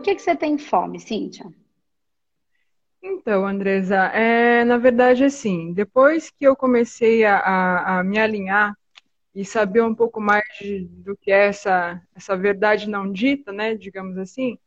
do 0.00 0.02
que, 0.02 0.14
que 0.14 0.22
você 0.22 0.34
tem 0.34 0.56
fome, 0.56 0.98
Cíntia? 0.98 1.46
Então, 3.02 3.46
Andresa, 3.46 3.96
é, 4.06 4.64
na 4.64 4.78
verdade, 4.78 5.24
assim, 5.24 5.72
depois 5.72 6.30
que 6.30 6.44
eu 6.44 6.56
comecei 6.56 7.24
a, 7.24 7.38
a, 7.38 7.98
a 7.98 8.04
me 8.04 8.18
alinhar 8.18 8.74
e 9.34 9.44
saber 9.44 9.82
um 9.82 9.94
pouco 9.94 10.20
mais 10.20 10.44
de, 10.58 10.86
do 10.86 11.16
que 11.16 11.30
é 11.30 11.46
essa, 11.46 12.02
essa 12.14 12.36
verdade 12.36 12.88
não 12.88 13.10
dita, 13.10 13.52
né, 13.52 13.74
digamos 13.74 14.18
assim, 14.18 14.58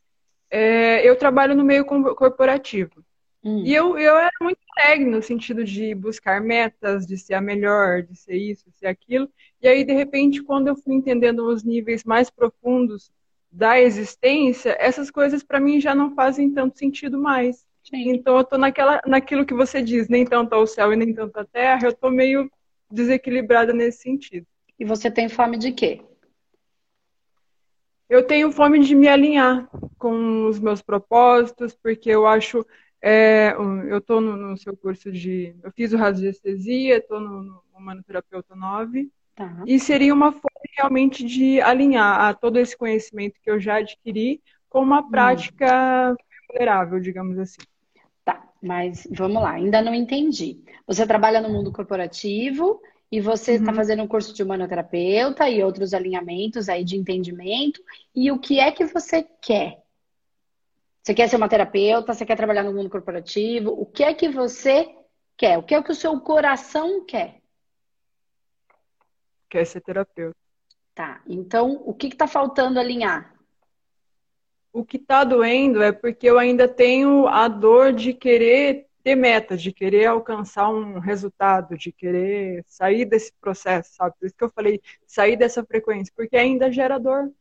é, 0.49 1.07
eu 1.07 1.16
trabalho 1.16 1.55
no 1.55 1.63
meio 1.63 1.84
corporativo. 1.86 3.04
Hum. 3.43 3.63
E 3.65 3.73
eu, 3.73 3.97
eu 3.97 4.15
era 4.15 4.31
muito 4.41 4.59
alegre 4.77 5.05
no 5.05 5.21
sentido 5.21 5.63
de 5.63 5.93
buscar 5.93 6.39
metas, 6.39 7.05
de 7.05 7.18
ser 7.18 7.34
a 7.34 7.41
melhor, 7.41 8.04
de 8.04 8.15
ser 8.15 8.35
isso, 8.35 8.70
de 8.70 8.77
ser 8.77 8.88
aquilo. 8.88 9.29
E 9.62 9.68
aí, 9.68 9.84
de 9.84 9.93
repente, 9.93 10.41
quando 10.41 10.70
eu 10.70 10.76
fui 10.76 10.93
entendendo 10.93 11.45
os 11.45 11.63
níveis 11.63 12.04
mais 12.04 12.29
profundos 12.29 13.12
da 13.53 13.80
existência, 13.80 14.75
essas 14.80 15.12
coisas 15.12 15.43
para 15.43 15.59
mim 15.59 15.80
já 15.80 15.93
não 15.93 16.16
fazem 16.16 16.52
tanto 16.52 16.80
sentido 16.80 17.21
mais. 17.21 17.66
Sim. 17.84 18.09
Então 18.09 18.35
eu 18.38 18.43
tô 18.43 18.57
naquela, 18.57 18.99
naquilo 19.05 19.45
que 19.45 19.53
você 19.53 19.81
diz, 19.81 20.09
nem 20.09 20.26
tanto 20.26 20.53
ao 20.53 20.66
céu 20.66 20.91
e 20.91 20.95
nem 20.95 21.13
tanto 21.13 21.38
à 21.38 21.45
terra, 21.45 21.88
eu 21.88 21.93
tô 21.93 22.09
meio 22.09 22.52
desequilibrada 22.89 23.71
nesse 23.71 23.99
sentido. 23.99 24.48
E 24.79 24.84
você 24.84 25.12
tem 25.12 25.29
fome 25.29 25.57
de 25.57 25.71
quê? 25.71 26.02
Eu 28.09 28.26
tenho 28.26 28.52
fome 28.52 28.79
de 28.79 28.95
me 28.95 29.07
alinhar 29.07 29.70
com 29.99 30.48
os 30.48 30.59
meus 30.59 30.81
propósitos, 30.81 31.76
porque 31.76 32.09
eu 32.09 32.26
acho 32.26 32.65
é, 33.01 33.54
eu 33.90 33.98
estou 33.99 34.20
no, 34.20 34.35
no, 34.35 34.57
seu 34.57 34.76
curso 34.76 35.12
de. 35.12 35.55
Eu 35.62 35.71
fiz 35.73 35.93
o 35.93 35.98
radiestesia, 35.98 36.98
estou 36.98 37.20
no, 37.20 37.43
no 37.43 37.63
Humanoterapeuta 37.76 38.55
9. 38.55 39.12
Tá. 39.35 39.63
E 39.65 39.79
seria 39.79 40.13
uma 40.13 40.31
forma 40.31 40.62
realmente 40.77 41.23
de 41.23 41.59
alinhar 41.62 42.21
a 42.21 42.34
todo 42.34 42.59
esse 42.59 42.77
conhecimento 42.77 43.40
que 43.41 43.49
eu 43.49 43.59
já 43.59 43.75
adquiri 43.77 44.41
com 44.70 44.81
uma 44.81 44.99
hum. 45.01 45.09
prática 45.09 46.15
vulnerável, 46.48 46.99
digamos 46.99 47.37
assim. 47.40 47.62
Tá, 48.23 48.48
mas 48.62 49.07
vamos 49.12 49.41
lá, 49.41 49.51
ainda 49.51 49.81
não 49.81 49.93
entendi. 49.93 50.63
Você 50.87 51.05
trabalha 51.05 51.41
no 51.41 51.49
mundo 51.49 51.71
corporativo 51.71 52.81
e 53.12 53.21
você 53.21 53.53
está 53.53 53.70
uhum. 53.70 53.75
fazendo 53.75 54.03
um 54.03 54.07
curso 54.07 54.34
de 54.34 54.41
humanoterapeuta 54.41 55.47
e 55.47 55.63
outros 55.63 55.93
alinhamentos 55.93 56.70
aí 56.70 56.84
de 56.84 56.97
entendimento. 56.97 57.79
E 58.15 58.31
o 58.31 58.40
que 58.40 58.59
é 58.59 58.71
que 58.71 58.85
você 58.85 59.23
quer? 59.41 59.84
Você 61.01 61.13
quer 61.13 61.27
ser 61.27 61.35
uma 61.35 61.49
terapeuta? 61.49 62.13
Você 62.13 62.25
quer 62.25 62.35
trabalhar 62.35 62.63
no 62.63 62.73
mundo 62.73 62.90
corporativo? 62.90 63.70
O 63.71 63.85
que 63.85 64.03
é 64.03 64.13
que 64.13 64.29
você 64.29 64.90
quer? 65.38 65.59
O 65.59 65.63
que 65.63 65.75
é 65.75 65.84
que 65.84 65.91
o 65.91 65.95
seu 65.95 66.19
coração 66.22 67.06
quer? 67.06 67.43
Quer 69.53 69.68
ser 69.68 69.81
terapeuta. 69.81 70.35
Tá. 70.96 71.22
Então, 71.28 71.84
o 71.85 71.94
que 71.94 72.07
está 72.07 72.25
faltando 72.25 72.79
alinhar? 72.79 73.35
O 74.73 74.84
que 74.84 74.97
está 74.97 75.23
doendo 75.23 75.84
é 75.84 75.91
porque 75.91 76.28
eu 76.28 76.40
ainda 76.40 76.68
tenho 76.68 77.28
a 77.28 77.47
dor 77.47 77.94
de 77.94 78.16
querer 78.16 78.88
ter 79.03 79.13
metas, 79.13 79.62
de 79.62 79.72
querer 79.72 80.07
alcançar 80.07 80.72
um 80.72 80.97
resultado, 80.97 81.78
de 81.78 81.91
querer 81.91 82.66
sair 82.68 83.06
desse 83.06 83.31
processo, 83.40 83.94
sabe? 83.94 84.16
Por 84.19 84.25
isso 84.25 84.35
que 84.35 84.44
eu 84.44 84.50
falei, 84.50 84.81
sair 85.06 85.38
dessa 85.38 85.63
frequência, 85.63 86.12
porque 86.18 86.35
ainda 86.35 86.72
gera 86.72 86.97
dor 86.97 87.31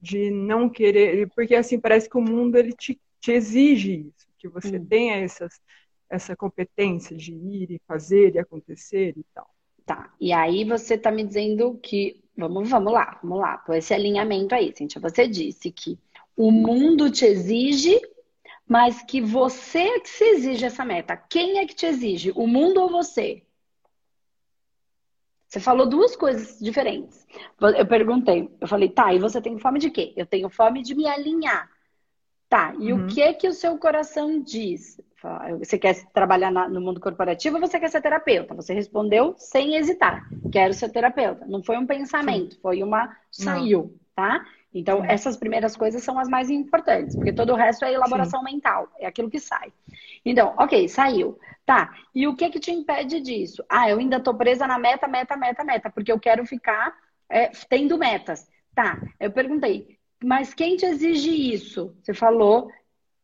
de 0.00 0.28
não 0.28 0.68
querer, 0.68 1.30
porque 1.36 1.54
assim 1.54 1.78
parece 1.78 2.10
que 2.10 2.18
o 2.18 2.20
mundo 2.20 2.56
ele 2.56 2.72
te, 2.72 3.00
te 3.20 3.30
exige 3.30 4.08
isso, 4.08 4.26
que 4.36 4.48
você 4.48 4.76
hum. 4.76 4.84
tenha 4.86 5.18
essas, 5.18 5.60
essa 6.10 6.34
competência 6.34 7.16
de 7.16 7.32
ir 7.32 7.70
e 7.70 7.80
fazer 7.86 8.34
e 8.34 8.40
acontecer 8.40 9.14
e 9.16 9.24
tal. 9.32 9.48
Tá. 9.84 10.12
E 10.20 10.32
aí 10.32 10.64
você 10.64 10.96
tá 10.96 11.10
me 11.10 11.24
dizendo 11.24 11.78
que 11.82 12.22
vamos, 12.36 12.68
vamos 12.68 12.92
lá, 12.92 13.18
vamos 13.22 13.38
lá, 13.38 13.58
com 13.58 13.74
esse 13.74 13.92
alinhamento 13.92 14.54
aí, 14.54 14.72
Cintia, 14.74 15.00
você 15.00 15.26
disse 15.28 15.70
que 15.70 15.98
o 16.36 16.50
mundo 16.50 17.10
te 17.10 17.24
exige, 17.24 18.00
mas 18.66 19.02
que 19.02 19.20
você 19.20 19.80
é 19.80 20.00
que 20.00 20.08
se 20.08 20.24
exige 20.24 20.64
essa 20.64 20.84
meta. 20.84 21.16
Quem 21.16 21.58
é 21.58 21.66
que 21.66 21.74
te 21.74 21.86
exige? 21.86 22.32
O 22.34 22.46
mundo 22.46 22.80
ou 22.80 22.88
você? 22.88 23.42
Você 25.46 25.60
falou 25.60 25.86
duas 25.86 26.16
coisas 26.16 26.58
diferentes. 26.58 27.26
Eu 27.60 27.86
perguntei, 27.86 28.50
eu 28.58 28.66
falei, 28.66 28.88
tá, 28.88 29.12
e 29.12 29.18
você 29.18 29.40
tem 29.40 29.58
fome 29.58 29.78
de 29.78 29.90
quê? 29.90 30.14
Eu 30.16 30.24
tenho 30.24 30.48
fome 30.48 30.82
de 30.82 30.94
me 30.94 31.06
alinhar. 31.06 31.70
Tá, 32.48 32.74
e 32.78 32.92
uhum. 32.92 33.04
o 33.04 33.06
que 33.06 33.20
é 33.20 33.34
que 33.34 33.48
o 33.48 33.52
seu 33.52 33.76
coração 33.76 34.40
diz? 34.40 34.98
Você 35.58 35.78
quer 35.78 35.94
trabalhar 36.12 36.50
no 36.50 36.80
mundo 36.80 37.00
corporativo 37.00 37.56
ou 37.56 37.60
você 37.60 37.78
quer 37.78 37.88
ser 37.88 38.00
terapeuta? 38.00 38.54
Você 38.54 38.74
respondeu 38.74 39.34
sem 39.36 39.76
hesitar. 39.76 40.28
Quero 40.50 40.74
ser 40.74 40.90
terapeuta. 40.90 41.46
Não 41.46 41.62
foi 41.62 41.76
um 41.78 41.86
pensamento, 41.86 42.54
Sim. 42.54 42.60
foi 42.60 42.82
uma. 42.82 43.16
saiu, 43.30 43.98
tá? 44.14 44.44
Então, 44.74 45.04
essas 45.04 45.36
primeiras 45.36 45.76
coisas 45.76 46.02
são 46.02 46.18
as 46.18 46.28
mais 46.28 46.50
importantes, 46.50 47.14
porque 47.14 47.32
todo 47.32 47.52
o 47.52 47.56
resto 47.56 47.84
é 47.84 47.92
elaboração 47.92 48.40
Sim. 48.40 48.54
mental, 48.54 48.88
é 48.98 49.06
aquilo 49.06 49.30
que 49.30 49.38
sai. 49.38 49.72
Então, 50.24 50.54
ok, 50.58 50.88
saiu. 50.88 51.38
Tá. 51.64 51.94
E 52.14 52.26
o 52.26 52.34
que 52.34 52.50
que 52.50 52.58
te 52.58 52.70
impede 52.70 53.20
disso? 53.20 53.64
Ah, 53.68 53.88
eu 53.88 53.98
ainda 53.98 54.18
tô 54.18 54.34
presa 54.34 54.66
na 54.66 54.78
meta, 54.78 55.06
meta, 55.06 55.36
meta, 55.36 55.62
meta, 55.62 55.90
porque 55.90 56.10
eu 56.10 56.18
quero 56.18 56.44
ficar 56.44 56.94
é, 57.28 57.48
tendo 57.68 57.98
metas. 57.98 58.48
Tá. 58.74 59.02
Eu 59.20 59.30
perguntei, 59.30 59.98
mas 60.22 60.54
quem 60.54 60.76
te 60.76 60.86
exige 60.86 61.30
isso? 61.30 61.94
Você 62.02 62.14
falou 62.14 62.70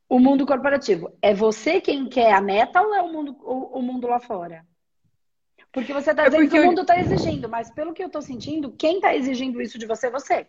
o 0.09 0.19
mundo 0.19 0.47
corporativo. 0.47 1.13
É 1.21 1.35
você 1.35 1.81
quem 1.81 2.09
quer 2.09 2.33
a 2.33 2.41
meta 2.41 2.81
ou 2.81 2.95
é 2.95 3.03
o 3.03 3.13
mundo, 3.13 3.37
o, 3.43 3.79
o 3.79 3.83
mundo 3.83 4.07
lá 4.07 4.19
fora? 4.19 4.67
Porque 5.71 5.93
você 5.93 6.11
está 6.11 6.25
é 6.25 6.31
dizendo 6.31 6.51
que 6.51 6.61
o 6.61 6.67
mundo 6.67 6.81
está 6.81 6.99
exigindo, 6.99 7.49
mas 7.49 7.71
pelo 7.71 7.93
que 7.93 8.03
eu 8.03 8.07
estou 8.07 8.23
sentindo, 8.23 8.73
quem 8.73 8.97
está 8.97 9.15
exigindo 9.15 9.61
isso 9.61 9.79
de 9.79 9.87
você 9.87 10.07
é 10.07 10.11
você. 10.11 10.47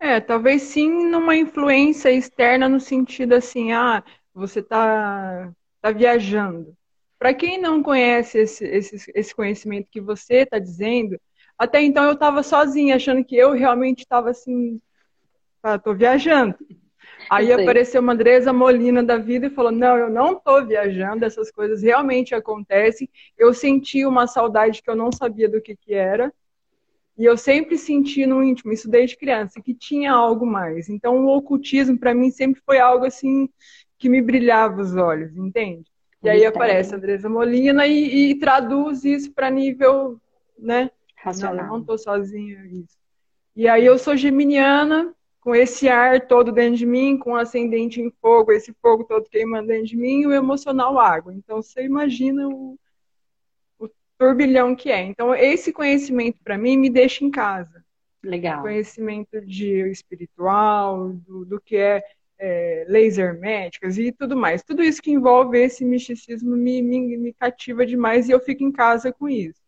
É, 0.00 0.20
talvez 0.20 0.62
sim 0.62 1.06
numa 1.06 1.36
influência 1.36 2.10
externa 2.10 2.68
no 2.68 2.80
sentido 2.80 3.34
assim, 3.34 3.72
ah, 3.72 4.02
você 4.32 4.60
está 4.60 5.52
tá 5.80 5.90
viajando. 5.90 6.76
Para 7.18 7.32
quem 7.32 7.58
não 7.58 7.82
conhece 7.82 8.38
esse, 8.38 8.64
esse, 8.64 9.12
esse 9.14 9.34
conhecimento 9.34 9.88
que 9.90 10.00
você 10.00 10.38
está 10.38 10.58
dizendo, 10.58 11.18
até 11.58 11.80
então 11.82 12.04
eu 12.04 12.14
estava 12.14 12.42
sozinha, 12.42 12.96
achando 12.96 13.24
que 13.24 13.36
eu 13.36 13.52
realmente 13.52 14.00
estava 14.00 14.30
assim, 14.30 14.80
tá, 15.62 15.78
tô 15.78 15.94
viajando. 15.94 16.56
Aí 17.30 17.52
apareceu 17.52 18.00
uma 18.00 18.12
Andresa 18.12 18.52
Molina 18.52 19.02
da 19.02 19.16
vida 19.16 19.46
e 19.46 19.50
falou: 19.50 19.72
Não, 19.72 19.96
eu 19.96 20.10
não 20.10 20.32
estou 20.32 20.64
viajando, 20.64 21.24
essas 21.24 21.50
coisas 21.50 21.82
realmente 21.82 22.34
acontecem. 22.34 23.08
Eu 23.36 23.52
senti 23.52 24.04
uma 24.04 24.26
saudade 24.26 24.82
que 24.82 24.90
eu 24.90 24.96
não 24.96 25.10
sabia 25.12 25.48
do 25.48 25.60
que, 25.60 25.76
que 25.76 25.94
era. 25.94 26.32
E 27.16 27.24
eu 27.24 27.36
sempre 27.36 27.78
senti 27.78 28.26
no 28.26 28.42
íntimo, 28.42 28.72
isso 28.72 28.90
desde 28.90 29.16
criança, 29.16 29.60
que 29.60 29.72
tinha 29.72 30.12
algo 30.12 30.44
mais. 30.44 30.88
Então 30.88 31.24
o 31.24 31.36
ocultismo 31.36 31.96
para 31.96 32.12
mim 32.12 32.30
sempre 32.30 32.60
foi 32.66 32.78
algo 32.78 33.04
assim 33.04 33.48
que 33.98 34.08
me 34.08 34.20
brilhava 34.20 34.80
os 34.80 34.96
olhos, 34.96 35.36
entende? 35.36 35.84
E 36.22 36.28
aí 36.28 36.44
aparece 36.44 36.94
a 36.94 36.96
Andresa 36.96 37.28
Molina 37.28 37.86
e, 37.86 38.30
e 38.30 38.34
traduz 38.36 39.04
isso 39.04 39.32
para 39.32 39.50
nível, 39.50 40.18
né? 40.58 40.90
Racional. 41.14 41.56
Não, 41.56 41.64
eu 41.64 41.68
não 41.68 41.80
estou 41.80 41.98
sozinha 41.98 42.64
isso. 42.66 42.98
E 43.54 43.68
aí 43.68 43.84
eu 43.86 43.98
sou 43.98 44.16
geminiana, 44.16 45.14
com 45.44 45.54
esse 45.54 45.88
ar 45.90 46.26
todo 46.26 46.50
dentro 46.50 46.78
de 46.78 46.86
mim, 46.86 47.18
com 47.18 47.32
o 47.32 47.36
ascendente 47.36 48.00
em 48.00 48.10
fogo, 48.10 48.50
esse 48.50 48.72
fogo 48.80 49.04
todo 49.04 49.28
queimando 49.28 49.68
dentro 49.68 49.88
de 49.88 49.96
mim, 49.96 50.22
e 50.22 50.26
o 50.26 50.32
emocional 50.32 50.98
água. 50.98 51.34
Então 51.34 51.62
você 51.62 51.84
imagina 51.84 52.48
o, 52.48 52.78
o 53.78 53.86
turbilhão 54.18 54.74
que 54.74 54.90
é. 54.90 55.02
Então 55.02 55.34
esse 55.34 55.70
conhecimento 55.70 56.38
para 56.42 56.56
mim 56.56 56.78
me 56.78 56.88
deixa 56.88 57.22
em 57.22 57.30
casa. 57.30 57.84
Legal. 58.22 58.62
Conhecimento 58.62 59.38
de 59.42 59.86
espiritual, 59.90 61.10
do, 61.10 61.44
do 61.44 61.60
que 61.60 61.76
é 61.76 62.02
é, 62.38 62.86
laser 62.88 63.38
médicas 63.38 63.98
e 63.98 64.10
tudo 64.10 64.34
mais. 64.34 64.62
Tudo 64.62 64.82
isso 64.82 65.02
que 65.02 65.12
envolve 65.12 65.58
esse 65.58 65.84
misticismo 65.84 66.56
me, 66.56 66.80
me, 66.80 67.18
me 67.18 67.32
cativa 67.34 67.84
demais 67.84 68.28
e 68.28 68.32
eu 68.32 68.40
fico 68.40 68.64
em 68.64 68.72
casa 68.72 69.12
com 69.12 69.28
isso. 69.28 69.60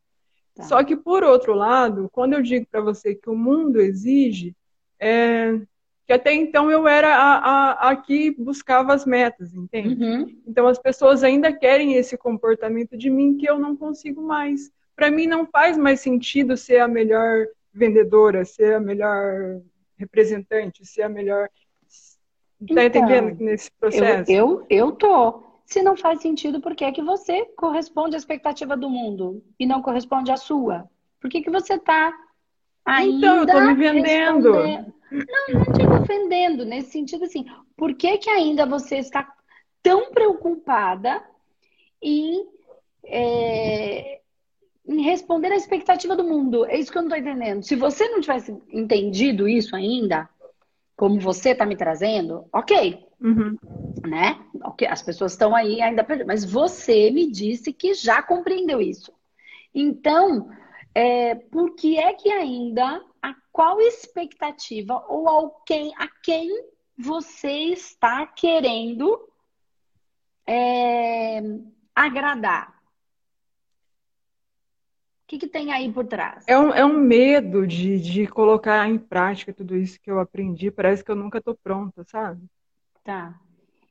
Tá. 0.54 0.62
Só 0.64 0.82
que, 0.82 0.96
por 0.96 1.22
outro 1.22 1.52
lado, 1.54 2.08
quando 2.10 2.32
eu 2.32 2.42
digo 2.42 2.66
para 2.70 2.80
você 2.80 3.14
que 3.14 3.28
o 3.28 3.36
mundo 3.36 3.78
exige, 3.78 4.56
é, 5.00 5.60
que 6.06 6.12
até 6.12 6.32
então 6.32 6.70
eu 6.70 6.86
era 6.86 7.14
a, 7.16 7.38
a, 7.38 7.90
a 7.90 7.96
que 7.96 8.30
buscava 8.32 8.94
as 8.94 9.04
metas, 9.04 9.54
entende? 9.54 10.02
Uhum. 10.02 10.40
Então 10.46 10.66
as 10.66 10.78
pessoas 10.78 11.24
ainda 11.24 11.52
querem 11.52 11.94
esse 11.94 12.16
comportamento 12.16 12.96
de 12.96 13.10
mim 13.10 13.36
que 13.36 13.48
eu 13.48 13.58
não 13.58 13.76
consigo 13.76 14.22
mais. 14.22 14.70
Para 14.94 15.10
mim 15.10 15.26
não 15.26 15.46
faz 15.46 15.76
mais 15.76 16.00
sentido 16.00 16.56
ser 16.56 16.78
a 16.78 16.88
melhor 16.88 17.46
vendedora, 17.72 18.44
ser 18.44 18.74
a 18.74 18.80
melhor 18.80 19.60
representante, 19.98 20.86
ser 20.86 21.02
a 21.02 21.08
melhor 21.08 21.48
Tá 22.58 22.84
então, 22.84 23.02
entendendo 23.02 23.38
nesse 23.38 23.70
processo? 23.72 24.30
Eu, 24.30 24.64
eu, 24.70 24.88
eu 24.88 24.92
tô. 24.92 25.42
Se 25.66 25.82
não 25.82 25.96
faz 25.96 26.22
sentido, 26.22 26.60
por 26.60 26.74
que 26.74 26.84
é 26.84 26.92
que 26.92 27.02
você 27.02 27.44
corresponde 27.56 28.14
à 28.14 28.18
expectativa 28.18 28.76
do 28.76 28.88
mundo 28.88 29.44
e 29.58 29.66
não 29.66 29.82
corresponde 29.82 30.30
à 30.30 30.36
sua? 30.36 30.88
Por 31.20 31.28
que, 31.28 31.42
que 31.42 31.50
você 31.50 31.76
tá 31.76 32.14
ainda. 32.86 33.26
Então, 33.26 33.36
eu 33.38 33.46
tô 33.46 33.60
me 33.60 33.74
vendendo. 33.74 34.52
Não, 35.10 35.54
não 35.54 35.72
te 35.72 35.86
ofendendo, 35.86 36.64
nesse 36.64 36.92
sentido 36.92 37.24
assim. 37.24 37.44
Por 37.76 37.94
que, 37.94 38.18
que 38.18 38.30
ainda 38.30 38.64
você 38.64 38.96
está 38.96 39.30
tão 39.82 40.10
preocupada 40.12 41.22
em, 42.00 42.46
é, 43.04 44.20
em 44.86 45.02
responder 45.02 45.52
à 45.52 45.56
expectativa 45.56 46.16
do 46.16 46.24
mundo? 46.24 46.64
É 46.66 46.78
isso 46.78 46.90
que 46.90 46.98
eu 46.98 47.02
não 47.02 47.10
tô 47.10 47.16
entendendo. 47.16 47.62
Se 47.62 47.76
você 47.76 48.08
não 48.08 48.20
tivesse 48.20 48.56
entendido 48.70 49.48
isso 49.48 49.74
ainda, 49.76 50.28
como 50.96 51.20
você 51.20 51.50
está 51.50 51.66
me 51.66 51.76
trazendo, 51.76 52.46
ok. 52.52 53.04
Uhum. 53.20 53.56
Né? 54.06 54.38
Okay, 54.64 54.88
as 54.88 55.02
pessoas 55.02 55.32
estão 55.32 55.54
aí 55.54 55.80
ainda. 55.80 56.06
Mas 56.26 56.44
você 56.44 57.10
me 57.10 57.30
disse 57.30 57.72
que 57.72 57.94
já 57.94 58.22
compreendeu 58.22 58.80
isso. 58.80 59.12
Então, 59.74 60.48
é, 60.96 61.34
por 61.34 61.74
que 61.74 61.98
é 61.98 62.14
que 62.14 62.32
ainda 62.32 63.04
a 63.20 63.34
qual 63.52 63.78
expectativa 63.82 65.04
ou 65.08 65.28
ao 65.28 65.50
quem, 65.66 65.92
a 65.94 66.08
quem 66.22 66.48
você 66.96 67.50
está 67.50 68.26
querendo 68.26 69.28
é, 70.46 71.42
agradar? 71.94 72.70
O 75.24 75.26
que, 75.26 75.38
que, 75.38 75.46
tem 75.46 75.70
aí 75.70 75.92
por 75.92 76.06
trás? 76.06 76.46
É 76.48 76.58
um, 76.58 76.72
é 76.72 76.82
um 76.82 76.98
medo 76.98 77.66
de, 77.66 78.00
de 78.00 78.26
colocar 78.26 78.88
em 78.88 78.96
prática 78.96 79.52
tudo 79.52 79.76
isso 79.76 80.00
que 80.00 80.10
eu 80.10 80.18
aprendi. 80.18 80.70
Parece 80.70 81.04
que 81.04 81.10
eu 81.10 81.16
nunca 81.16 81.38
estou 81.38 81.54
pronta, 81.54 82.04
sabe? 82.04 82.40
Tá. 83.04 83.38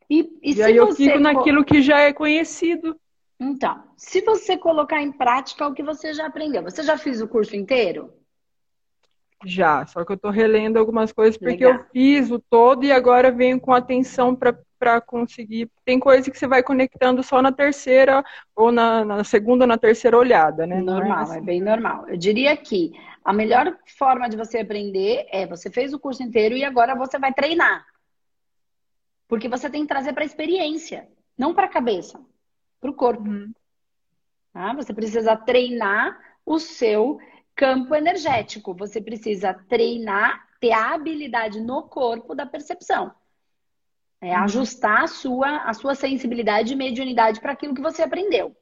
E, 0.09 0.21
e, 0.41 0.53
e 0.55 0.63
aí 0.63 0.75
eu 0.75 0.91
fico 0.95 1.19
naquilo 1.19 1.63
que 1.63 1.83
já 1.83 1.99
é 1.99 2.11
conhecido. 2.11 2.99
Então, 3.39 3.83
se 3.97 4.21
você 4.21 4.57
colocar 4.57 5.01
em 5.01 5.11
prática 5.11 5.67
o 5.67 5.73
que 5.73 5.83
você 5.83 6.13
já 6.13 6.25
aprendeu, 6.25 6.63
você 6.63 6.83
já 6.83 6.97
fez 6.97 7.21
o 7.21 7.27
curso 7.27 7.55
inteiro? 7.55 8.13
Já, 9.43 9.85
só 9.85 10.05
que 10.05 10.11
eu 10.11 10.15
estou 10.15 10.31
relendo 10.31 10.77
algumas 10.77 11.11
coisas 11.11 11.37
porque 11.37 11.65
Legal. 11.65 11.81
eu 11.81 11.85
fiz 11.91 12.31
o 12.31 12.39
todo 12.39 12.85
e 12.85 12.91
agora 12.91 13.31
venho 13.31 13.59
com 13.59 13.73
atenção 13.73 14.35
para 14.35 15.01
conseguir. 15.01 15.69
Tem 15.83 15.99
coisa 15.99 16.31
que 16.31 16.37
você 16.37 16.47
vai 16.47 16.63
conectando 16.63 17.21
só 17.21 17.41
na 17.41 17.51
terceira 17.51 18.23
ou 18.55 18.71
na, 18.71 19.03
na 19.03 19.23
segunda 19.23 19.65
ou 19.65 19.67
na 19.67 19.77
terceira 19.77 20.17
olhada, 20.17 20.65
né? 20.65 20.81
Normal, 20.81 21.19
é, 21.19 21.21
assim. 21.23 21.37
é, 21.37 21.41
bem 21.41 21.61
normal. 21.61 22.07
Eu 22.07 22.17
diria 22.17 22.55
que 22.55 22.93
a 23.23 23.33
melhor 23.33 23.77
forma 23.97 24.29
de 24.29 24.37
você 24.37 24.59
aprender 24.59 25.27
é 25.29 25.45
você 25.45 25.69
fez 25.69 25.93
o 25.93 25.99
curso 25.99 26.23
inteiro 26.23 26.55
e 26.55 26.63
agora 26.63 26.95
você 26.95 27.19
vai 27.19 27.33
treinar. 27.33 27.85
Porque 29.27 29.49
você 29.49 29.69
tem 29.69 29.81
que 29.81 29.87
trazer 29.87 30.13
para 30.13 30.23
a 30.23 30.25
experiência, 30.25 31.07
não 31.37 31.53
para 31.53 31.65
a 31.65 31.69
cabeça, 31.69 32.19
para 32.79 32.89
o 32.89 32.93
corpo. 32.93 33.27
Uhum. 33.27 33.51
Tá? 34.53 34.73
Você 34.73 34.93
precisa 34.93 35.35
treinar 35.35 36.17
o 36.45 36.59
seu 36.59 37.19
campo 37.55 37.95
energético. 37.95 38.73
Você 38.73 39.01
precisa 39.01 39.53
treinar, 39.53 40.47
ter 40.59 40.71
a 40.71 40.93
habilidade 40.93 41.59
no 41.59 41.83
corpo 41.83 42.35
da 42.35 42.45
percepção. 42.45 43.13
É 44.21 44.31
uhum. 44.31 44.43
ajustar 44.43 45.03
a 45.03 45.07
sua, 45.07 45.57
a 45.57 45.73
sua 45.73 45.95
sensibilidade 45.95 46.73
e 46.73 46.75
mediunidade 46.75 47.39
para 47.39 47.51
aquilo 47.51 47.75
que 47.75 47.81
você 47.81 48.03
aprendeu. 48.03 48.55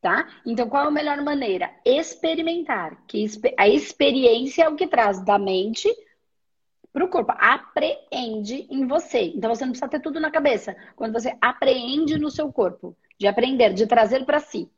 Tá? 0.00 0.26
Então, 0.46 0.68
qual 0.68 0.86
é 0.86 0.88
a 0.88 0.90
melhor 0.90 1.20
maneira? 1.22 1.70
Experimentar. 1.84 3.04
Que 3.06 3.26
a 3.58 3.68
experiência 3.68 4.64
é 4.64 4.68
o 4.68 4.74
que 4.74 4.86
traz 4.86 5.22
da 5.22 5.38
mente 5.38 5.88
para 6.92 7.04
o 7.04 7.08
corpo. 7.08 7.32
Apreende 7.36 8.66
em 8.70 8.86
você. 8.86 9.32
Então, 9.34 9.54
você 9.54 9.64
não 9.64 9.72
precisa 9.72 9.90
ter 9.90 10.00
tudo 10.00 10.20
na 10.20 10.30
cabeça. 10.30 10.76
Quando 10.96 11.12
você 11.12 11.36
apreende 11.40 12.18
no 12.18 12.30
seu 12.30 12.52
corpo, 12.52 12.96
de 13.18 13.26
aprender, 13.26 13.72
de 13.72 13.86
trazer 13.86 14.24
para 14.24 14.40
si. 14.40 14.70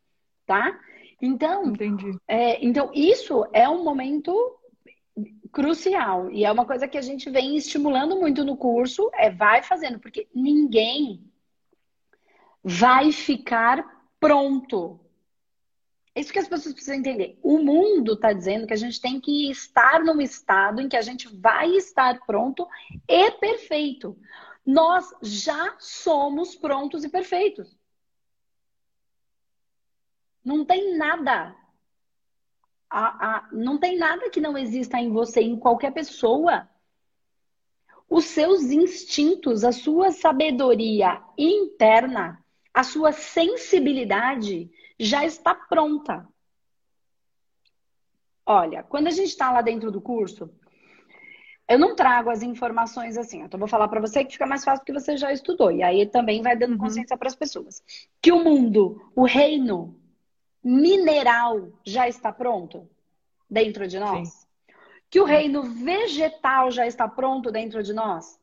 Tá? 0.47 0.79
Então, 1.21 1.67
Entendi. 1.67 2.19
É, 2.27 2.65
então, 2.65 2.91
isso 2.93 3.47
é 3.53 3.69
um 3.69 3.85
momento 3.85 4.35
crucial. 5.53 6.31
E 6.31 6.45
é 6.45 6.51
uma 6.51 6.67
coisa 6.67 6.89
que 6.89 6.99
a 6.99 7.03
gente 7.03 7.31
vem 7.31 7.57
estimulando 7.57 8.19
muito 8.19 8.45
no 8.45 8.57
curso, 8.57 9.11
é 9.15 9.31
vai 9.31 9.63
fazendo, 9.63 9.99
porque 9.99 10.27
ninguém 10.35 11.23
vai 12.65 13.13
ficar 13.13 13.85
pronto. 14.19 14.99
É 16.15 16.21
isso 16.21 16.33
que 16.33 16.39
as 16.39 16.49
pessoas 16.49 16.75
precisam 16.75 16.97
entender. 16.97 17.39
O 17.43 17.59
mundo 17.59 18.15
está 18.15 18.33
dizendo 18.33 18.67
que 18.67 18.75
a 18.75 18.77
gente 18.77 19.01
tem 19.01 19.21
que 19.21 19.51
estar 19.51 20.05
num 20.05 20.21
estado 20.21 20.81
em 20.81 20.89
que 20.89 20.97
a 20.97 21.03
gente 21.03 21.29
vai 21.29 21.71
estar 21.71 22.21
pronto 22.27 22.69
e 23.09 23.31
perfeito. 23.33 24.19
Nós 24.65 25.11
já 25.23 25.75
somos 25.79 26.55
prontos 26.55 27.03
e 27.03 27.09
perfeitos. 27.09 27.77
Não 30.45 30.65
tem 30.65 30.97
nada 30.97 31.57
a, 32.93 33.37
a, 33.37 33.49
não 33.51 33.79
tem 33.79 33.97
nada 33.97 34.29
que 34.29 34.41
não 34.41 34.57
exista 34.57 34.99
em 34.99 35.11
você, 35.11 35.41
em 35.41 35.57
qualquer 35.57 35.93
pessoa. 35.93 36.69
Os 38.09 38.27
seus 38.27 38.65
instintos, 38.65 39.65
a 39.65 39.73
sua 39.73 40.11
sabedoria 40.11 41.23
interna, 41.39 42.45
a 42.75 42.85
sua 42.85 43.11
sensibilidade 43.11 44.71
já 44.99 45.25
está 45.25 45.55
pronta. 45.55 46.27
Olha, 48.45 48.83
quando 48.83 49.07
a 49.07 49.11
gente 49.11 49.29
está 49.29 49.51
lá 49.51 49.63
dentro 49.63 49.91
do 49.91 50.01
curso, 50.01 50.51
eu 51.69 51.79
não 51.79 51.95
trago 51.95 52.29
as 52.29 52.43
informações 52.43 53.17
assim. 53.17 53.43
Então, 53.43 53.59
vou 53.59 53.69
falar 53.69 53.89
para 53.89 54.01
você 54.01 54.25
que 54.25 54.33
fica 54.33 54.47
mais 54.47 54.65
fácil 54.65 54.81
porque 54.81 54.99
você 54.99 55.17
já 55.17 55.33
estudou. 55.33 55.71
E 55.71 55.83
aí 55.83 56.05
também 56.07 56.43
vai 56.43 56.57
dando 56.57 56.73
uhum. 56.73 56.79
consciência 56.79 57.17
para 57.17 57.29
as 57.29 57.35
pessoas. 57.35 57.83
Que 58.21 58.33
o 58.33 58.43
mundo, 58.43 59.11
o 59.15 59.25
reino, 59.25 59.97
mineral 60.63 61.73
já 61.85 62.09
está 62.09 62.33
pronto 62.33 62.89
dentro 63.49 63.87
de 63.87 63.99
nós? 63.99 64.29
Sim. 64.29 64.43
Que 65.09 65.21
o 65.21 65.25
reino 65.25 65.63
vegetal 65.63 66.71
já 66.71 66.87
está 66.87 67.09
pronto 67.09 67.51
dentro 67.51 67.83
de 67.83 67.93
nós? 67.93 68.39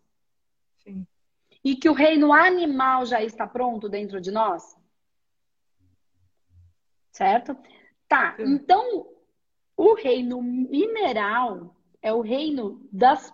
Sim. 0.84 1.06
E 1.63 1.75
que 1.75 1.90
o 1.90 1.94
reino 1.94 2.31
animal 2.31 3.06
já 3.06 3.22
está 3.22 3.46
pronto 3.46 3.90
dentro 3.90 4.22
de 4.22 4.31
nós? 4.31 4.78
Certo? 7.11 7.56
Tá, 8.07 8.35
Sim. 8.35 8.44
então 8.44 9.07
o 9.75 9.94
reino 9.94 10.41
mineral 10.41 11.75
é 12.01 12.11
o 12.13 12.21
reino 12.21 12.85
das, 12.91 13.33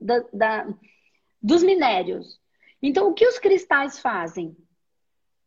da, 0.00 0.24
da, 0.32 0.74
dos 1.42 1.62
minérios. 1.62 2.40
Então, 2.82 3.08
o 3.08 3.14
que 3.14 3.26
os 3.26 3.38
cristais 3.38 3.98
fazem? 3.98 4.56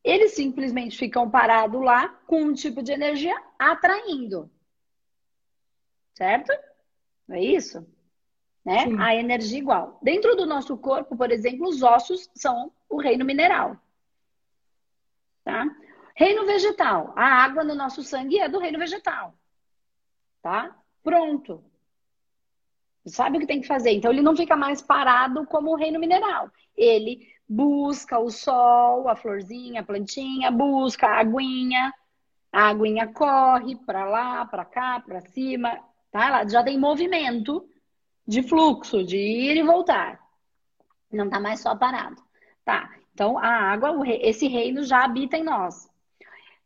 Eles 0.04 0.34
simplesmente 0.34 0.98
ficam 0.98 1.30
parados 1.30 1.82
lá 1.82 2.10
com 2.26 2.42
um 2.42 2.54
tipo 2.54 2.82
de 2.82 2.92
energia 2.92 3.36
atraindo. 3.58 4.50
Certo? 6.16 6.52
Não 7.28 7.36
é 7.36 7.42
isso? 7.42 7.86
Né? 8.66 8.86
A 9.00 9.16
energia 9.16 9.60
igual. 9.60 10.00
Dentro 10.02 10.36
do 10.36 10.46
nosso 10.46 10.78
corpo, 10.78 11.16
por 11.16 11.32
exemplo, 11.32 11.68
os 11.68 11.84
ossos 11.84 12.30
são 12.34 12.72
o 12.90 12.98
reino 12.98 13.24
mineral. 13.24 13.78
Tá? 15.44 15.66
Reino 16.20 16.46
vegetal. 16.46 17.14
A 17.16 17.24
água 17.46 17.64
no 17.64 17.74
nosso 17.74 18.04
sangue 18.04 18.42
é 18.42 18.50
do 18.50 18.60
reino 18.60 18.78
vegetal. 18.78 19.34
Tá? 20.42 20.76
Pronto. 21.02 21.64
Sabe 23.06 23.38
o 23.38 23.40
que 23.40 23.48
tem 23.48 23.62
que 23.62 23.68
fazer? 23.68 23.92
Então 23.92 24.12
ele 24.12 24.22
não 24.22 24.36
fica 24.36 24.54
mais 24.54 24.82
parado 24.82 25.46
como 25.46 25.72
o 25.72 25.78
reino 25.78 25.98
mineral. 25.98 26.52
Ele 26.76 27.26
busca 27.48 28.20
o 28.20 28.30
sol, 28.30 29.08
a 29.08 29.16
florzinha, 29.16 29.80
a 29.80 29.84
plantinha, 29.84 30.52
busca 30.52 31.08
a 31.08 31.22
aguinha, 31.22 31.94
a 32.52 32.68
aguinha 32.68 33.08
corre 33.08 33.78
para 33.78 34.04
lá, 34.04 34.46
para 34.46 34.66
cá, 34.66 35.00
para 35.00 35.22
cima, 35.22 35.80
tá? 36.12 36.28
Ela 36.28 36.50
já 36.50 36.62
tem 36.62 36.78
movimento 36.78 37.66
de 38.28 38.44
fluxo, 38.44 39.06
de 39.06 39.18
ir 39.18 39.56
e 39.56 39.64
voltar. 39.64 40.20
Não 41.10 41.30
tá 41.30 41.40
mais 41.40 41.62
só 41.62 41.78
parado. 41.78 42.22
Tá? 42.66 42.94
Então 43.14 43.38
a 43.38 43.48
água, 43.48 44.06
esse 44.06 44.50
reino 44.50 44.84
já 44.84 45.06
habita 45.06 45.38
em 45.38 45.44
nós. 45.46 45.90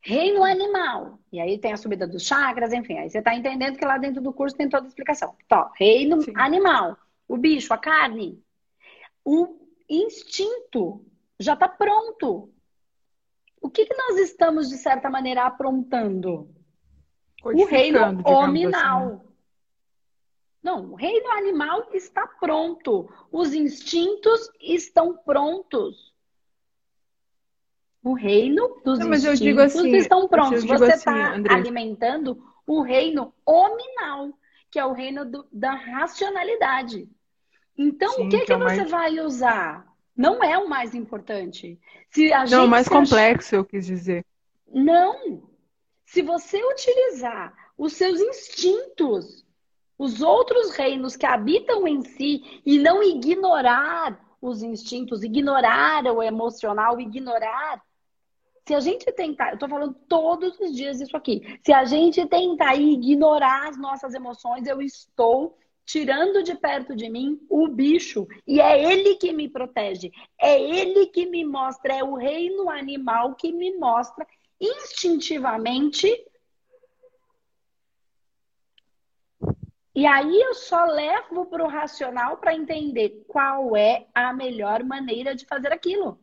Reino 0.05 0.43
animal. 0.43 1.17
E 1.31 1.39
aí 1.39 1.57
tem 1.57 1.71
a 1.71 1.77
subida 1.77 2.05
dos 2.05 2.23
chakras, 2.23 2.73
enfim. 2.73 2.97
Aí 2.97 3.09
você 3.09 3.21
tá 3.21 3.33
entendendo 3.33 3.77
que 3.77 3.85
lá 3.85 3.97
dentro 3.97 4.21
do 4.21 4.33
curso 4.33 4.55
tem 4.55 4.67
toda 4.67 4.85
a 4.85 4.89
explicação. 4.89 5.33
Então, 5.45 5.71
reino 5.77 6.21
Sim. 6.21 6.33
animal. 6.35 6.97
O 7.25 7.37
bicho, 7.37 7.73
a 7.73 7.77
carne. 7.77 8.43
O 9.23 9.57
instinto 9.89 11.05
já 11.39 11.53
está 11.53 11.69
pronto. 11.69 12.49
O 13.61 13.69
que, 13.69 13.85
que 13.85 13.95
nós 13.95 14.19
estamos, 14.19 14.67
de 14.67 14.75
certa 14.75 15.09
maneira, 15.09 15.45
aprontando? 15.45 16.53
O 17.41 17.65
reino 17.65 17.99
hominal. 18.25 19.07
Assim. 19.07 19.33
Não, 20.61 20.91
o 20.91 20.95
reino 20.95 21.31
animal 21.31 21.87
está 21.93 22.27
pronto. 22.27 23.09
Os 23.31 23.53
instintos 23.53 24.49
estão 24.59 25.15
prontos. 25.15 26.12
O 28.03 28.13
reino 28.13 28.81
dos 28.83 28.99
Não, 28.99 29.13
instintos 29.13 29.59
assim, 29.59 29.95
estão 29.95 30.27
prontos. 30.27 30.63
Você 30.63 30.93
está 30.93 31.31
assim, 31.31 31.43
alimentando 31.49 32.43
o 32.67 32.81
reino 32.81 33.33
hominal, 33.45 34.37
que 34.69 34.77
é 34.77 34.85
o 34.85 34.91
reino 34.91 35.23
do, 35.23 35.45
da 35.51 35.73
racionalidade. 35.73 37.07
Então, 37.77 38.11
Sim, 38.13 38.27
o 38.27 38.29
que, 38.29 38.39
que, 38.39 38.45
que 38.45 38.53
é 38.53 38.57
você 38.57 38.77
mais... 38.77 38.91
vai 38.91 39.19
usar? 39.19 39.87
Não 40.15 40.43
é 40.43 40.57
o 40.57 40.69
mais 40.69 40.93
importante. 40.93 41.79
Se 42.09 42.31
a 42.31 42.45
Não, 42.45 42.67
mais 42.67 42.87
complexo, 42.87 43.55
eu 43.55 43.65
quis 43.65 43.85
dizer. 43.85 44.25
Não. 44.67 45.43
Se 46.05 46.21
você 46.21 46.63
utilizar 46.63 47.53
os 47.77 47.93
seus 47.93 48.19
instintos, 48.19 49.43
os 49.97 50.21
outros 50.21 50.71
reinos 50.75 51.15
que 51.15 51.25
habitam 51.25 51.87
em 51.87 52.03
si, 52.03 52.61
e 52.65 52.77
não 52.77 53.01
ignorar 53.01 54.19
os 54.41 54.61
instintos, 54.61 55.23
ignorar 55.23 56.05
o 56.05 56.21
emocional, 56.21 56.99
ignorar. 56.99 57.81
Se 58.65 58.73
a 58.73 58.79
gente 58.79 59.11
tentar, 59.11 59.51
eu 59.51 59.59
tô 59.59 59.67
falando 59.67 59.93
todos 60.07 60.57
os 60.59 60.73
dias 60.73 61.01
isso 61.01 61.17
aqui. 61.17 61.59
Se 61.65 61.73
a 61.73 61.83
gente 61.83 62.25
tentar 62.27 62.75
ignorar 62.75 63.67
as 63.67 63.77
nossas 63.77 64.13
emoções, 64.13 64.65
eu 64.65 64.81
estou 64.81 65.57
tirando 65.85 66.41
de 66.41 66.55
perto 66.55 66.95
de 66.95 67.09
mim 67.09 67.45
o 67.49 67.67
bicho. 67.67 68.25
E 68.47 68.61
é 68.61 68.91
ele 68.91 69.15
que 69.15 69.33
me 69.33 69.49
protege. 69.49 70.11
É 70.39 70.59
ele 70.61 71.07
que 71.07 71.25
me 71.25 71.43
mostra, 71.43 71.93
é 71.93 72.03
o 72.03 72.15
reino 72.15 72.69
animal 72.69 73.35
que 73.35 73.51
me 73.51 73.75
mostra 73.77 74.25
instintivamente. 74.59 76.07
E 79.93 80.07
aí 80.07 80.41
eu 80.41 80.53
só 80.53 80.85
levo 80.85 81.45
para 81.45 81.63
o 81.63 81.67
racional 81.67 82.37
para 82.37 82.55
entender 82.55 83.25
qual 83.27 83.75
é 83.75 84.07
a 84.13 84.33
melhor 84.33 84.83
maneira 84.83 85.35
de 85.35 85.45
fazer 85.45 85.71
aquilo. 85.71 86.22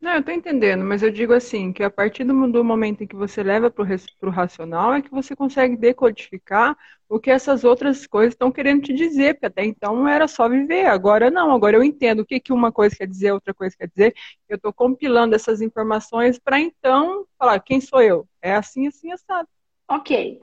Não, 0.00 0.14
eu 0.14 0.22
tô 0.24 0.30
entendendo, 0.30 0.82
mas 0.82 1.02
eu 1.02 1.10
digo 1.10 1.34
assim, 1.34 1.74
que 1.74 1.82
a 1.82 1.90
partir 1.90 2.24
do, 2.24 2.50
do 2.50 2.64
momento 2.64 3.02
em 3.04 3.06
que 3.06 3.14
você 3.14 3.42
leva 3.42 3.70
para 3.70 3.84
o 4.22 4.30
racional, 4.30 4.94
é 4.94 5.02
que 5.02 5.10
você 5.10 5.36
consegue 5.36 5.76
decodificar 5.76 6.74
o 7.06 7.20
que 7.20 7.30
essas 7.30 7.64
outras 7.64 8.06
coisas 8.06 8.32
estão 8.32 8.50
querendo 8.50 8.80
te 8.82 8.94
dizer, 8.94 9.34
porque 9.34 9.46
até 9.46 9.62
então 9.62 10.08
era 10.08 10.26
só 10.26 10.48
viver, 10.48 10.86
agora 10.86 11.30
não, 11.30 11.52
agora 11.52 11.76
eu 11.76 11.84
entendo 11.84 12.20
o 12.20 12.24
que, 12.24 12.40
que 12.40 12.50
uma 12.50 12.72
coisa 12.72 12.96
quer 12.96 13.06
dizer, 13.06 13.32
outra 13.32 13.52
coisa 13.52 13.76
quer 13.76 13.88
dizer, 13.88 14.14
eu 14.48 14.56
estou 14.56 14.72
compilando 14.72 15.34
essas 15.34 15.60
informações 15.60 16.38
para 16.38 16.58
então 16.58 17.26
falar, 17.38 17.60
quem 17.60 17.78
sou 17.78 18.00
eu? 18.00 18.26
É 18.40 18.54
assim, 18.54 18.86
assim, 18.86 19.12
assado. 19.12 19.48
Ok. 19.86 20.40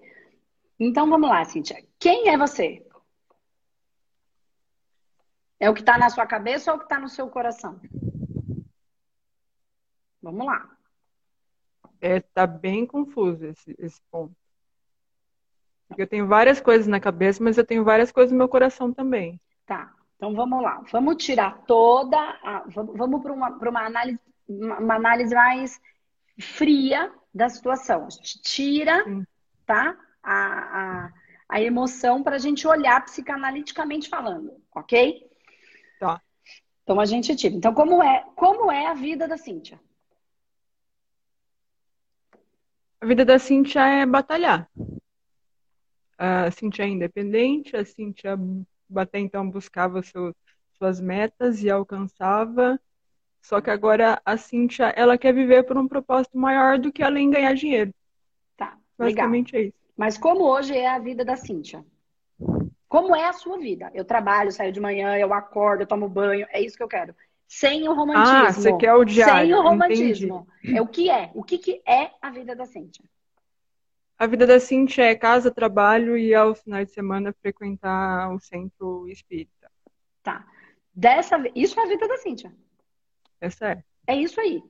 Então 0.79 1.09
vamos 1.09 1.27
lá, 1.27 1.43
Cíntia. 1.45 1.83
Quem 1.99 2.29
é 2.29 2.37
você? 2.37 2.85
É 5.59 5.67
o 5.67 5.73
que 5.73 5.79
está 5.79 5.97
na 5.97 6.11
sua 6.11 6.27
cabeça 6.27 6.69
ou 6.69 6.75
é 6.75 6.77
o 6.77 6.79
que 6.79 6.85
está 6.85 6.99
no 6.99 7.09
seu 7.09 7.27
coração? 7.27 7.81
Vamos 10.27 10.45
lá. 10.45 10.69
É, 12.01 12.19
tá 12.19 12.45
bem 12.45 12.85
confuso 12.85 13.45
esse, 13.45 13.73
esse 13.79 14.01
ponto. 14.11 14.35
Porque 15.87 16.01
eu 16.01 16.07
tenho 16.07 16.27
várias 16.27 16.59
coisas 16.59 16.85
na 16.85 16.99
cabeça, 16.99 17.41
mas 17.41 17.57
eu 17.57 17.65
tenho 17.65 17.85
várias 17.85 18.11
coisas 18.11 18.33
no 18.33 18.37
meu 18.37 18.49
coração 18.49 18.91
também. 18.91 19.39
Tá. 19.65 19.95
Então 20.17 20.35
vamos 20.35 20.61
lá. 20.61 20.83
Vamos 20.91 21.23
tirar 21.23 21.63
toda. 21.65 22.17
A, 22.17 22.65
vamos 22.67 23.21
para 23.21 23.31
uma, 23.31 23.51
uma, 23.51 23.85
análise, 23.85 24.19
uma 24.49 24.95
análise 24.95 25.33
mais 25.33 25.79
fria 26.37 27.09
da 27.33 27.47
situação. 27.47 28.05
A 28.05 28.09
gente 28.09 28.41
tira, 28.41 29.05
Sim. 29.05 29.25
tá? 29.65 29.97
A, 30.21 31.05
a, 31.05 31.13
a 31.47 31.61
emoção 31.61 32.21
para 32.21 32.35
a 32.35 32.39
gente 32.39 32.67
olhar 32.67 33.05
psicanaliticamente 33.05 34.09
falando, 34.09 34.61
ok? 34.75 35.25
Tá. 36.01 36.21
Então 36.83 36.99
a 36.99 37.05
gente 37.05 37.33
tira. 37.33 37.55
Então, 37.55 37.73
como 37.73 38.03
é, 38.03 38.25
como 38.35 38.69
é 38.69 38.87
a 38.87 38.93
vida 38.93 39.25
da 39.25 39.37
Cíntia? 39.37 39.79
A 42.99 43.05
vida 43.05 43.23
da 43.23 43.37
Cintia 43.37 43.81
é 43.81 44.05
batalhar. 44.05 44.69
A 46.17 46.49
Cintia 46.49 46.85
é 46.85 46.87
independente, 46.87 47.75
a 47.75 47.85
Cintia 47.85 48.37
até 48.95 49.19
então 49.19 49.49
buscava 49.49 50.01
seu, 50.01 50.35
suas 50.77 50.99
metas 50.99 51.61
e 51.61 51.69
alcançava. 51.69 52.79
Só 53.41 53.61
que 53.61 53.69
agora 53.69 54.19
a 54.25 54.35
Cintia, 54.35 54.87
ela 54.95 55.17
quer 55.17 55.33
viver 55.33 55.63
por 55.63 55.77
um 55.77 55.87
propósito 55.87 56.37
maior 56.37 56.79
do 56.79 56.91
que 56.91 57.03
além 57.03 57.29
ganhar 57.29 57.53
dinheiro. 57.53 57.93
Tá, 58.57 58.77
Basicamente 58.97 59.53
legal. 59.53 59.65
é 59.65 59.67
isso. 59.67 59.77
Mas 59.95 60.17
como 60.17 60.43
hoje 60.43 60.75
é 60.75 60.89
a 60.89 60.99
vida 60.99 61.23
da 61.23 61.35
Cintia? 61.35 61.85
Como 62.87 63.15
é 63.15 63.25
a 63.25 63.33
sua 63.33 63.59
vida? 63.59 63.91
Eu 63.93 64.05
trabalho, 64.05 64.51
saio 64.51 64.71
de 64.71 64.79
manhã, 64.79 65.17
eu 65.17 65.33
acordo, 65.33 65.81
eu 65.81 65.87
tomo 65.87 66.09
banho, 66.09 66.47
é 66.49 66.61
isso 66.61 66.75
que 66.75 66.83
eu 66.83 66.87
quero. 66.87 67.13
Sem 67.47 67.87
o 67.87 67.93
romantismo. 67.93 68.37
Ah, 68.37 68.51
você 68.51 68.77
quer 68.77 68.93
o 68.93 69.05
diário. 69.05 69.47
Sem 69.47 69.53
o 69.55 69.61
romantismo. 69.61 70.47
Entendi. 70.59 70.77
É 70.77 70.81
o 70.81 70.87
que 70.87 71.09
é. 71.09 71.31
O 71.33 71.43
que, 71.43 71.57
que 71.57 71.81
é 71.87 72.11
a 72.21 72.29
vida 72.29 72.55
da 72.55 72.65
Cíntia? 72.65 73.05
A 74.19 74.25
vida 74.25 74.45
da 74.47 74.59
Cintia 74.59 75.05
é 75.05 75.15
casa, 75.15 75.51
trabalho 75.51 76.17
e 76.17 76.33
aos 76.33 76.59
finais 76.61 76.87
de 76.87 76.93
semana 76.93 77.33
frequentar 77.39 78.33
o 78.33 78.39
centro 78.39 79.07
espírita. 79.07 79.71
Tá. 80.23 80.45
Dessa 80.93 81.37
Isso 81.55 81.79
é 81.79 81.83
a 81.83 81.87
vida 81.87 82.07
da 82.07 82.17
Cíntia. 82.17 82.53
Essa 83.39 83.69
é. 83.69 83.83
É 84.07 84.15
isso 84.15 84.41
aí. 84.41 84.63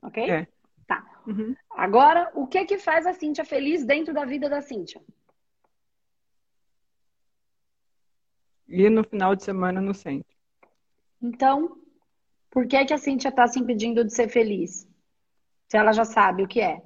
Ok? 0.00 0.30
É. 0.30 0.46
Tá. 0.86 1.04
Uhum. 1.26 1.54
Agora, 1.70 2.30
o 2.34 2.46
que 2.46 2.64
que 2.64 2.78
faz 2.78 3.06
a 3.06 3.12
Cíntia 3.12 3.44
feliz 3.44 3.84
dentro 3.84 4.14
da 4.14 4.24
vida 4.24 4.48
da 4.48 4.60
Cíntia? 4.60 5.02
Ir 8.68 8.90
no 8.90 9.02
final 9.02 9.34
de 9.34 9.42
semana 9.42 9.80
no 9.80 9.92
centro. 9.94 10.34
Então, 11.20 11.76
por 12.50 12.66
que, 12.66 12.84
que 12.84 12.94
a 12.94 12.98
Cintia 12.98 13.28
está 13.28 13.46
se 13.46 13.58
impedindo 13.58 14.04
de 14.04 14.14
ser 14.14 14.28
feliz? 14.28 14.88
Se 15.68 15.76
ela 15.76 15.92
já 15.92 16.04
sabe 16.04 16.42
o 16.42 16.48
que 16.48 16.60
é. 16.60 16.82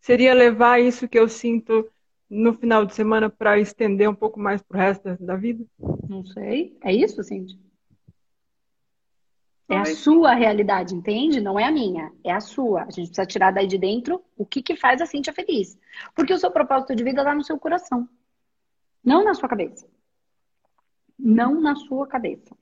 Seria 0.00 0.34
levar 0.34 0.80
isso 0.80 1.08
que 1.08 1.18
eu 1.18 1.28
sinto 1.28 1.88
no 2.28 2.54
final 2.54 2.84
de 2.84 2.94
semana 2.94 3.28
para 3.28 3.58
estender 3.58 4.08
um 4.08 4.14
pouco 4.14 4.40
mais 4.40 4.62
para 4.62 4.76
o 4.76 4.80
resto 4.80 5.16
da 5.24 5.36
vida? 5.36 5.64
Não 6.08 6.24
sei. 6.24 6.76
É 6.82 6.92
isso, 6.92 7.22
Cintia? 7.22 7.58
É 9.68 9.76
a 9.76 9.84
sua 9.84 10.34
realidade, 10.34 10.96
entende? 10.96 11.40
Não 11.40 11.56
é 11.56 11.64
a 11.64 11.70
minha, 11.70 12.12
é 12.24 12.32
a 12.32 12.40
sua. 12.40 12.82
A 12.82 12.90
gente 12.90 13.06
precisa 13.06 13.24
tirar 13.24 13.52
daí 13.52 13.68
de 13.68 13.78
dentro 13.78 14.20
o 14.36 14.44
que, 14.44 14.62
que 14.62 14.74
faz 14.74 15.00
a 15.00 15.06
Cintia 15.06 15.32
feliz. 15.32 15.78
Porque 16.12 16.34
o 16.34 16.38
seu 16.38 16.50
propósito 16.50 16.96
de 16.96 17.04
vida 17.04 17.20
está 17.20 17.32
no 17.32 17.44
seu 17.44 17.56
coração, 17.56 18.08
não 19.04 19.22
na 19.22 19.32
sua 19.32 19.48
cabeça 19.48 19.86
não 21.22 21.60
na 21.60 21.76
sua 21.76 22.06
cabeça. 22.06 22.56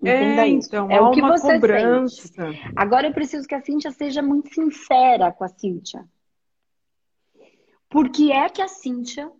Entenda 0.00 0.46
é, 0.46 0.48
isso. 0.48 0.68
Então, 0.68 0.90
é 0.90 1.00
o 1.00 1.10
que 1.10 1.20
você 1.20 1.54
cobrança. 1.54 2.28
sente. 2.28 2.72
Agora 2.74 3.06
eu 3.06 3.12
preciso 3.12 3.46
que 3.46 3.54
a 3.54 3.60
Cíntia 3.60 3.90
seja 3.90 4.22
muito 4.22 4.52
sincera 4.54 5.30
com 5.30 5.44
a 5.44 5.48
Cíntia. 5.48 6.04
Por 7.88 8.08
que 8.08 8.32
é 8.32 8.48
que 8.48 8.62
a 8.62 8.68
Cíntia, 8.68 9.30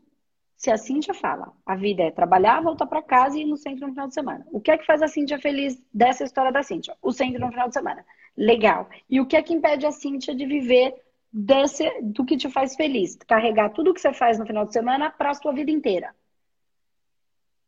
se 0.56 0.70
a 0.70 0.76
Cíntia 0.76 1.14
fala, 1.14 1.52
a 1.64 1.76
vida 1.76 2.02
é 2.02 2.10
trabalhar, 2.10 2.60
voltar 2.60 2.86
para 2.86 3.00
casa 3.00 3.38
e 3.38 3.42
ir 3.42 3.46
no 3.46 3.56
centro 3.56 3.86
no 3.86 3.92
final 3.92 4.08
de 4.08 4.14
semana. 4.14 4.46
O 4.50 4.60
que 4.60 4.70
é 4.70 4.76
que 4.76 4.84
faz 4.84 5.00
a 5.00 5.08
Cíntia 5.08 5.38
feliz 5.38 5.82
dessa 5.94 6.24
história 6.24 6.52
da 6.52 6.62
Cíntia? 6.62 6.94
O 7.00 7.12
centro 7.12 7.40
no 7.40 7.48
final 7.48 7.68
de 7.68 7.74
semana. 7.74 8.04
Legal. 8.36 8.88
E 9.08 9.20
o 9.20 9.26
que 9.26 9.36
é 9.36 9.42
que 9.42 9.54
impede 9.54 9.86
a 9.86 9.92
Cíntia 9.92 10.34
de 10.34 10.44
viver 10.44 10.94
desse, 11.32 11.88
do 12.02 12.24
que 12.24 12.36
te 12.36 12.50
faz 12.50 12.76
feliz? 12.76 13.16
Carregar 13.26 13.70
tudo 13.70 13.94
que 13.94 14.00
você 14.00 14.12
faz 14.12 14.38
no 14.38 14.44
final 14.44 14.66
de 14.66 14.72
semana 14.74 15.10
para 15.10 15.30
a 15.30 15.34
sua 15.34 15.52
vida 15.52 15.70
inteira. 15.70 16.14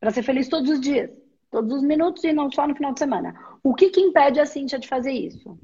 Para 0.02 0.10
ser 0.10 0.24
feliz 0.24 0.48
todos 0.48 0.68
os 0.68 0.80
dias, 0.80 1.16
todos 1.48 1.76
os 1.76 1.82
minutos 1.84 2.24
e 2.24 2.32
não 2.32 2.50
só 2.50 2.66
no 2.66 2.74
final 2.74 2.92
de 2.92 2.98
semana. 2.98 3.32
O 3.62 3.72
que, 3.72 3.88
que 3.88 4.00
impede 4.00 4.40
a 4.40 4.44
Cíntia 4.44 4.76
de 4.76 4.88
fazer 4.88 5.12
isso? 5.12 5.56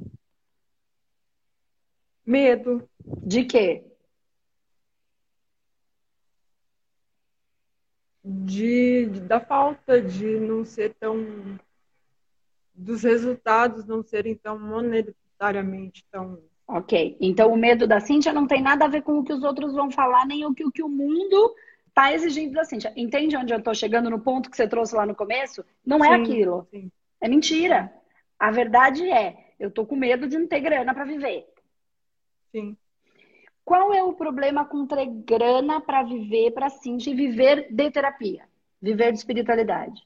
Medo. 2.24 2.88
De 3.04 3.44
quê? 3.44 3.84
De, 8.22 9.06
da 9.26 9.40
falta 9.40 10.00
de 10.00 10.38
não 10.38 10.64
ser 10.64 10.94
tão. 11.00 11.58
dos 12.72 13.02
resultados 13.02 13.88
não 13.88 14.04
serem 14.04 14.36
tão 14.36 14.56
monetariamente 14.56 16.06
tão. 16.12 16.40
Ok. 16.68 17.16
Então 17.20 17.52
o 17.52 17.56
medo 17.56 17.88
da 17.88 17.98
Cíntia 17.98 18.32
não 18.32 18.46
tem 18.46 18.62
nada 18.62 18.84
a 18.84 18.88
ver 18.88 19.02
com 19.02 19.18
o 19.18 19.24
que 19.24 19.32
os 19.32 19.42
outros 19.42 19.74
vão 19.74 19.90
falar, 19.90 20.24
nem 20.26 20.46
o 20.46 20.54
que 20.54 20.64
o, 20.64 20.70
que 20.70 20.84
o 20.84 20.88
mundo 20.88 21.56
está 21.98 22.12
exigindo 22.12 22.52
da 22.52 22.64
Cintia. 22.64 22.92
Entende 22.96 23.36
onde 23.36 23.52
eu 23.52 23.58
estou 23.58 23.74
chegando 23.74 24.08
no 24.08 24.20
ponto 24.20 24.48
que 24.48 24.56
você 24.56 24.68
trouxe 24.68 24.94
lá 24.94 25.04
no 25.04 25.16
começo? 25.16 25.64
Não 25.84 26.04
é 26.04 26.14
sim, 26.14 26.22
aquilo. 26.22 26.68
Sim. 26.70 26.92
É 27.20 27.28
mentira. 27.28 27.92
A 28.38 28.52
verdade 28.52 29.10
é, 29.10 29.54
eu 29.58 29.68
tô 29.68 29.84
com 29.84 29.96
medo 29.96 30.28
de 30.28 30.38
não 30.38 30.46
ter 30.46 30.60
grana 30.60 30.94
para 30.94 31.04
viver. 31.04 31.44
Sim. 32.52 32.76
Qual 33.64 33.92
é 33.92 34.02
o 34.02 34.12
problema 34.12 34.64
com 34.64 34.86
ter 34.86 35.06
grana 35.06 35.80
para 35.80 36.04
viver, 36.04 36.52
para 36.52 36.70
Cintia, 36.70 37.12
e 37.12 37.16
viver 37.16 37.66
de 37.70 37.90
terapia? 37.90 38.48
Viver 38.80 39.10
de 39.10 39.18
espiritualidade? 39.18 40.00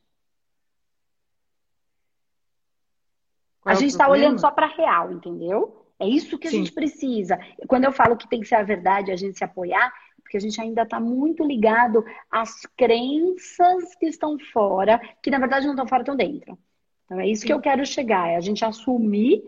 Qual 3.60 3.72
a 3.72 3.76
é 3.76 3.80
gente 3.80 3.90
está 3.90 4.08
olhando 4.08 4.40
só 4.40 4.50
para 4.50 4.66
real, 4.66 5.12
entendeu? 5.12 5.86
É 6.00 6.08
isso 6.08 6.38
que 6.38 6.48
a 6.48 6.50
Sim. 6.50 6.58
gente 6.58 6.72
precisa. 6.72 7.38
Quando 7.68 7.84
eu 7.84 7.92
falo 7.92 8.16
que 8.16 8.28
tem 8.28 8.40
que 8.40 8.48
ser 8.48 8.56
a 8.56 8.62
verdade, 8.62 9.12
a 9.12 9.16
gente 9.16 9.38
se 9.38 9.44
apoiar, 9.44 9.92
porque 10.32 10.38
a 10.38 10.40
gente 10.40 10.60
ainda 10.62 10.82
está 10.82 10.98
muito 10.98 11.44
ligado 11.44 12.02
às 12.30 12.64
crenças 12.74 13.94
que 13.96 14.06
estão 14.06 14.38
fora, 14.38 14.98
que 15.22 15.30
na 15.30 15.38
verdade 15.38 15.66
não 15.66 15.74
estão 15.74 15.86
fora, 15.86 16.00
estão 16.00 16.16
dentro. 16.16 16.58
Então 17.04 17.20
é 17.20 17.28
isso 17.28 17.44
que 17.44 17.52
eu 17.52 17.60
quero 17.60 17.84
chegar, 17.84 18.30
é 18.30 18.36
a 18.36 18.40
gente 18.40 18.64
assumir 18.64 19.42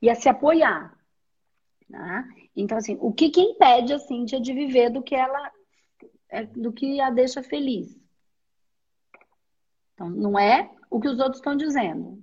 e 0.00 0.08
a 0.08 0.14
se 0.14 0.28
apoiar. 0.28 0.96
Né? 1.88 2.24
Então, 2.54 2.78
assim, 2.78 2.96
o 3.00 3.12
que, 3.12 3.30
que 3.30 3.40
impede 3.40 3.92
a 3.92 3.98
Cíntia 3.98 4.40
de 4.40 4.52
viver 4.52 4.90
do 4.90 5.02
que 5.02 5.16
ela 5.16 5.50
é, 6.28 6.44
do 6.44 6.72
que 6.72 7.00
a 7.00 7.10
deixa 7.10 7.42
feliz? 7.42 7.98
Então, 9.94 10.08
não 10.08 10.38
é 10.38 10.70
o 10.88 11.00
que 11.00 11.08
os 11.08 11.18
outros 11.18 11.38
estão 11.38 11.56
dizendo. 11.56 12.22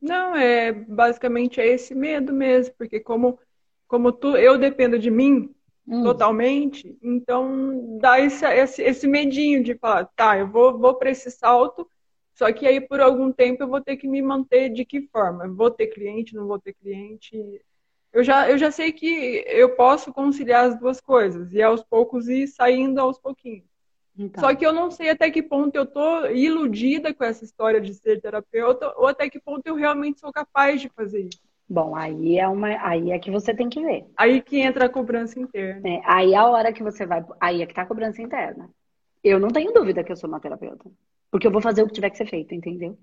Não, 0.00 0.34
é 0.34 0.72
basicamente 0.72 1.60
é 1.60 1.68
esse 1.68 1.94
medo 1.94 2.32
mesmo, 2.32 2.74
porque 2.76 2.98
como 2.98 3.38
como 3.86 4.10
tu, 4.10 4.36
eu 4.36 4.58
dependo 4.58 4.98
de 4.98 5.10
mim, 5.10 5.54
hum. 5.86 6.02
totalmente, 6.02 6.96
então 7.02 7.98
dá 7.98 8.20
esse, 8.20 8.44
esse, 8.46 8.82
esse, 8.82 9.06
medinho 9.06 9.62
de 9.62 9.74
falar, 9.76 10.06
tá, 10.16 10.38
eu 10.38 10.48
vou, 10.48 10.78
vou 10.78 10.94
para 10.94 11.10
esse 11.10 11.30
salto, 11.30 11.88
só 12.34 12.52
que 12.52 12.66
aí 12.66 12.80
por 12.80 13.00
algum 13.00 13.32
tempo 13.32 13.62
eu 13.62 13.68
vou 13.68 13.80
ter 13.80 13.96
que 13.96 14.06
me 14.06 14.20
manter 14.20 14.68
de 14.70 14.84
que 14.84 15.02
forma? 15.02 15.48
Vou 15.48 15.70
ter 15.70 15.86
cliente, 15.86 16.34
não 16.34 16.46
vou 16.46 16.58
ter 16.58 16.74
cliente? 16.74 17.36
eu 18.16 18.24
já, 18.24 18.50
eu 18.50 18.56
já 18.56 18.70
sei 18.70 18.92
que 18.92 19.44
eu 19.46 19.76
posso 19.76 20.10
conciliar 20.10 20.64
as 20.64 20.78
duas 20.78 21.02
coisas 21.02 21.52
e 21.52 21.60
aos 21.60 21.84
poucos 21.84 22.28
ir 22.28 22.46
saindo 22.46 22.98
aos 22.98 23.18
pouquinhos. 23.18 23.66
Então. 24.18 24.42
Só 24.42 24.54
que 24.54 24.64
eu 24.64 24.72
não 24.72 24.90
sei 24.90 25.10
até 25.10 25.30
que 25.30 25.42
ponto 25.42 25.76
eu 25.76 25.84
tô 25.84 26.24
iludida 26.28 27.12
com 27.12 27.22
essa 27.22 27.44
história 27.44 27.78
de 27.78 27.92
ser 27.92 28.18
terapeuta 28.22 28.90
ou 28.96 29.06
até 29.06 29.28
que 29.28 29.38
ponto 29.38 29.66
eu 29.66 29.74
realmente 29.74 30.18
sou 30.18 30.32
capaz 30.32 30.80
de 30.80 30.88
fazer 30.88 31.24
isso. 31.24 31.42
Bom, 31.68 31.96
aí 31.96 32.38
é 32.38 32.46
uma, 32.46 32.68
aí 32.86 33.10
é 33.10 33.18
que 33.18 33.30
você 33.30 33.52
tem 33.52 33.68
que 33.68 33.82
ver. 33.82 34.06
Aí 34.16 34.40
que 34.40 34.60
entra 34.60 34.86
a 34.86 34.88
cobrança 34.88 35.38
interna. 35.38 35.88
É, 35.88 36.00
aí 36.04 36.32
é 36.32 36.36
a 36.36 36.46
hora 36.46 36.72
que 36.72 36.82
você 36.82 37.04
vai, 37.04 37.24
aí 37.40 37.62
é 37.62 37.66
que 37.66 37.74
tá 37.74 37.82
a 37.82 37.86
cobrança 37.86 38.22
interna. 38.22 38.70
Eu 39.22 39.40
não 39.40 39.48
tenho 39.48 39.72
dúvida 39.72 40.04
que 40.04 40.12
eu 40.12 40.16
sou 40.16 40.28
uma 40.28 40.38
terapeuta, 40.38 40.88
porque 41.30 41.46
eu 41.46 41.50
vou 41.50 41.60
fazer 41.60 41.82
o 41.82 41.86
que 41.86 41.92
tiver 41.92 42.10
que 42.10 42.16
ser 42.16 42.26
feito, 42.26 42.54
entendeu? 42.54 42.96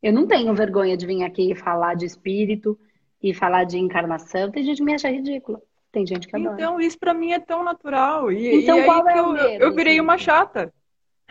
Eu 0.00 0.12
não 0.12 0.28
tenho 0.28 0.54
vergonha 0.54 0.96
de 0.96 1.06
vir 1.06 1.24
aqui 1.24 1.50
e 1.50 1.56
falar 1.56 1.94
de 1.94 2.06
espírito 2.06 2.78
e 3.20 3.34
falar 3.34 3.64
de 3.64 3.78
encarnação. 3.78 4.50
Tem 4.50 4.62
gente 4.62 4.78
que 4.78 4.84
me 4.84 4.94
acha 4.94 5.10
ridícula. 5.10 5.60
Tem 5.90 6.06
gente 6.06 6.28
que 6.28 6.36
adora. 6.36 6.54
Então, 6.54 6.80
isso 6.80 6.98
para 6.98 7.14
mim 7.14 7.32
é 7.32 7.40
tão 7.40 7.64
natural. 7.64 8.30
E, 8.30 8.62
então, 8.62 8.78
e 8.78 8.84
qual 8.84 9.08
é 9.08 9.18
eu, 9.18 9.24
o 9.24 9.32
medo, 9.32 9.64
eu 9.64 9.74
virei 9.74 9.94
assim? 9.94 10.00
uma 10.00 10.18
chata. 10.18 10.72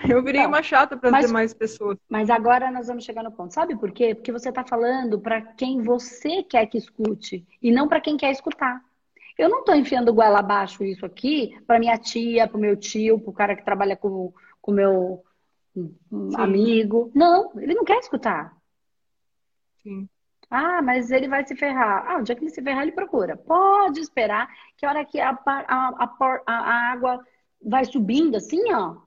Eu 0.07 0.21
virei 0.21 0.41
então, 0.41 0.51
uma 0.51 0.61
chata 0.61 0.95
para 0.95 1.17
as 1.17 1.25
demais 1.25 1.53
pessoas. 1.53 1.97
Mas 2.07 2.29
agora 2.29 2.69
nós 2.71 2.87
vamos 2.87 3.03
chegar 3.03 3.23
no 3.23 3.31
ponto. 3.31 3.53
Sabe 3.53 3.75
por 3.75 3.91
quê? 3.91 4.13
Porque 4.13 4.31
você 4.31 4.49
está 4.49 4.63
falando 4.63 5.19
para 5.19 5.41
quem 5.41 5.81
você 5.81 6.43
quer 6.43 6.67
que 6.67 6.77
escute 6.77 7.45
e 7.61 7.71
não 7.71 7.87
para 7.87 7.99
quem 7.99 8.15
quer 8.15 8.31
escutar. 8.31 8.81
Eu 9.37 9.49
não 9.49 9.59
estou 9.59 9.75
enfiando 9.75 10.13
goela 10.13 10.39
abaixo 10.39 10.83
isso 10.83 11.05
aqui 11.05 11.57
para 11.65 11.79
minha 11.79 11.97
tia, 11.97 12.47
para 12.47 12.57
o 12.57 12.61
meu 12.61 12.75
tio, 12.75 13.19
para 13.19 13.29
o 13.29 13.33
cara 13.33 13.55
que 13.55 13.65
trabalha 13.65 13.95
com 13.95 14.33
o 14.61 14.71
meu 14.71 15.23
Sim. 15.73 15.95
amigo. 16.35 17.11
Não, 17.15 17.51
ele 17.59 17.73
não 17.73 17.83
quer 17.83 17.99
escutar. 17.99 18.55
Sim. 19.81 20.07
Ah, 20.49 20.81
mas 20.81 21.11
ele 21.11 21.27
vai 21.27 21.45
se 21.45 21.55
ferrar. 21.55 22.05
Ah, 22.07 22.19
o 22.19 22.23
dia 22.23 22.35
que 22.35 22.43
ele 22.43 22.51
se 22.51 22.61
ferrar, 22.61 22.83
ele 22.83 22.93
procura. 22.93 23.35
Pode 23.35 23.99
esperar 23.99 24.47
que 24.77 24.85
a 24.85 24.89
hora 24.89 25.05
que 25.05 25.19
a, 25.19 25.31
a, 25.45 25.65
a, 25.67 26.41
a 26.45 26.91
água 26.91 27.19
vai 27.61 27.83
subindo 27.85 28.37
assim, 28.37 28.71
ó, 28.71 29.06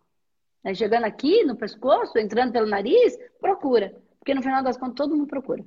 né, 0.63 0.75
chegando 0.75 1.05
aqui 1.05 1.45
no 1.45 1.57
pescoço, 1.57 2.19
entrando 2.19 2.53
pelo 2.53 2.67
nariz, 2.67 3.19
procura. 3.41 3.95
Porque 4.19 4.35
no 4.35 4.43
final 4.43 4.63
das 4.63 4.77
contas 4.77 4.97
todo 4.97 5.17
mundo 5.17 5.27
procura. 5.27 5.65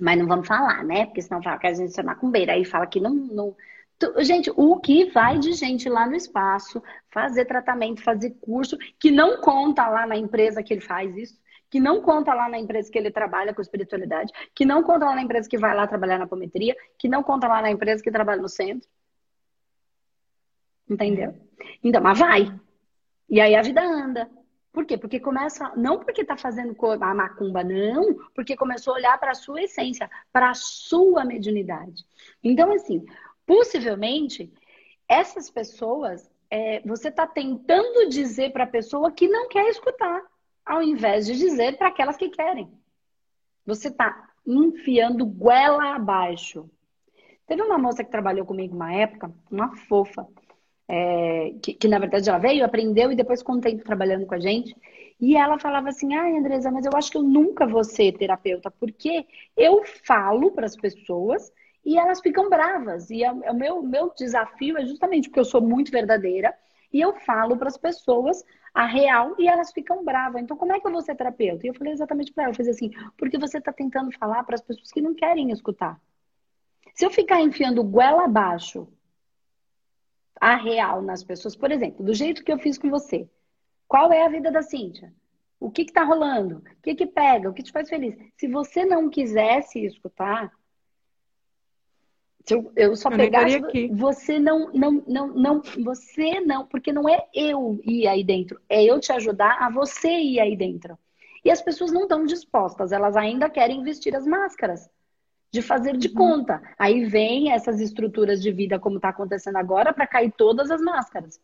Mas 0.00 0.18
não 0.18 0.26
vamos 0.26 0.48
falar, 0.48 0.82
né? 0.84 1.06
Porque 1.06 1.20
senão 1.20 1.42
fala 1.42 1.58
que 1.58 1.66
a 1.66 1.74
gente 1.74 1.98
é 1.98 2.02
macumbeira. 2.02 2.52
Aí 2.52 2.64
fala 2.64 2.86
que 2.86 2.98
não, 2.98 3.14
não. 3.14 3.56
Gente, 4.18 4.50
o 4.56 4.80
que 4.80 5.10
vai 5.10 5.38
de 5.38 5.52
gente 5.52 5.88
lá 5.88 6.06
no 6.06 6.16
espaço, 6.16 6.82
fazer 7.10 7.44
tratamento, 7.44 8.02
fazer 8.02 8.30
curso, 8.40 8.76
que 8.98 9.10
não 9.10 9.40
conta 9.40 9.86
lá 9.88 10.06
na 10.06 10.16
empresa 10.16 10.62
que 10.62 10.72
ele 10.72 10.80
faz 10.80 11.14
isso, 11.16 11.40
que 11.70 11.78
não 11.78 12.02
conta 12.02 12.34
lá 12.34 12.48
na 12.48 12.58
empresa 12.58 12.90
que 12.90 12.98
ele 12.98 13.10
trabalha 13.10 13.54
com 13.54 13.62
espiritualidade, 13.62 14.32
que 14.54 14.64
não 14.64 14.82
conta 14.82 15.04
lá 15.04 15.14
na 15.14 15.22
empresa 15.22 15.48
que 15.48 15.56
vai 15.56 15.74
lá 15.74 15.86
trabalhar 15.86 16.18
na 16.18 16.24
apometria, 16.24 16.76
que 16.98 17.08
não 17.08 17.22
conta 17.22 17.46
lá 17.46 17.62
na 17.62 17.70
empresa 17.70 18.02
que 18.02 18.10
trabalha 18.10 18.42
no 18.42 18.48
centro. 18.48 18.88
Entendeu? 20.88 21.34
Então, 21.82 22.02
mas 22.02 22.18
vai. 22.18 22.52
E 23.32 23.40
aí 23.40 23.54
a 23.56 23.62
vida 23.62 23.82
anda. 23.82 24.30
Por 24.70 24.84
quê? 24.84 24.98
Porque 24.98 25.18
começa, 25.18 25.72
não 25.74 25.98
porque 25.98 26.22
tá 26.22 26.36
fazendo 26.36 26.76
a 27.00 27.14
macumba, 27.14 27.64
não, 27.64 28.14
porque 28.34 28.54
começou 28.54 28.92
a 28.92 28.96
olhar 28.98 29.18
para 29.18 29.30
a 29.30 29.34
sua 29.34 29.62
essência, 29.62 30.10
para 30.30 30.50
a 30.50 30.54
sua 30.54 31.24
mediunidade. 31.24 32.04
Então, 32.44 32.70
assim, 32.74 33.02
possivelmente, 33.46 34.52
essas 35.08 35.48
pessoas, 35.48 36.30
é, 36.50 36.82
você 36.82 37.08
está 37.08 37.26
tentando 37.26 38.10
dizer 38.10 38.52
para 38.52 38.64
a 38.64 38.66
pessoa 38.66 39.10
que 39.10 39.26
não 39.26 39.48
quer 39.48 39.66
escutar 39.70 40.22
ao 40.64 40.82
invés 40.82 41.24
de 41.24 41.34
dizer 41.34 41.78
para 41.78 41.88
aquelas 41.88 42.18
que 42.18 42.28
querem. 42.28 42.70
Você 43.64 43.88
está 43.88 44.28
enfiando 44.46 45.24
goela 45.24 45.94
abaixo. 45.94 46.68
Teve 47.46 47.62
uma 47.62 47.78
moça 47.78 48.04
que 48.04 48.10
trabalhou 48.10 48.44
comigo 48.44 48.74
uma 48.74 48.92
época, 48.92 49.32
uma 49.50 49.74
fofa, 49.74 50.28
é, 50.88 51.54
que, 51.62 51.74
que, 51.74 51.88
na 51.88 51.98
verdade 51.98 52.28
ela 52.28 52.38
veio, 52.38 52.64
aprendeu 52.64 53.10
e 53.12 53.16
depois 53.16 53.42
com 53.42 53.52
o 53.52 53.60
tempo 53.60 53.84
trabalhando 53.84 54.26
com 54.26 54.34
a 54.34 54.40
gente. 54.40 54.76
E 55.20 55.36
ela 55.36 55.58
falava 55.58 55.88
assim: 55.88 56.14
ai, 56.14 56.36
Andresa, 56.36 56.70
mas 56.70 56.84
eu 56.84 56.92
acho 56.94 57.10
que 57.10 57.16
eu 57.16 57.22
nunca 57.22 57.66
vou 57.66 57.84
ser 57.84 58.12
terapeuta, 58.12 58.70
porque 58.70 59.26
eu 59.56 59.82
falo 60.04 60.50
para 60.50 60.66
as 60.66 60.76
pessoas 60.76 61.52
e 61.84 61.98
elas 61.98 62.20
ficam 62.20 62.48
bravas. 62.48 63.10
E 63.10 63.22
é, 63.24 63.28
é 63.28 63.50
o 63.50 63.54
meu, 63.54 63.82
meu 63.82 64.12
desafio 64.16 64.76
é 64.78 64.84
justamente 64.84 65.28
porque 65.28 65.40
eu 65.40 65.44
sou 65.44 65.60
muito 65.60 65.90
verdadeira 65.90 66.54
e 66.92 67.00
eu 67.00 67.14
falo 67.14 67.56
para 67.56 67.68
as 67.68 67.76
pessoas 67.76 68.44
a 68.74 68.86
real 68.86 69.34
e 69.38 69.48
elas 69.48 69.72
ficam 69.72 70.04
bravas. 70.04 70.42
Então, 70.42 70.56
como 70.56 70.72
é 70.72 70.80
que 70.80 70.86
eu 70.86 70.92
vou 70.92 71.00
ser 71.02 71.14
terapeuta? 71.14 71.66
E 71.66 71.68
eu 71.68 71.74
falei 71.74 71.92
exatamente 71.92 72.32
para 72.32 72.44
ela, 72.44 72.52
eu 72.52 72.56
fiz 72.56 72.68
assim, 72.68 72.90
porque 73.16 73.38
você 73.38 73.58
está 73.58 73.72
tentando 73.72 74.10
falar 74.18 74.44
para 74.44 74.54
as 74.54 74.62
pessoas 74.62 74.90
que 74.90 75.00
não 75.00 75.14
querem 75.14 75.50
escutar. 75.50 76.00
Se 76.94 77.04
eu 77.04 77.10
ficar 77.10 77.40
enfiando 77.40 77.82
goela 77.82 78.24
abaixo 78.24 78.88
a 80.40 80.56
real 80.56 81.02
nas 81.02 81.22
pessoas, 81.22 81.54
por 81.54 81.70
exemplo, 81.70 82.04
do 82.04 82.14
jeito 82.14 82.44
que 82.44 82.52
eu 82.52 82.58
fiz 82.58 82.78
com 82.78 82.90
você, 82.90 83.28
qual 83.86 84.12
é 84.12 84.24
a 84.24 84.28
vida 84.28 84.50
da 84.50 84.62
Cíntia? 84.62 85.12
O 85.60 85.70
que 85.70 85.82
está 85.82 86.02
rolando? 86.02 86.56
O 86.56 86.82
que, 86.82 86.94
que 86.94 87.06
pega? 87.06 87.48
O 87.48 87.52
que 87.52 87.62
te 87.62 87.70
faz 87.70 87.88
feliz? 87.88 88.16
Se 88.36 88.48
você 88.48 88.84
não 88.84 89.08
quisesse 89.08 89.84
escutar, 89.84 90.52
se 92.44 92.54
eu, 92.54 92.72
eu 92.74 92.96
só 92.96 93.08
eu 93.10 93.16
pegasse, 93.16 93.60
você 93.92 94.38
não, 94.38 94.72
não, 94.72 95.04
não, 95.06 95.28
não, 95.28 95.62
você 95.84 96.40
não, 96.40 96.66
porque 96.66 96.92
não 96.92 97.08
é 97.08 97.28
eu 97.32 97.80
ir 97.84 98.08
aí 98.08 98.24
dentro, 98.24 98.60
é 98.68 98.82
eu 98.82 98.98
te 98.98 99.12
ajudar 99.12 99.58
a 99.60 99.70
você 99.70 100.08
ir 100.08 100.40
aí 100.40 100.56
dentro. 100.56 100.98
E 101.44 101.50
as 101.50 101.62
pessoas 101.62 101.92
não 101.92 102.02
estão 102.02 102.24
dispostas, 102.24 102.90
elas 102.90 103.16
ainda 103.16 103.48
querem 103.48 103.82
vestir 103.82 104.16
as 104.16 104.26
máscaras, 104.26 104.88
de 105.52 105.60
fazer 105.60 105.96
de 105.96 106.08
uhum. 106.08 106.14
conta. 106.14 106.62
Aí 106.78 107.04
vem 107.04 107.52
essas 107.52 107.78
estruturas 107.78 108.42
de 108.42 108.50
vida, 108.50 108.78
como 108.78 108.96
está 108.96 109.10
acontecendo 109.10 109.56
agora, 109.56 109.92
para 109.92 110.06
cair 110.06 110.32
todas 110.32 110.70
as 110.70 110.80
máscaras. 110.80 111.38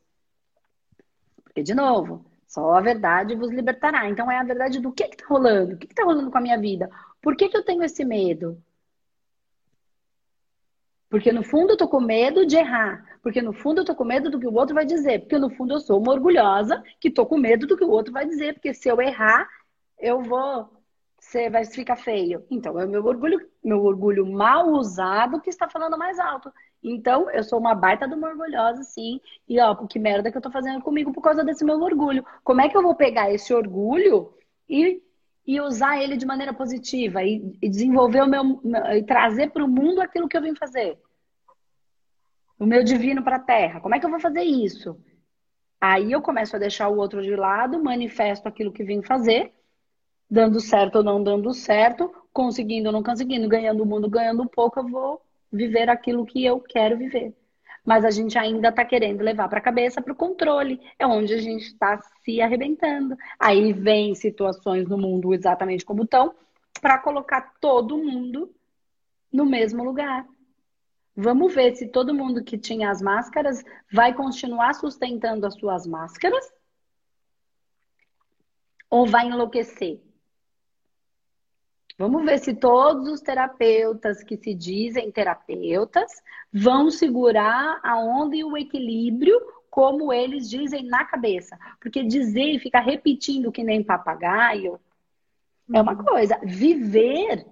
Porque, 1.45 1.63
de 1.63 1.75
novo, 1.75 2.25
só 2.47 2.73
a 2.75 2.81
verdade 2.81 3.37
vos 3.37 3.51
libertará. 3.51 4.09
Então, 4.09 4.31
é 4.31 4.39
a 4.39 4.45
verdade 4.45 4.81
do 4.81 4.91
que 4.91 5.05
está 5.05 5.27
rolando, 5.27 5.75
o 5.75 5.79
que 5.79 5.87
está 5.87 6.05
rolando 6.05 6.31
com 6.31 6.39
a 6.39 6.41
minha 6.41 6.59
vida, 6.59 6.91
por 7.21 7.37
que, 7.37 7.49
que 7.49 7.57
eu 7.57 7.65
tenho 7.65 7.83
esse 7.83 8.03
medo? 8.05 8.61
Porque 11.11 11.33
no 11.33 11.43
fundo 11.43 11.73
eu 11.73 11.77
tô 11.77 11.87
com 11.87 12.01
medo 12.01 12.47
de 12.47 12.57
errar. 12.57 13.19
Porque 13.23 13.43
no 13.43 13.53
fundo 13.53 13.81
eu 13.81 13.85
tô 13.85 13.95
com 13.95 14.05
medo 14.05 14.31
do 14.31 14.39
que 14.39 14.47
o 14.47 14.55
outro 14.55 14.75
vai 14.75 14.87
dizer. 14.87 15.21
Porque 15.21 15.39
no 15.39 15.51
fundo 15.51 15.75
eu 15.75 15.81
sou 15.81 16.01
uma 16.01 16.13
orgulhosa 16.13 16.83
que 17.01 17.11
tô 17.11 17.27
com 17.27 17.37
medo 17.37 17.67
do 17.67 17.77
que 17.77 17.85
o 17.85 17.91
outro 17.91 18.13
vai 18.13 18.27
dizer. 18.27 18.55
Porque 18.55 18.73
se 18.73 18.89
eu 18.89 19.01
errar, 19.01 19.49
eu 19.99 20.23
vou. 20.23 20.78
Você 21.29 21.51
vai 21.51 21.63
ficar 21.67 21.97
feio. 21.97 22.43
Então 22.51 22.81
é 22.81 22.87
o 22.87 22.89
meu 22.89 23.05
orgulho, 23.05 23.39
meu 23.63 23.85
orgulho 23.85 24.25
mal 24.25 24.71
usado 24.71 25.43
que 25.43 25.51
está 25.51 25.69
falando 25.69 25.99
mais 25.99 26.19
alto. 26.19 26.51
Então, 26.83 27.31
eu 27.31 27.45
sou 27.45 27.59
uma 27.59 27.75
baita 27.75 28.09
de 28.09 28.15
uma 28.15 28.29
orgulhosa, 28.29 28.83
sim. 28.83 29.21
E 29.47 29.61
ó, 29.61 29.75
que 29.75 29.99
merda 29.99 30.33
que 30.33 30.39
eu 30.39 30.41
tô 30.41 30.51
fazendo 30.51 30.81
comigo 30.81 31.13
por 31.13 31.21
causa 31.21 31.45
desse 31.45 31.67
meu 31.67 31.79
orgulho. 31.79 32.25
Como 32.43 32.63
é 32.63 32.69
que 32.71 32.75
eu 32.75 32.83
vou 32.83 32.95
pegar 32.95 33.31
esse 33.31 33.53
orgulho 33.53 34.33
e 34.67 35.03
e 35.47 35.61
usar 35.63 36.03
ele 36.03 36.17
de 36.17 36.27
maneira 36.27 36.53
positiva 36.53 37.23
e, 37.23 37.57
e 37.61 37.71
desenvolver 37.71 38.21
o 38.21 38.27
meu 38.27 38.61
e 38.95 39.03
trazer 39.03 39.51
para 39.51 39.65
o 39.65 39.69
mundo 39.69 40.01
aquilo 40.03 40.29
que 40.29 40.37
eu 40.37 40.43
vim 40.43 40.55
fazer. 40.55 40.99
O 42.59 42.67
meu 42.67 42.85
divino 42.85 43.23
para 43.23 43.37
a 43.37 43.41
terra. 43.41 43.81
Como 43.81 43.95
é 43.95 43.99
que 43.99 44.05
eu 44.05 44.11
vou 44.11 44.21
fazer 44.21 44.43
isso? 44.43 44.99
Aí 45.81 46.13
eu 46.13 46.21
começo 46.21 46.55
a 46.55 46.59
deixar 46.59 46.89
o 46.89 46.99
outro 46.99 47.23
de 47.23 47.35
lado, 47.35 47.83
manifesto 47.83 48.47
aquilo 48.47 48.73
que 48.73 48.85
vim 48.85 49.03
fazer, 49.03 49.55
dando 50.31 50.61
certo 50.61 50.97
ou 50.97 51.03
não 51.03 51.23
dando 51.23 51.53
certo, 51.55 52.13
conseguindo 52.33 52.89
ou 52.89 52.93
não 52.93 53.03
conseguindo, 53.03 53.49
ganhando 53.49 53.83
o 53.83 53.87
mundo, 53.87 54.09
ganhando 54.09 54.43
um 54.43 54.49
pouco, 54.49 54.81
eu 54.81 54.89
vou 54.89 55.23
viver 55.53 55.89
aquilo 55.89 56.27
que 56.27 56.45
eu 56.45 56.61
quero 56.61 56.97
viver 56.99 57.35
mas 57.89 58.05
a 58.05 58.11
gente 58.11 58.37
ainda 58.37 58.69
está 58.69 58.85
querendo 58.85 59.23
levar 59.23 59.49
para 59.49 59.61
a 59.61 59.63
cabeça 59.63 60.03
para 60.03 60.13
o 60.13 60.15
controle. 60.15 60.79
É 60.99 61.07
onde 61.07 61.33
a 61.33 61.39
gente 61.39 61.63
está 61.63 61.99
se 62.23 62.39
arrebentando. 62.39 63.17
Aí 63.41 63.73
vem 63.73 64.15
situações 64.15 64.87
no 64.87 64.99
mundo 64.99 65.33
exatamente 65.33 65.87
como 65.87 66.03
estão, 66.03 66.35
para 66.83 66.99
colocar 66.99 67.55
todo 67.63 67.97
mundo 67.97 68.55
no 69.33 69.47
mesmo 69.47 69.83
lugar. 69.83 70.27
Vamos 71.17 71.55
ver 71.55 71.77
se 71.77 71.89
todo 71.89 72.13
mundo 72.13 72.45
que 72.45 72.59
tinha 72.59 72.91
as 72.91 73.01
máscaras 73.01 73.65
vai 73.91 74.13
continuar 74.13 74.75
sustentando 74.75 75.47
as 75.47 75.55
suas 75.55 75.87
máscaras 75.87 76.53
ou 78.91 79.07
vai 79.07 79.29
enlouquecer. 79.29 79.99
Vamos 81.99 82.25
ver 82.25 82.39
se 82.39 82.55
todos 82.55 83.09
os 83.09 83.21
terapeutas 83.21 84.23
que 84.23 84.37
se 84.37 84.55
dizem 84.55 85.11
terapeutas 85.11 86.23
vão 86.53 86.93
segurar 86.93 87.81
a 87.83 87.99
onda 87.99 88.37
e 88.37 88.45
o 88.45 88.57
equilíbrio 88.57 89.37
como 89.69 90.13
eles 90.13 90.49
dizem 90.49 90.85
na 90.85 91.05
cabeça. 91.05 91.59
Porque 91.81 92.05
dizer 92.05 92.55
e 92.55 92.61
ficar 92.61 92.83
repetindo 92.83 93.51
que 93.51 93.65
nem 93.65 93.83
papagaio 93.83 94.79
é 95.75 95.81
uma 95.81 95.97
coisa. 95.97 96.39
Viver 96.45 97.45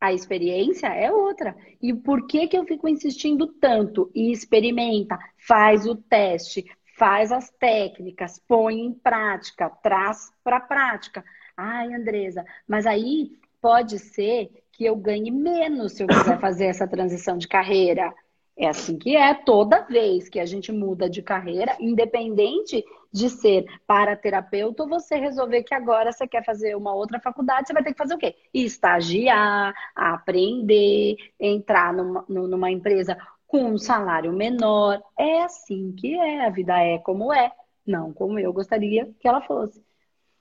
a 0.00 0.12
experiência 0.12 0.86
é 0.88 1.12
outra. 1.12 1.54
E 1.82 1.92
por 1.92 2.26
que, 2.26 2.48
que 2.48 2.56
eu 2.56 2.64
fico 2.64 2.88
insistindo 2.88 3.46
tanto? 3.46 4.10
E 4.14 4.32
experimenta, 4.32 5.18
faz 5.36 5.86
o 5.86 5.94
teste, 5.94 6.64
faz 6.96 7.30
as 7.30 7.50
técnicas, 7.50 8.38
põe 8.48 8.80
em 8.80 8.92
prática, 8.92 9.70
traz 9.82 10.32
para 10.42 10.56
a 10.56 10.60
prática. 10.60 11.24
Ai, 11.56 11.94
Andresa, 11.94 12.44
mas 12.66 12.86
aí 12.86 13.32
pode 13.60 13.98
ser 13.98 14.50
que 14.72 14.84
eu 14.84 14.96
ganhe 14.96 15.30
menos 15.30 15.92
se 15.92 16.02
eu 16.02 16.08
quiser 16.08 16.38
fazer 16.40 16.66
essa 16.66 16.86
transição 16.86 17.38
de 17.38 17.46
carreira. 17.46 18.12
É 18.56 18.68
assim 18.68 18.96
que 18.98 19.16
é 19.16 19.34
toda 19.34 19.82
vez 19.82 20.28
que 20.28 20.38
a 20.38 20.46
gente 20.46 20.70
muda 20.70 21.10
de 21.10 21.22
carreira, 21.22 21.76
independente 21.80 22.84
de 23.12 23.28
ser 23.28 23.64
paraterapeuta 23.86 24.82
ou 24.84 24.88
você 24.88 25.16
resolver 25.16 25.62
que 25.64 25.74
agora 25.74 26.12
você 26.12 26.26
quer 26.26 26.44
fazer 26.44 26.76
uma 26.76 26.94
outra 26.94 27.20
faculdade, 27.20 27.66
você 27.66 27.72
vai 27.72 27.82
ter 27.82 27.92
que 27.92 27.98
fazer 27.98 28.14
o 28.14 28.18
quê? 28.18 28.36
Estagiar, 28.52 29.74
aprender, 29.94 31.16
entrar 31.38 31.92
numa, 31.92 32.24
numa 32.28 32.70
empresa 32.70 33.16
com 33.46 33.64
um 33.64 33.78
salário 33.78 34.32
menor. 34.32 35.00
É 35.18 35.42
assim 35.42 35.92
que 35.92 36.14
é, 36.14 36.46
a 36.46 36.50
vida 36.50 36.78
é 36.80 36.98
como 36.98 37.32
é, 37.32 37.52
não 37.86 38.12
como 38.12 38.38
eu 38.38 38.52
gostaria 38.52 39.12
que 39.20 39.26
ela 39.28 39.40
fosse. 39.42 39.82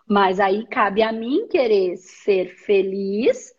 Mas 0.07 0.39
aí 0.39 0.65
cabe 0.67 1.01
a 1.01 1.11
mim 1.11 1.47
querer 1.47 1.97
ser 1.97 2.49
feliz 2.57 3.55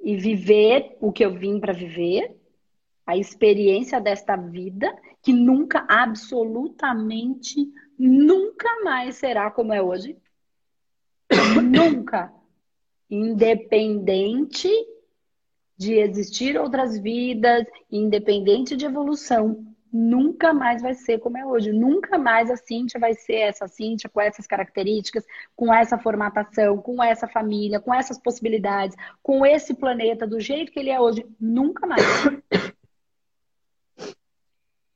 e 0.00 0.16
viver 0.16 0.96
o 1.00 1.12
que 1.12 1.24
eu 1.24 1.34
vim 1.34 1.58
para 1.58 1.72
viver, 1.72 2.36
a 3.06 3.16
experiência 3.16 4.00
desta 4.00 4.36
vida, 4.36 4.94
que 5.22 5.32
nunca, 5.32 5.86
absolutamente, 5.88 7.66
nunca 7.98 8.68
mais 8.84 9.16
será 9.16 9.50
como 9.50 9.72
é 9.72 9.82
hoje. 9.82 10.16
nunca. 11.62 12.32
Independente 13.10 14.68
de 15.76 15.94
existir 15.94 16.58
outras 16.58 16.98
vidas, 16.98 17.64
independente 17.90 18.76
de 18.76 18.84
evolução 18.84 19.67
nunca 19.92 20.52
mais 20.52 20.82
vai 20.82 20.94
ser 20.94 21.18
como 21.18 21.38
é 21.38 21.44
hoje. 21.44 21.72
Nunca 21.72 22.18
mais 22.18 22.50
a 22.50 22.56
Cíntia 22.56 23.00
vai 23.00 23.14
ser 23.14 23.36
essa 23.36 23.66
Cíntia 23.68 24.08
com 24.08 24.20
essas 24.20 24.46
características, 24.46 25.24
com 25.54 25.72
essa 25.72 25.98
formatação, 25.98 26.78
com 26.78 27.02
essa 27.02 27.26
família, 27.26 27.80
com 27.80 27.94
essas 27.94 28.18
possibilidades, 28.18 28.96
com 29.22 29.44
esse 29.44 29.74
planeta 29.74 30.26
do 30.26 30.40
jeito 30.40 30.72
que 30.72 30.78
ele 30.78 30.90
é 30.90 31.00
hoje. 31.00 31.26
Nunca 31.40 31.86
mais. 31.86 32.02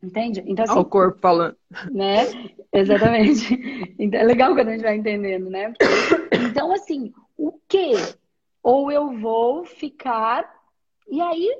Entende? 0.03 0.43
Então, 0.47 0.65
assim, 0.65 0.79
o 0.79 0.85
corpo 0.85 1.21
falando. 1.21 1.57
Né? 1.91 2.27
Exatamente. 2.73 3.95
Então, 3.99 4.21
é 4.21 4.25
legal 4.25 4.53
quando 4.55 4.69
a 4.69 4.73
gente 4.73 4.83
vai 4.83 4.97
entendendo, 4.97 5.49
né? 5.49 5.73
Então, 6.51 6.73
assim, 6.73 7.13
o 7.37 7.53
que? 7.69 7.93
Ou 8.63 8.91
eu 8.91 9.17
vou 9.19 9.65
ficar. 9.65 10.45
E 11.09 11.21
aí, 11.21 11.57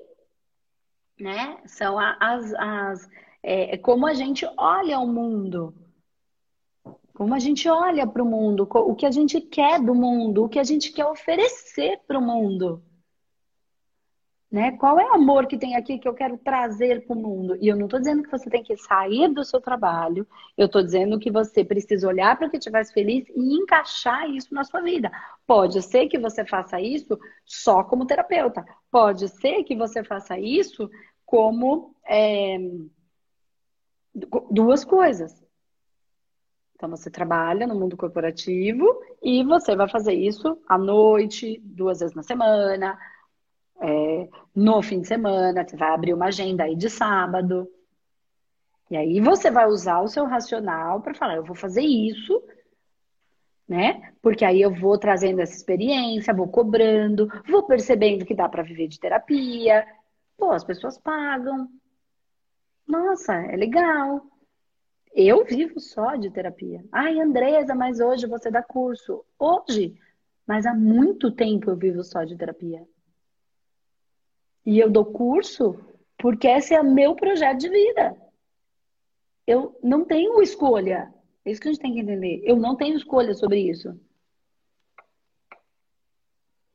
né? 1.23 1.57
São 1.67 1.99
as, 1.99 2.53
as 2.55 3.09
é, 3.43 3.75
é, 3.75 3.79
como 3.79 4.07
a 4.07 4.13
gente 4.13 4.45
olha 4.57 4.99
o 4.99 5.07
mundo, 5.07 5.73
como 7.15 7.35
a 7.35 7.39
gente 7.39 7.69
olha 7.69 8.07
para 8.07 8.23
o 8.23 8.27
mundo, 8.27 8.69
o 8.69 8.95
que 8.95 9.07
a 9.07 9.11
gente 9.11 9.41
quer 9.41 9.81
do 9.81 9.95
mundo, 9.95 10.45
o 10.45 10.49
que 10.49 10.59
a 10.59 10.65
gente 10.65 10.93
quer 10.93 11.07
oferecer 11.07 12.01
para 12.07 12.19
o 12.19 12.23
mundo. 12.23 12.83
Né? 14.51 14.73
Qual 14.73 15.01
é 15.01 15.07
o 15.07 15.15
amor 15.15 15.47
que 15.47 15.57
tem 15.57 15.77
aqui 15.77 15.99
que 15.99 16.07
eu 16.07 16.13
quero 16.13 16.37
trazer 16.37 17.07
para 17.07 17.17
o 17.17 17.19
mundo? 17.19 17.57
E 17.59 17.69
eu 17.69 17.75
não 17.75 17.87
estou 17.87 17.99
dizendo 17.99 18.23
que 18.23 18.31
você 18.31 18.51
tem 18.51 18.63
que 18.63 18.77
sair 18.77 19.29
do 19.29 19.43
seu 19.43 19.63
trabalho, 19.63 20.27
eu 20.59 20.67
estou 20.67 20.83
dizendo 20.83 21.19
que 21.19 21.31
você 21.31 21.65
precisa 21.65 22.07
olhar 22.07 22.37
para 22.37 22.49
o 22.49 22.51
que 22.51 22.71
faz 22.71 22.93
feliz 22.93 23.27
e 23.31 23.55
encaixar 23.55 24.29
isso 24.29 24.55
na 24.55 24.63
sua 24.63 24.83
vida. 24.83 25.11
Pode 25.47 25.81
ser 25.81 26.07
que 26.07 26.19
você 26.19 26.45
faça 26.45 26.79
isso 26.79 27.19
só 27.47 27.83
como 27.83 28.05
terapeuta, 28.05 28.63
pode 28.91 29.27
ser 29.29 29.65
que 29.65 29.75
você 29.75 30.05
faça 30.05 30.39
isso 30.39 30.91
como 31.33 31.97
é, 32.07 32.59
duas 34.51 34.85
coisas. 34.85 35.43
Então, 36.75 36.91
você 36.91 37.11
trabalha 37.11 37.67
no 37.67 37.75
mundo 37.75 37.97
corporativo 37.97 38.87
e 39.23 39.43
você 39.43 39.75
vai 39.75 39.89
fazer 39.89 40.13
isso 40.13 40.61
à 40.69 40.77
noite, 40.77 41.59
duas 41.65 42.01
vezes 42.01 42.15
na 42.15 42.23
semana, 42.23 42.99
é, 43.81 44.29
no 44.55 44.83
fim 44.83 45.01
de 45.01 45.09
semana, 45.09 45.67
você 45.67 45.75
vai 45.75 45.89
abrir 45.95 46.13
uma 46.13 46.27
agenda 46.27 46.65
aí 46.65 46.77
de 46.77 46.91
sábado. 46.91 47.67
E 48.91 48.97
aí 48.99 49.19
você 49.19 49.51
vai 49.51 49.67
usar 49.67 50.03
o 50.03 50.09
seu 50.09 50.27
racional 50.27 51.01
para 51.01 51.15
falar, 51.15 51.37
eu 51.37 51.45
vou 51.45 51.57
fazer 51.57 51.81
isso, 51.81 52.43
né? 53.67 54.13
Porque 54.21 54.45
aí 54.45 54.61
eu 54.61 54.71
vou 54.75 54.99
trazendo 54.99 55.41
essa 55.41 55.57
experiência, 55.57 56.35
vou 56.35 56.49
cobrando, 56.49 57.27
vou 57.49 57.63
percebendo 57.63 58.27
que 58.27 58.35
dá 58.35 58.51
para 58.51 58.63
viver 58.63 58.87
de 58.87 59.01
terapia, 59.01 59.87
Pô, 60.43 60.51
as 60.51 60.65
pessoas 60.65 60.99
pagam. 60.99 61.71
Nossa, 62.85 63.33
é 63.33 63.55
legal. 63.55 64.27
Eu 65.15 65.45
vivo 65.45 65.79
só 65.79 66.17
de 66.17 66.33
terapia. 66.33 66.85
Ai, 66.91 67.21
Andresa, 67.21 67.77
mas 67.77 68.01
hoje 68.01 68.27
você 68.27 68.51
dá 68.51 68.61
curso. 68.61 69.25
Hoje, 69.39 69.97
mas 70.45 70.67
há 70.67 70.75
muito 70.75 71.31
tempo 71.31 71.71
eu 71.71 71.77
vivo 71.77 72.03
só 72.03 72.25
de 72.25 72.37
terapia. 72.37 72.85
E 74.67 74.81
eu 74.81 74.91
dou 74.91 75.05
curso 75.05 75.79
porque 76.19 76.49
esse 76.49 76.75
é 76.75 76.81
o 76.81 76.93
meu 76.93 77.15
projeto 77.15 77.61
de 77.61 77.69
vida. 77.69 78.21
Eu 79.47 79.79
não 79.81 80.05
tenho 80.05 80.43
escolha. 80.43 81.15
É 81.45 81.53
isso 81.53 81.61
que 81.61 81.69
a 81.69 81.73
gente 81.73 81.81
tem 81.81 81.95
que 81.95 82.01
entender. 82.01 82.43
Eu 82.43 82.57
não 82.57 82.75
tenho 82.75 82.97
escolha 82.97 83.33
sobre 83.33 83.61
isso. 83.61 83.97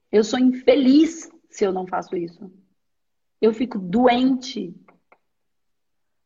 Eu 0.10 0.24
sou 0.24 0.40
infeliz 0.40 1.30
se 1.50 1.66
eu 1.66 1.74
não 1.74 1.86
faço 1.86 2.16
isso 2.16 2.50
eu 3.42 3.54
fico 3.54 3.78
doente 3.78 4.76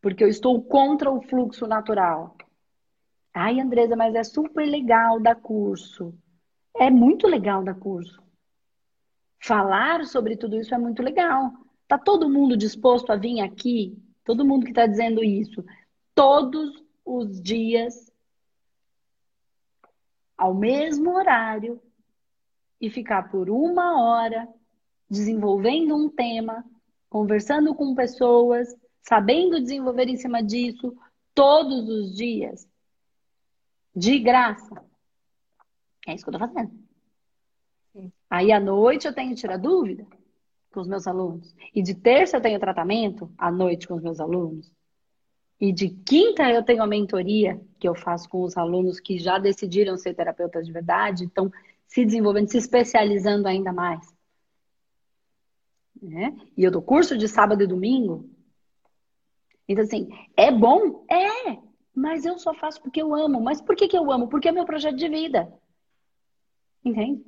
porque 0.02 0.24
eu 0.24 0.28
estou 0.28 0.62
contra 0.64 1.12
o 1.12 1.22
fluxo 1.22 1.68
natural. 1.68 2.36
Ai, 3.34 3.60
Andresa, 3.60 3.96
mas 3.96 4.16
é 4.16 4.24
super 4.24 4.66
legal 4.66 5.20
dar 5.20 5.36
curso. 5.36 6.14
É 6.76 6.90
muito 6.90 7.28
legal 7.28 7.64
dar 7.64 7.76
curso. 7.76 8.22
Falar 9.40 10.06
sobre 10.06 10.36
tudo 10.36 10.58
isso 10.58 10.74
é 10.74 10.78
muito 10.78 11.04
legal. 11.04 11.54
Tá 11.88 11.98
todo 11.98 12.30
mundo 12.30 12.58
disposto 12.58 13.12
a 13.12 13.16
vir 13.16 13.42
aqui? 13.42 13.98
Todo 14.24 14.46
mundo 14.46 14.64
que 14.64 14.72
está 14.72 14.88
dizendo 14.88 15.24
isso. 15.24 15.64
Todos 16.16 16.84
os 17.06 17.42
dias, 17.42 18.12
ao 20.38 20.54
mesmo 20.54 21.16
horário, 21.16 21.82
e 22.80 22.90
ficar 22.90 23.30
por 23.30 23.50
uma 23.50 24.02
hora 24.04 24.48
desenvolvendo 25.10 25.96
um 25.96 26.10
tema 26.10 26.66
conversando 27.12 27.76
com 27.76 27.94
pessoas, 27.94 28.74
sabendo 29.02 29.60
desenvolver 29.60 30.08
em 30.08 30.16
cima 30.16 30.42
disso 30.42 30.96
todos 31.36 31.90
os 31.90 32.16
dias, 32.16 32.66
de 33.94 34.18
graça. 34.18 34.82
É 36.08 36.16
isso 36.16 36.24
que 36.24 36.30
eu 36.30 36.34
estou 36.34 36.48
fazendo. 36.48 36.72
Sim. 37.92 38.14
Aí 38.30 38.50
à 38.54 38.62
noite 38.62 39.08
eu 39.08 39.14
tenho 39.14 39.32
que 39.32 39.42
tirar 39.42 39.58
dúvida 39.58 40.08
com 40.72 40.80
os 40.80 40.88
meus 40.88 41.06
alunos. 41.06 41.54
E 41.76 41.84
de 41.84 41.94
terça 41.94 42.38
eu 42.38 42.42
tenho 42.42 42.58
tratamento 42.62 43.30
à 43.38 43.52
noite 43.52 43.90
com 43.90 43.96
os 43.96 44.02
meus 44.02 44.22
alunos. 44.22 44.72
E 45.60 45.74
de 45.74 45.90
quinta 45.90 46.50
eu 46.50 46.64
tenho 46.64 46.82
a 46.82 46.88
mentoria 46.88 47.60
que 47.78 47.90
eu 47.90 47.94
faço 47.94 48.30
com 48.30 48.42
os 48.44 48.56
alunos 48.56 49.02
que 49.02 49.18
já 49.18 49.38
decidiram 49.38 49.98
ser 49.98 50.14
terapeutas 50.14 50.66
de 50.66 50.72
verdade, 50.72 51.26
estão 51.26 51.52
se 51.86 52.06
desenvolvendo, 52.06 52.50
se 52.50 52.58
especializando 52.58 53.50
ainda 53.50 53.74
mais 53.74 54.16
né? 56.02 56.36
E 56.58 56.64
eu 56.64 56.72
dou 56.72 56.82
curso 56.82 57.18
de 57.18 57.28
sábado 57.28 57.62
e 57.64 57.68
domingo. 57.68 58.30
Então, 59.68 59.84
assim, 59.84 60.10
é 60.36 60.52
bom? 60.52 61.06
É! 61.10 61.58
Mas 61.94 62.26
eu 62.26 62.38
só 62.38 62.54
faço 62.54 62.82
porque 62.82 63.02
eu 63.02 63.14
amo. 63.14 63.40
Mas 63.42 63.62
por 63.62 63.76
que, 63.76 63.88
que 63.88 63.98
eu 63.98 64.12
amo? 64.12 64.28
Porque 64.28 64.50
é 64.50 64.52
meu 64.52 64.66
projeto 64.66 64.96
de 64.96 65.08
vida. 65.08 65.54
Entende? 66.84 67.24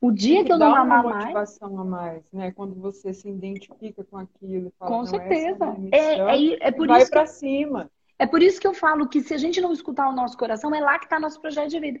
O 0.00 0.10
dia 0.10 0.42
que 0.42 0.50
eu 0.50 0.58
não 0.58 0.74
amar 0.74 1.04
mais. 1.04 1.24
motivação 1.24 1.78
a 1.78 1.84
mais, 1.84 2.24
né? 2.32 2.52
Quando 2.52 2.74
você 2.74 3.12
se 3.12 3.28
identifica 3.28 4.02
com 4.02 4.16
aquilo. 4.16 4.72
Fala, 4.78 4.90
com 4.90 5.04
certeza. 5.04 5.76
É, 5.92 5.98
é, 5.98 6.18
é, 6.18 6.68
é, 6.68 6.70
por 6.70 6.88
vai 6.88 7.02
isso. 7.02 7.10
Vai 7.10 7.24
pra 7.24 7.26
cima. 7.26 7.90
É 8.18 8.26
por 8.26 8.42
isso 8.42 8.60
que 8.60 8.66
eu 8.66 8.72
falo 8.72 9.08
que 9.08 9.20
se 9.20 9.34
a 9.34 9.38
gente 9.38 9.60
não 9.60 9.72
escutar 9.72 10.08
o 10.08 10.14
nosso 10.14 10.38
coração, 10.38 10.74
é 10.74 10.80
lá 10.80 10.98
que 10.98 11.04
está 11.04 11.20
nosso 11.20 11.40
projeto 11.40 11.68
de 11.68 11.80
vida. 11.80 12.00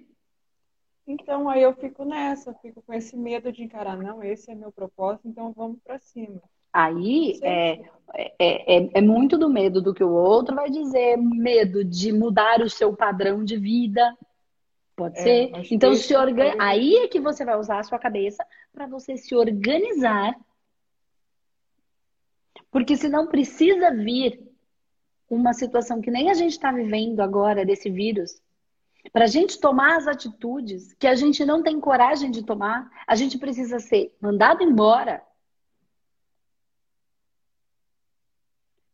Então 1.10 1.48
aí 1.48 1.62
eu 1.62 1.72
fico 1.74 2.04
nessa, 2.04 2.54
fico 2.54 2.80
com 2.82 2.94
esse 2.94 3.16
medo 3.16 3.50
de 3.50 3.64
encarar, 3.64 3.96
não, 3.96 4.22
esse 4.22 4.50
é 4.50 4.54
meu 4.54 4.70
propósito, 4.70 5.26
então 5.26 5.52
vamos 5.52 5.78
para 5.82 5.98
cima. 5.98 6.40
Aí 6.72 7.40
é, 7.42 7.80
é, 8.14 8.76
é, 8.78 8.90
é, 8.94 9.00
muito 9.00 9.36
do 9.36 9.50
medo 9.50 9.82
do 9.82 9.92
que 9.92 10.04
o 10.04 10.12
outro 10.12 10.54
vai 10.54 10.70
dizer, 10.70 11.16
medo 11.16 11.84
de 11.84 12.12
mudar 12.12 12.60
o 12.60 12.70
seu 12.70 12.94
padrão 12.94 13.42
de 13.42 13.56
vida. 13.56 14.16
Pode 14.94 15.18
é, 15.18 15.22
ser? 15.22 15.52
Então, 15.72 15.94
se 15.94 16.14
organ... 16.14 16.54
aí 16.60 16.94
é 16.98 17.08
que 17.08 17.18
você 17.18 17.44
vai 17.44 17.58
usar 17.58 17.80
a 17.80 17.82
sua 17.82 17.98
cabeça 17.98 18.46
para 18.72 18.86
você 18.86 19.16
se 19.16 19.34
organizar. 19.34 20.36
Porque 22.70 22.96
senão 22.96 23.26
precisa 23.26 23.90
vir 23.90 24.40
uma 25.28 25.52
situação 25.52 26.00
que 26.00 26.10
nem 26.10 26.30
a 26.30 26.34
gente 26.34 26.52
está 26.52 26.70
vivendo 26.70 27.18
agora 27.18 27.66
desse 27.66 27.90
vírus, 27.90 28.40
para 29.12 29.24
a 29.24 29.28
gente 29.28 29.58
tomar 29.58 29.96
as 29.96 30.06
atitudes 30.06 30.92
que 30.94 31.06
a 31.06 31.14
gente 31.14 31.44
não 31.44 31.62
tem 31.62 31.80
coragem 31.80 32.30
de 32.30 32.44
tomar, 32.44 32.90
a 33.06 33.14
gente 33.14 33.38
precisa 33.38 33.78
ser 33.78 34.16
mandado 34.20 34.62
embora. 34.62 35.22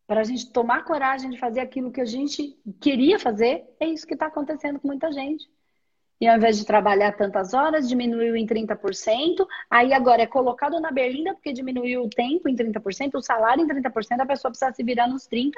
Para 0.07 0.21
a 0.21 0.25
gente 0.25 0.53
tomar 0.53 0.85
coragem 0.85 1.31
de 1.31 1.39
fazer 1.39 1.61
aquilo 1.61 1.91
que 1.91 2.01
a 2.01 2.05
gente 2.05 2.57
queria 2.81 3.19
fazer, 3.19 3.69
é 3.81 3.87
isso 3.87 4.07
que 4.07 4.15
está 4.15 4.27
acontecendo 4.27 4.79
com 4.79 4.87
muita 4.87 5.11
gente. 5.11 5.51
E 6.21 6.27
ao 6.27 6.37
invés 6.37 6.59
de 6.59 6.65
trabalhar 6.65 7.13
tantas 7.13 7.53
horas, 7.53 7.89
diminuiu 7.89 8.37
em 8.37 8.47
30%, 8.47 9.47
aí 9.71 9.93
agora 9.93 10.23
é 10.23 10.27
colocado 10.27 10.81
na 10.81 10.91
berlinda 10.91 11.35
porque 11.35 11.53
diminuiu 11.53 12.05
o 12.05 12.11
tempo 12.11 12.49
em 12.49 12.57
30%, 12.57 13.15
o 13.15 13.23
salário 13.23 13.63
em 13.63 13.69
30%, 13.69 14.21
a 14.21 14.27
pessoa 14.27 14.51
precisa 14.51 14.73
se 14.73 14.83
virar 14.83 15.09
nos 15.09 15.29
30%, 15.29 15.53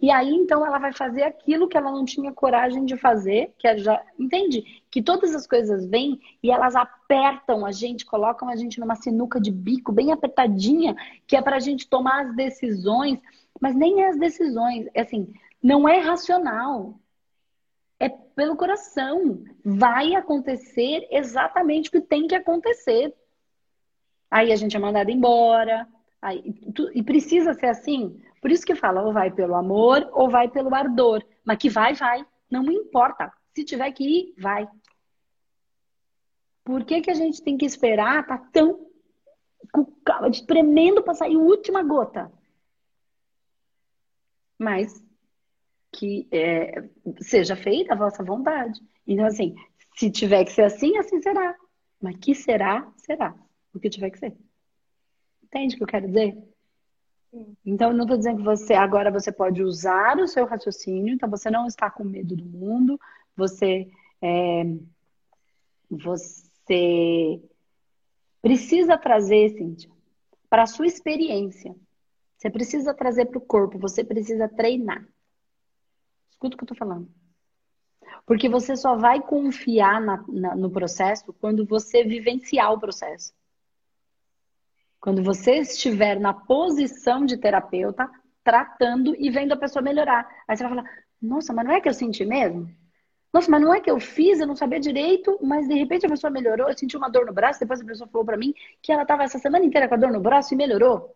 e 0.00 0.10
aí 0.10 0.30
então 0.30 0.64
ela 0.64 0.78
vai 0.78 0.92
fazer 0.92 1.22
aquilo 1.22 1.68
que 1.68 1.76
ela 1.76 1.92
não 1.92 2.04
tinha 2.06 2.32
coragem 2.32 2.86
de 2.86 2.96
fazer, 2.96 3.52
que 3.58 3.68
é 3.68 3.76
já 3.76 4.02
entende? 4.18 4.82
Que 4.90 5.02
todas 5.02 5.34
as 5.34 5.46
coisas 5.46 5.86
vêm 5.86 6.18
e 6.42 6.50
elas 6.50 6.74
apertam 6.74 7.66
a 7.66 7.70
gente, 7.70 8.06
colocam 8.06 8.48
a 8.48 8.56
gente 8.56 8.80
numa 8.80 8.96
sinuca 8.96 9.38
de 9.38 9.50
bico 9.50 9.92
bem 9.92 10.10
apertadinha, 10.10 10.96
que 11.26 11.36
é 11.36 11.42
para 11.42 11.56
a 11.56 11.60
gente 11.60 11.86
tomar 11.86 12.22
as 12.24 12.34
decisões, 12.34 13.20
mas 13.60 13.76
nem 13.76 14.02
é 14.02 14.08
as 14.08 14.18
decisões, 14.18 14.86
é 14.94 15.02
assim, 15.02 15.32
não 15.62 15.86
é 15.86 15.98
racional 15.98 16.98
é 18.00 18.08
pelo 18.08 18.56
coração. 18.56 19.44
Vai 19.62 20.14
acontecer 20.14 21.06
exatamente 21.10 21.90
o 21.90 21.92
que 21.92 22.00
tem 22.00 22.26
que 22.26 22.34
acontecer. 22.34 23.14
Aí 24.30 24.50
a 24.50 24.56
gente 24.56 24.74
é 24.74 24.80
mandado 24.80 25.10
embora. 25.10 25.86
Aí, 26.22 26.42
e 26.94 27.02
precisa 27.02 27.52
ser 27.52 27.66
assim. 27.66 28.20
Por 28.40 28.50
isso 28.50 28.64
que 28.64 28.74
fala, 28.74 29.02
ou 29.02 29.12
vai 29.12 29.30
pelo 29.30 29.54
amor 29.54 30.08
ou 30.12 30.30
vai 30.30 30.48
pelo 30.48 30.74
ardor. 30.74 31.22
Mas 31.44 31.58
que 31.58 31.68
vai, 31.68 31.92
vai. 31.92 32.26
Não 32.50 32.62
me 32.62 32.74
importa. 32.74 33.30
Se 33.54 33.64
tiver 33.64 33.92
que 33.92 34.04
ir, 34.04 34.34
vai. 34.38 34.66
Por 36.64 36.84
que, 36.84 37.02
que 37.02 37.10
a 37.10 37.14
gente 37.14 37.42
tem 37.42 37.58
que 37.58 37.66
esperar? 37.66 38.26
Tá 38.26 38.38
tão 38.38 38.86
tremendo 40.46 41.02
para 41.02 41.14
sair 41.14 41.36
a 41.36 41.38
última 41.38 41.82
gota. 41.82 42.32
Mas 44.58 45.04
que 45.92 46.28
é, 46.30 46.88
seja 47.20 47.56
feita 47.56 47.94
a 47.94 47.96
vossa 47.96 48.22
vontade. 48.22 48.80
Então, 49.06 49.26
assim, 49.26 49.54
se 49.96 50.10
tiver 50.10 50.44
que 50.44 50.52
ser 50.52 50.62
assim, 50.62 50.96
assim 50.96 51.20
será. 51.20 51.56
Mas 52.00 52.16
que 52.16 52.34
será, 52.34 52.90
será. 52.96 53.34
O 53.74 53.80
que 53.80 53.90
tiver 53.90 54.10
que 54.10 54.18
ser. 54.18 54.36
Entende 55.42 55.74
o 55.74 55.78
que 55.78 55.84
eu 55.84 55.88
quero 55.88 56.06
dizer? 56.06 56.36
Sim. 57.30 57.56
Então, 57.64 57.92
não 57.92 58.04
estou 58.04 58.16
dizendo 58.16 58.38
que 58.38 58.44
você 58.44 58.74
agora 58.74 59.10
você 59.10 59.30
pode 59.30 59.62
usar 59.62 60.18
o 60.18 60.26
seu 60.26 60.44
raciocínio, 60.46 61.14
então 61.14 61.28
você 61.28 61.50
não 61.50 61.66
está 61.66 61.90
com 61.90 62.04
medo 62.04 62.34
do 62.34 62.44
mundo, 62.44 62.98
você 63.36 63.88
é, 64.22 64.64
você 65.90 67.40
precisa 68.40 68.96
trazer, 68.96 69.50
Cíntia, 69.50 69.90
para 70.48 70.62
a 70.62 70.66
sua 70.66 70.86
experiência. 70.86 71.74
Você 72.36 72.48
precisa 72.48 72.94
trazer 72.94 73.26
para 73.26 73.38
o 73.38 73.42
corpo, 73.42 73.78
você 73.78 74.02
precisa 74.02 74.48
treinar. 74.48 75.06
Escuta 76.40 76.54
o 76.54 76.58
que 76.58 76.64
eu 76.64 76.68
tô 76.68 76.74
falando. 76.74 77.06
Porque 78.24 78.48
você 78.48 78.74
só 78.74 78.96
vai 78.96 79.20
confiar 79.20 80.00
na, 80.00 80.24
na, 80.26 80.56
no 80.56 80.70
processo 80.70 81.34
quando 81.34 81.66
você 81.66 82.02
vivenciar 82.02 82.72
o 82.72 82.80
processo. 82.80 83.34
Quando 84.98 85.22
você 85.22 85.58
estiver 85.58 86.18
na 86.18 86.32
posição 86.32 87.26
de 87.26 87.36
terapeuta, 87.36 88.10
tratando 88.42 89.14
e 89.18 89.28
vendo 89.28 89.52
a 89.52 89.56
pessoa 89.56 89.82
melhorar. 89.82 90.26
Aí 90.48 90.56
você 90.56 90.62
vai 90.64 90.76
falar: 90.76 90.90
Nossa, 91.20 91.52
mas 91.52 91.66
não 91.66 91.72
é 91.74 91.80
que 91.80 91.90
eu 91.90 91.94
senti 91.94 92.24
mesmo? 92.24 92.74
Nossa, 93.34 93.50
mas 93.50 93.60
não 93.60 93.74
é 93.74 93.80
que 93.80 93.90
eu 93.90 94.00
fiz, 94.00 94.40
eu 94.40 94.46
não 94.46 94.56
sabia 94.56 94.80
direito, 94.80 95.38
mas 95.42 95.68
de 95.68 95.74
repente 95.74 96.06
a 96.06 96.08
pessoa 96.08 96.30
melhorou, 96.30 96.68
eu 96.68 96.78
senti 96.78 96.96
uma 96.96 97.10
dor 97.10 97.26
no 97.26 97.34
braço, 97.34 97.60
depois 97.60 97.82
a 97.82 97.84
pessoa 97.84 98.08
falou 98.08 98.24
para 98.24 98.38
mim 98.38 98.54
que 98.82 98.90
ela 98.90 99.02
estava 99.02 99.24
essa 99.24 99.38
semana 99.38 99.64
inteira 99.64 99.86
com 99.88 99.94
a 99.94 99.98
dor 99.98 100.10
no 100.10 100.20
braço 100.20 100.54
e 100.54 100.56
melhorou. 100.56 101.14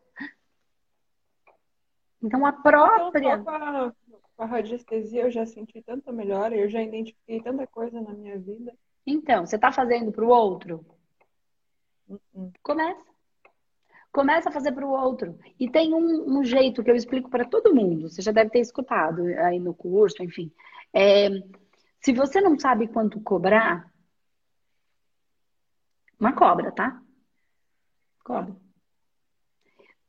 Então 2.22 2.46
a 2.46 2.52
própria. 2.52 3.36
Então, 3.36 3.92
com 4.36 4.42
a 4.42 4.46
radiestesia 4.46 5.22
eu 5.22 5.30
já 5.30 5.46
senti 5.46 5.80
tanta 5.82 6.12
melhora, 6.12 6.56
eu 6.56 6.68
já 6.68 6.82
identifiquei 6.82 7.40
tanta 7.40 7.66
coisa 7.66 8.00
na 8.00 8.12
minha 8.12 8.38
vida. 8.38 8.74
Então, 9.06 9.46
você 9.46 9.56
está 9.56 9.70
fazendo 9.70 10.10
para 10.10 10.24
o 10.24 10.28
outro? 10.28 10.84
Uh-uh. 12.08 12.52
Começa. 12.62 13.14
Começa 14.12 14.48
a 14.48 14.52
fazer 14.52 14.72
para 14.72 14.86
o 14.86 14.90
outro. 14.90 15.38
E 15.58 15.68
tem 15.68 15.92
um, 15.92 16.38
um, 16.38 16.44
jeito 16.44 16.82
que 16.84 16.90
eu 16.90 16.94
explico 16.94 17.28
para 17.28 17.44
todo 17.44 17.74
mundo. 17.74 18.08
Você 18.08 18.22
já 18.22 18.30
deve 18.32 18.50
ter 18.50 18.60
escutado 18.60 19.26
aí 19.38 19.58
no 19.58 19.74
curso, 19.74 20.22
enfim. 20.22 20.52
É, 20.92 21.28
se 22.00 22.12
você 22.12 22.40
não 22.40 22.58
sabe 22.58 22.86
quanto 22.86 23.20
cobrar, 23.20 23.92
uma 26.18 26.32
cobra, 26.32 26.70
tá? 26.70 27.02
Cobra. 28.24 28.63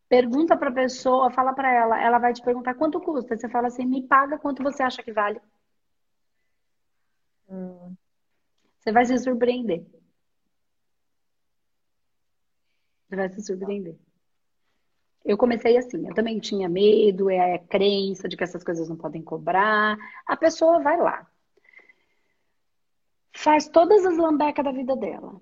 Pergunta 0.07 0.55
para 0.55 0.69
a 0.69 0.73
pessoa, 0.73 1.31
fala 1.31 1.53
para 1.53 1.71
ela, 1.71 2.01
ela 2.01 2.19
vai 2.19 2.33
te 2.33 2.41
perguntar 2.41 2.75
quanto 2.75 3.01
custa. 3.01 3.35
Você 3.35 3.49
fala 3.49 3.67
assim, 3.67 3.85
me 3.85 4.03
paga 4.07 4.37
quanto 4.37 4.61
você 4.61 4.83
acha 4.83 5.01
que 5.01 5.11
vale. 5.11 5.41
Hum. 7.49 7.95
Você 8.79 8.91
vai 8.91 9.05
se 9.05 9.17
surpreender. 9.17 9.83
Você 13.07 13.15
vai 13.15 13.29
se 13.29 13.41
surpreender. 13.41 13.97
Eu 15.23 15.37
comecei 15.37 15.75
assim, 15.75 16.07
eu 16.07 16.13
também 16.13 16.39
tinha 16.39 16.69
medo, 16.69 17.31
é 17.31 17.55
a 17.55 17.59
crença 17.59 18.29
de 18.29 18.37
que 18.37 18.43
essas 18.43 18.63
coisas 18.63 18.87
não 18.87 18.95
podem 18.95 19.23
cobrar. 19.23 19.97
A 20.27 20.37
pessoa 20.37 20.79
vai 20.81 20.97
lá. 20.97 21.27
Faz 23.33 23.67
todas 23.67 24.05
as 24.05 24.17
lambecas 24.17 24.63
da 24.63 24.71
vida 24.71 24.95
dela 24.95 25.41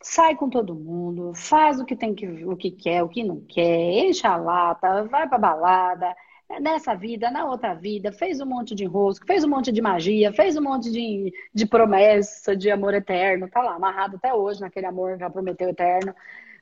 sai 0.00 0.36
com 0.36 0.48
todo 0.48 0.74
mundo, 0.74 1.32
faz 1.34 1.80
o 1.80 1.84
que 1.84 1.96
tem 1.96 2.14
que, 2.14 2.26
o 2.44 2.56
que 2.56 2.70
quer, 2.70 3.02
o 3.02 3.08
que 3.08 3.24
não 3.24 3.40
quer, 3.40 4.06
enche 4.06 4.26
a 4.26 4.36
lata, 4.36 5.04
vai 5.04 5.28
pra 5.28 5.38
balada, 5.38 6.14
nessa 6.60 6.94
vida, 6.94 7.30
na 7.30 7.44
outra 7.44 7.74
vida, 7.74 8.10
fez 8.10 8.40
um 8.40 8.46
monte 8.46 8.74
de 8.74 8.84
rosco, 8.84 9.26
fez 9.26 9.44
um 9.44 9.48
monte 9.48 9.70
de 9.70 9.82
magia, 9.82 10.32
fez 10.32 10.56
um 10.56 10.62
monte 10.62 10.90
de, 10.90 11.32
de 11.52 11.66
promessa 11.66 12.56
de 12.56 12.70
amor 12.70 12.94
eterno, 12.94 13.48
tá 13.50 13.60
lá, 13.60 13.74
amarrado 13.74 14.16
até 14.16 14.32
hoje 14.32 14.60
naquele 14.60 14.86
amor 14.86 15.18
que 15.18 15.30
prometeu 15.30 15.68
eterno. 15.68 16.14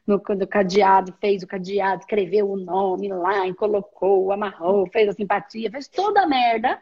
No, 0.07 0.23
no 0.29 0.47
cadeado, 0.47 1.13
fez 1.21 1.43
o 1.43 1.49
cadeado, 1.49 2.01
escreveu 2.01 2.49
o 2.49 2.57
nome 2.57 3.09
lá, 3.09 3.53
colocou, 3.55 4.31
amarrou, 4.31 4.89
fez 4.93 5.09
a 5.09 5.13
simpatia, 5.13 5.69
fez 5.71 5.89
toda 5.89 6.23
a 6.23 6.27
merda. 6.29 6.81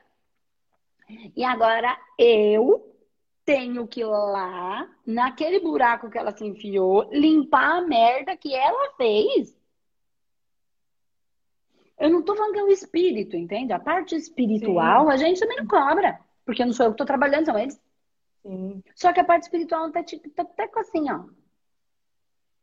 E 1.34 1.42
agora 1.42 1.96
eu 2.18 2.93
tenho 3.44 3.86
que 3.86 4.00
ir 4.00 4.06
lá, 4.06 4.88
naquele 5.06 5.60
buraco 5.60 6.10
que 6.10 6.18
ela 6.18 6.32
se 6.32 6.44
enfiou, 6.44 7.08
limpar 7.12 7.78
a 7.78 7.82
merda 7.82 8.36
que 8.36 8.54
ela 8.54 8.94
fez. 8.96 9.56
Eu 11.98 12.10
não 12.10 12.22
tô 12.22 12.34
falando 12.34 12.52
que 12.52 12.58
é 12.58 12.64
o 12.64 12.70
espírito, 12.70 13.36
entende? 13.36 13.72
A 13.72 13.78
parte 13.78 14.16
espiritual, 14.16 15.06
Sim. 15.06 15.12
a 15.12 15.16
gente 15.16 15.40
também 15.40 15.58
não 15.58 15.66
cobra. 15.66 16.20
Porque 16.44 16.64
não 16.64 16.72
sou 16.72 16.86
eu 16.86 16.92
que 16.92 16.98
tô 16.98 17.04
trabalhando, 17.04 17.46
são 17.46 17.58
eles. 17.58 17.80
Sim. 18.42 18.82
Só 18.94 19.12
que 19.12 19.20
a 19.20 19.24
parte 19.24 19.44
espiritual 19.44 19.90
tá, 19.92 20.02
tá 20.02 20.42
até 20.42 20.66
com 20.66 20.80
assim, 20.80 21.10
ó. 21.10 21.24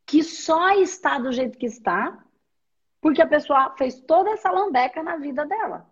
Que 0.05 0.23
só 0.23 0.71
está 0.71 1.17
do 1.17 1.31
jeito 1.31 1.57
que 1.57 1.65
está, 1.65 2.23
porque 2.99 3.21
a 3.21 3.27
pessoa 3.27 3.73
fez 3.77 4.01
toda 4.01 4.31
essa 4.31 4.51
lambeca 4.51 5.01
na 5.01 5.15
vida 5.15 5.45
dela 5.45 5.90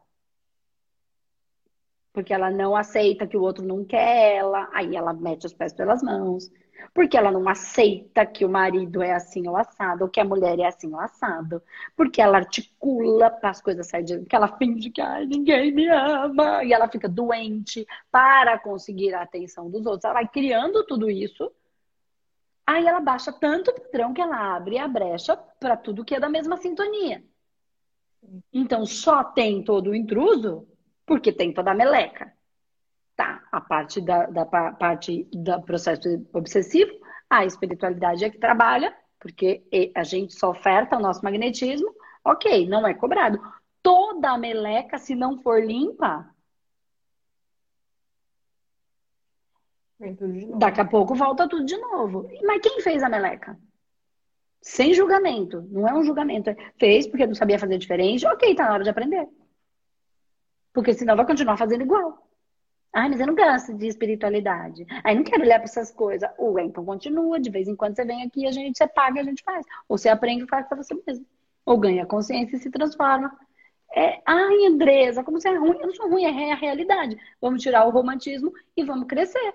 porque 2.14 2.34
ela 2.34 2.50
não 2.50 2.76
aceita 2.76 3.28
que 3.28 3.38
o 3.38 3.42
outro 3.42 3.66
não 3.66 3.86
quer 3.86 4.36
ela, 4.38 4.70
aí 4.74 4.96
ela 4.96 5.14
mete 5.14 5.46
os 5.46 5.54
pés 5.54 5.74
pelas 5.74 6.02
mãos, 6.02 6.50
porque 6.94 7.18
ela 7.18 7.32
não 7.32 7.48
aceita 7.48 8.26
que 8.26 8.44
o 8.44 8.50
marido 8.50 9.02
é 9.02 9.14
assim 9.14 9.48
ou 9.48 9.56
assado, 9.56 10.04
ou 10.04 10.10
que 10.10 10.20
a 10.20 10.26
mulher 10.26 10.60
é 10.60 10.66
assim 10.66 10.92
ou 10.94 11.00
assado, 11.00 11.62
porque 11.96 12.22
ela 12.22 12.38
articula 12.38 13.30
para 13.30 13.50
as 13.52 13.62
coisas 13.62 13.88
saírem 13.88 14.06
de 14.06 14.20
porque 14.20 14.36
ela 14.36 14.58
finge 14.58 14.90
que 14.90 15.02
Ai, 15.02 15.26
ninguém 15.26 15.72
me 15.72 15.88
ama, 15.88 16.64
e 16.64 16.74
ela 16.74 16.88
fica 16.88 17.08
doente 17.08 17.86
para 18.12 18.58
conseguir 18.60 19.14
a 19.14 19.22
atenção 19.22 19.70
dos 19.70 19.86
outros. 19.86 20.06
Ela 20.06 20.16
vai 20.16 20.28
criando 20.28 20.86
tudo 20.86 21.10
isso, 21.10 21.52
aí 22.66 22.86
ela 22.86 23.00
baixa 23.00 23.32
tanto 23.32 23.72
o 23.72 23.82
padrão 23.82 24.14
que 24.14 24.22
ela 24.22 24.56
abre 24.56 24.78
a 24.78 24.88
brecha 24.88 25.38
para 25.38 25.78
tudo 25.78 26.06
que 26.06 26.16
é 26.16 26.20
da 26.20 26.30
mesma 26.30 26.58
sintonia. 26.58 27.24
Então 28.52 28.86
só 28.86 29.24
tem 29.24 29.64
todo 29.64 29.92
o 29.92 29.96
intruso 29.96 30.68
porque 31.10 31.34
tem 31.34 31.52
toda 31.52 31.72
a 31.72 31.74
meleca. 31.74 32.32
Tá, 33.16 33.44
a 33.52 33.60
parte 33.60 34.00
da, 34.00 34.28
da 34.28 34.46
parte 34.46 35.28
do 35.34 35.60
processo 35.64 36.08
obsessivo, 36.32 36.92
a 37.28 37.44
espiritualidade 37.44 38.24
é 38.24 38.30
que 38.30 38.38
trabalha, 38.38 38.96
porque 39.20 39.64
a 39.96 40.04
gente 40.04 40.36
só 40.36 40.52
oferta 40.52 40.96
o 40.96 41.02
nosso 41.02 41.24
magnetismo, 41.24 41.92
ok, 42.24 42.70
não 42.70 42.88
é 42.88 42.94
cobrado. 42.94 43.42
Toda 43.82 44.30
a 44.30 44.38
meleca, 44.38 45.00
se 45.00 45.16
não 45.16 45.40
for 45.40 45.66
limpa, 45.66 46.30
daqui 50.60 50.80
a 50.80 50.86
pouco 50.86 51.16
volta 51.16 51.50
tudo 51.50 51.66
de 51.66 51.76
novo. 51.76 52.30
Mas 52.46 52.62
quem 52.62 52.82
fez 52.82 53.02
a 53.02 53.10
meleca? 53.10 53.60
Sem 54.62 54.94
julgamento, 54.94 55.64
não 55.72 55.88
é 55.88 55.94
um 55.94 56.04
julgamento. 56.04 56.52
Fez 56.78 57.08
porque 57.08 57.26
não 57.26 57.34
sabia 57.34 57.58
fazer 57.58 57.80
diferente, 57.80 58.28
ok, 58.28 58.54
tá 58.54 58.66
na 58.66 58.74
hora 58.74 58.84
de 58.84 58.92
aprender. 58.92 59.28
Porque 60.74 60.94
senão 60.94 61.16
vai 61.16 61.26
continuar 61.26 61.58
fazendo 61.58 61.84
igual. 61.84 62.26
Ai, 62.94 63.08
mas 63.10 63.20
eu 63.20 63.28
não 63.28 63.36
gosto 63.36 63.74
de 63.76 63.88
espiritualidade. 63.88 64.86
Ai, 65.04 65.14
não 65.14 65.24
quero 65.24 65.44
olhar 65.44 65.60
para 65.60 65.66
essas 65.66 65.92
coisas. 65.92 66.30
Ué, 66.40 66.64
então 66.64 66.84
continua. 66.84 67.40
De 67.40 67.50
vez 67.50 67.68
em 67.68 67.76
quando 67.76 67.96
você 67.96 68.04
vem 68.04 68.24
aqui, 68.24 68.48
a 68.48 68.52
gente, 68.52 68.78
você 68.78 68.88
paga, 68.88 69.22
a 69.22 69.24
gente 69.24 69.44
faz. 69.44 69.66
Ou 69.88 69.98
você 69.98 70.10
aprende 70.10 70.44
e 70.44 70.48
faz 70.48 70.68
para 70.68 70.78
você 70.78 70.96
mesmo. 71.06 71.26
Ou 71.66 71.78
ganha 71.78 72.06
consciência 72.06 72.56
e 72.56 72.60
se 72.60 72.72
transforma. 72.72 73.32
É, 73.96 74.22
ai, 74.26 74.66
Andresa, 74.66 75.24
como 75.24 75.40
você 75.40 75.50
é 75.50 75.56
ruim? 75.56 75.78
Eu 75.80 75.88
não 75.88 75.94
sou 75.94 76.10
ruim, 76.10 76.24
é 76.24 76.52
a 76.52 76.56
realidade. 76.56 77.18
Vamos 77.40 77.62
tirar 77.62 77.86
o 77.86 77.92
romantismo 77.92 78.52
e 78.76 78.84
vamos 78.84 79.08
crescer. 79.08 79.54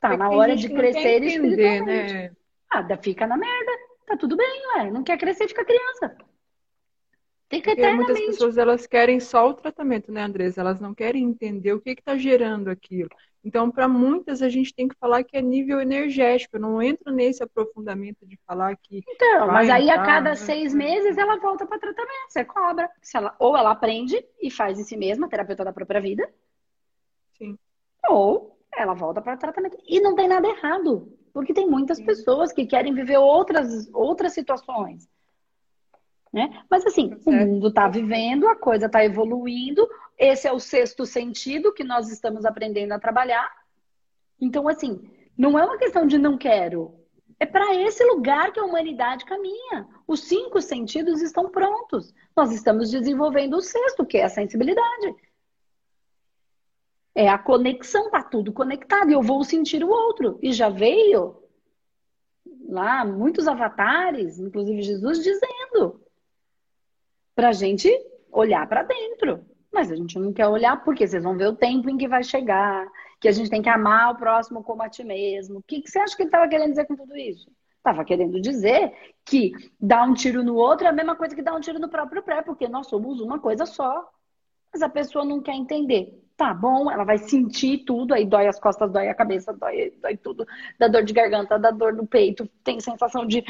Tá 0.00 0.16
na 0.16 0.30
hora 0.30 0.56
de 0.56 0.68
crescer 0.68 1.22
entender, 1.22 1.26
espiritualmente. 1.26 2.14
Né? 2.14 2.30
Ah, 2.70 2.96
fica 2.96 3.26
na 3.26 3.36
merda. 3.36 3.72
Tá 4.06 4.16
tudo 4.16 4.36
bem, 4.36 4.62
ué. 4.76 4.90
Não 4.90 5.02
quer 5.02 5.18
crescer, 5.18 5.48
fica 5.48 5.64
criança. 5.64 6.16
Fica 7.54 7.74
Porque 7.74 7.92
muitas 7.92 8.20
pessoas 8.20 8.58
elas 8.58 8.86
querem 8.86 9.20
só 9.20 9.48
o 9.48 9.54
tratamento, 9.54 10.10
né, 10.10 10.22
Andresa? 10.22 10.60
Elas 10.60 10.80
não 10.80 10.94
querem 10.94 11.24
entender 11.24 11.72
o 11.72 11.80
que 11.80 11.90
está 11.90 12.16
gerando 12.16 12.68
aquilo. 12.68 13.08
Então, 13.44 13.70
para 13.70 13.86
muitas, 13.86 14.40
a 14.40 14.48
gente 14.48 14.74
tem 14.74 14.88
que 14.88 14.96
falar 14.98 15.22
que 15.22 15.36
é 15.36 15.42
nível 15.42 15.80
energético. 15.80 16.56
Eu 16.56 16.60
não 16.60 16.82
entro 16.82 17.12
nesse 17.12 17.42
aprofundamento 17.42 18.26
de 18.26 18.38
falar 18.46 18.74
que. 18.76 19.02
Então, 19.06 19.46
mas 19.48 19.68
aí 19.68 19.82
entrar, 19.82 20.02
a 20.02 20.06
cada 20.06 20.30
né? 20.30 20.36
seis 20.36 20.72
meses 20.72 21.18
ela 21.18 21.36
volta 21.36 21.66
para 21.66 21.78
tratamento, 21.78 22.30
você 22.30 22.44
cobra. 22.44 22.90
Ela, 23.14 23.36
ou 23.38 23.56
ela 23.56 23.70
aprende 23.70 24.24
e 24.40 24.50
faz 24.50 24.80
em 24.80 24.84
si 24.84 24.96
mesma, 24.96 25.28
terapeuta 25.28 25.62
da 25.62 25.72
própria 25.74 26.00
vida. 26.00 26.28
Sim. 27.36 27.58
Ou 28.08 28.58
ela 28.74 28.94
volta 28.94 29.20
para 29.20 29.36
tratamento. 29.36 29.76
E 29.86 30.00
não 30.00 30.14
tem 30.14 30.26
nada 30.26 30.48
errado. 30.48 31.12
Porque 31.32 31.52
tem 31.52 31.68
muitas 31.68 31.98
Sim. 31.98 32.06
pessoas 32.06 32.52
que 32.52 32.64
querem 32.64 32.94
viver 32.94 33.18
outras, 33.18 33.90
outras 33.92 34.32
situações. 34.32 35.06
Né? 36.34 36.64
Mas 36.68 36.84
assim, 36.84 37.10
tá 37.10 37.30
o 37.30 37.32
mundo 37.32 37.68
está 37.68 37.86
vivendo, 37.86 38.48
a 38.48 38.56
coisa 38.56 38.86
está 38.86 39.04
evoluindo, 39.04 39.88
esse 40.18 40.48
é 40.48 40.52
o 40.52 40.58
sexto 40.58 41.06
sentido 41.06 41.72
que 41.72 41.84
nós 41.84 42.10
estamos 42.10 42.44
aprendendo 42.44 42.90
a 42.90 42.98
trabalhar. 42.98 43.48
Então, 44.40 44.66
assim, 44.66 45.08
não 45.38 45.56
é 45.56 45.64
uma 45.64 45.78
questão 45.78 46.08
de 46.08 46.18
não 46.18 46.36
quero. 46.36 46.92
É 47.38 47.46
para 47.46 47.76
esse 47.76 48.04
lugar 48.04 48.52
que 48.52 48.58
a 48.58 48.64
humanidade 48.64 49.24
caminha. 49.24 49.86
Os 50.08 50.24
cinco 50.24 50.60
sentidos 50.60 51.22
estão 51.22 51.50
prontos. 51.50 52.12
Nós 52.36 52.50
estamos 52.50 52.90
desenvolvendo 52.90 53.54
o 53.54 53.62
sexto, 53.62 54.04
que 54.04 54.18
é 54.18 54.24
a 54.24 54.28
sensibilidade. 54.28 55.14
É 57.14 57.28
a 57.28 57.38
conexão, 57.38 58.10
tá 58.10 58.24
tudo 58.24 58.52
conectado. 58.52 59.08
E 59.08 59.14
eu 59.14 59.22
vou 59.22 59.44
sentir 59.44 59.84
o 59.84 59.88
outro. 59.88 60.36
E 60.42 60.52
já 60.52 60.68
veio 60.68 61.44
lá 62.68 63.04
muitos 63.04 63.46
avatares, 63.46 64.40
inclusive 64.40 64.82
Jesus, 64.82 65.22
dizendo 65.22 66.03
para 67.34 67.48
a 67.48 67.52
gente 67.52 67.90
olhar 68.30 68.66
para 68.68 68.82
dentro. 68.82 69.44
Mas 69.72 69.90
a 69.90 69.96
gente 69.96 70.18
não 70.18 70.32
quer 70.32 70.46
olhar 70.46 70.84
porque 70.84 71.06
vocês 71.06 71.22
vão 71.22 71.36
ver 71.36 71.48
o 71.48 71.56
tempo 71.56 71.90
em 71.90 71.96
que 71.96 72.06
vai 72.06 72.22
chegar, 72.22 72.86
que 73.20 73.26
a 73.26 73.32
gente 73.32 73.50
tem 73.50 73.60
que 73.60 73.68
amar 73.68 74.12
o 74.12 74.16
próximo 74.16 74.62
como 74.62 74.82
a 74.82 74.88
ti 74.88 75.02
mesmo. 75.02 75.58
O 75.58 75.62
que, 75.62 75.80
que 75.80 75.90
você 75.90 75.98
acha 75.98 76.16
que 76.16 76.22
ele 76.22 76.28
estava 76.28 76.48
querendo 76.48 76.70
dizer 76.70 76.86
com 76.86 76.94
tudo 76.94 77.16
isso? 77.16 77.50
Estava 77.78 78.04
querendo 78.04 78.40
dizer 78.40 78.92
que 79.24 79.52
dar 79.80 80.08
um 80.08 80.14
tiro 80.14 80.42
no 80.42 80.54
outro 80.54 80.86
é 80.86 80.90
a 80.90 80.92
mesma 80.92 81.16
coisa 81.16 81.34
que 81.34 81.42
dar 81.42 81.54
um 81.54 81.60
tiro 81.60 81.78
no 81.78 81.88
próprio 81.88 82.22
pé, 82.22 82.40
porque 82.40 82.68
nós 82.68 82.86
somos 82.86 83.20
uma 83.20 83.38
coisa 83.38 83.66
só. 83.66 84.08
Mas 84.72 84.80
a 84.80 84.88
pessoa 84.88 85.24
não 85.24 85.42
quer 85.42 85.54
entender. 85.54 86.20
Tá 86.36 86.52
bom, 86.54 86.90
ela 86.90 87.04
vai 87.04 87.18
sentir 87.18 87.84
tudo, 87.84 88.14
aí 88.14 88.24
dói 88.24 88.46
as 88.46 88.58
costas, 88.58 88.90
dói 88.90 89.08
a 89.08 89.14
cabeça, 89.14 89.52
dói, 89.52 89.92
dói 90.02 90.16
tudo, 90.16 90.46
dá 90.78 90.88
dor 90.88 91.04
de 91.04 91.12
garganta, 91.12 91.58
dá 91.58 91.70
dor 91.70 91.92
no 91.92 92.06
peito, 92.06 92.48
tem 92.64 92.80
sensação 92.80 93.24
de, 93.24 93.44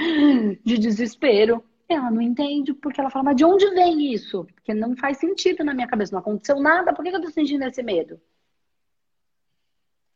de 0.62 0.78
desespero. 0.78 1.64
Ela 1.88 2.10
não 2.10 2.20
entende 2.20 2.72
porque 2.72 3.00
ela 3.00 3.10
fala, 3.10 3.26
mas 3.26 3.36
de 3.36 3.44
onde 3.44 3.68
vem 3.70 4.12
isso? 4.12 4.44
Porque 4.54 4.72
não 4.72 4.96
faz 4.96 5.18
sentido 5.18 5.62
na 5.62 5.74
minha 5.74 5.86
cabeça, 5.86 6.12
não 6.12 6.20
aconteceu 6.20 6.58
nada, 6.60 6.94
por 6.94 7.04
que 7.04 7.10
eu 7.10 7.20
tô 7.20 7.30
sentindo 7.30 7.64
esse 7.64 7.82
medo? 7.82 8.20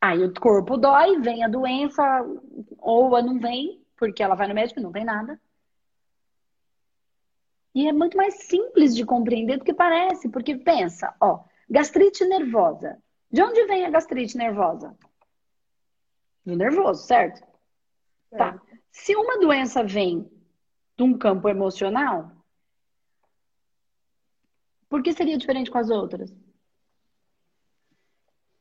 Aí 0.01 0.25
o 0.25 0.33
corpo 0.33 0.77
dói, 0.77 1.21
vem 1.21 1.45
a 1.45 1.49
doença, 1.49 2.03
ou 2.79 3.11
não 3.23 3.39
vem, 3.39 3.85
porque 3.97 4.23
ela 4.23 4.35
vai 4.35 4.47
no 4.49 4.55
médico 4.55 4.81
e 4.81 4.83
não 4.83 4.93
tem 4.93 5.05
nada. 5.05 5.39
E 7.75 7.87
é 7.87 7.93
muito 7.93 8.17
mais 8.17 8.45
simples 8.45 8.95
de 8.95 9.05
compreender 9.05 9.59
do 9.59 9.65
que 9.65 9.75
parece, 9.75 10.29
porque 10.29 10.57
pensa, 10.57 11.15
ó, 11.21 11.45
gastrite 11.69 12.25
nervosa. 12.25 12.99
De 13.31 13.43
onde 13.43 13.67
vem 13.67 13.85
a 13.85 13.91
gastrite 13.91 14.37
nervosa? 14.39 14.97
Do 16.47 16.57
nervoso, 16.57 17.07
certo? 17.07 17.47
É. 18.33 18.37
Tá. 18.39 18.61
Se 18.91 19.15
uma 19.15 19.39
doença 19.39 19.85
vem 19.85 20.29
de 20.99 21.05
um 21.05 21.17
campo 21.17 21.49
emocional, 21.49 22.33
por 24.89 25.01
que 25.01 25.13
seria 25.13 25.39
diferente 25.39 25.71
com 25.71 25.79
as 25.79 25.91
outras? 25.91 26.35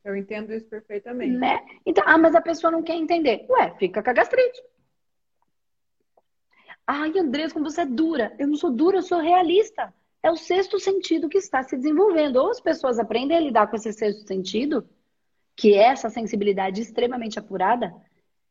Eu 0.06 0.15
entendo 0.15 0.54
isso 0.54 0.67
perfeitamente. 0.67 1.36
Né? 1.36 1.65
Então, 1.86 2.04
ah, 2.08 2.17
mas 2.17 2.36
a 2.36 2.41
pessoa 2.41 2.71
não 2.71 2.84
quer 2.84 2.95
entender. 2.95 3.45
Ué, 3.50 3.76
fica 3.80 4.04
com 4.04 4.10
a 4.10 4.13
gastrite. 4.13 4.62
Ai, 6.86 7.12
Andrés, 7.17 7.52
como 7.52 7.69
você 7.69 7.82
é 7.82 7.86
dura. 7.86 8.34
Eu 8.38 8.47
não 8.47 8.56
sou 8.56 8.71
dura, 8.71 9.00
eu 9.00 9.02
sou 9.02 9.19
realista. 9.19 9.93
É 10.21 10.30
o 10.30 10.38
sexto 10.38 10.80
sentido 10.80 11.28
que 11.28 11.39
está 11.39 11.63
se 11.63 11.76
desenvolvendo. 11.76 12.38
Ou 12.38 12.52
as 12.52 12.62
pessoas 12.62 13.00
aprendem 13.00 13.36
a 13.36 13.41
lidar 13.41 13.67
com 13.67 13.76
esse 13.76 13.91
sexto 13.91 14.26
sentido, 14.28 14.88
que 15.56 15.73
é 15.73 15.88
essa 15.88 16.10
sensibilidade 16.10 16.82
extremamente 16.82 17.39
apurada, 17.39 17.93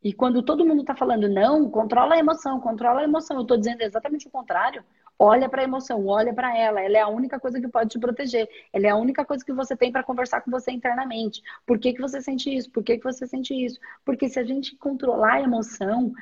e 0.07 0.13
quando 0.13 0.41
todo 0.41 0.65
mundo 0.65 0.83
está 0.83 0.95
falando, 0.95 1.29
não, 1.29 1.69
controla 1.69 2.15
a 2.15 2.19
emoção, 2.19 2.61
controla 2.61 3.01
a 3.01 3.03
emoção, 3.03 3.39
eu 3.39 3.43
estou 3.43 3.57
dizendo 3.57 3.81
exatamente 3.83 4.29
o 4.29 4.31
contrário. 4.31 4.85
Olha 5.19 5.49
para 5.49 5.63
a 5.63 5.65
emoção, 5.65 6.07
olha 6.07 6.33
para 6.33 6.57
ela. 6.57 6.81
Ela 6.81 6.99
é 6.99 7.01
a 7.01 7.09
única 7.09 7.41
coisa 7.41 7.61
que 7.61 7.67
pode 7.67 7.91
te 7.91 7.99
proteger. 7.99 8.49
Ela 8.73 8.87
é 8.87 8.91
a 8.91 8.97
única 8.97 9.25
coisa 9.25 9.45
que 9.45 9.53
você 9.53 9.77
tem 9.77 9.91
para 9.91 10.05
conversar 10.05 10.43
com 10.43 10.51
você 10.53 10.71
internamente. 10.71 11.43
Por 11.67 11.77
que, 11.81 11.93
que 11.93 12.01
você 12.01 12.21
sente 12.21 12.55
isso? 12.55 12.71
Por 12.71 12.85
que, 12.85 12.99
que 12.99 13.03
você 13.03 13.27
sente 13.27 13.53
isso? 13.53 13.81
Porque 14.05 14.29
se 14.29 14.39
a 14.39 14.45
gente 14.45 14.77
controlar 14.77 15.33
a 15.33 15.43
emoção, 15.43 16.13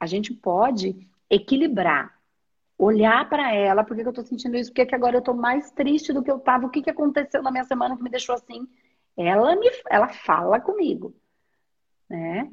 a 0.00 0.06
gente 0.06 0.32
pode 0.32 1.06
equilibrar. 1.28 2.18
Olhar 2.78 3.28
para 3.28 3.54
ela, 3.54 3.84
por 3.84 3.94
que, 3.94 4.00
que 4.00 4.08
eu 4.08 4.10
estou 4.10 4.24
sentindo 4.24 4.56
isso? 4.56 4.70
Por 4.70 4.76
que, 4.76 4.86
que 4.86 4.94
agora 4.94 5.16
eu 5.16 5.20
estou 5.20 5.34
mais 5.34 5.70
triste 5.70 6.14
do 6.14 6.22
que 6.22 6.30
eu 6.30 6.38
estava? 6.38 6.64
O 6.64 6.70
que, 6.70 6.80
que 6.80 6.88
aconteceu 6.88 7.42
na 7.42 7.50
minha 7.50 7.64
semana 7.64 7.94
que 7.94 8.02
me 8.02 8.08
deixou 8.08 8.34
assim? 8.34 8.66
Ela 9.14 9.54
me, 9.54 9.70
ela 9.90 10.08
fala 10.08 10.58
comigo, 10.58 11.14
né? 12.08 12.50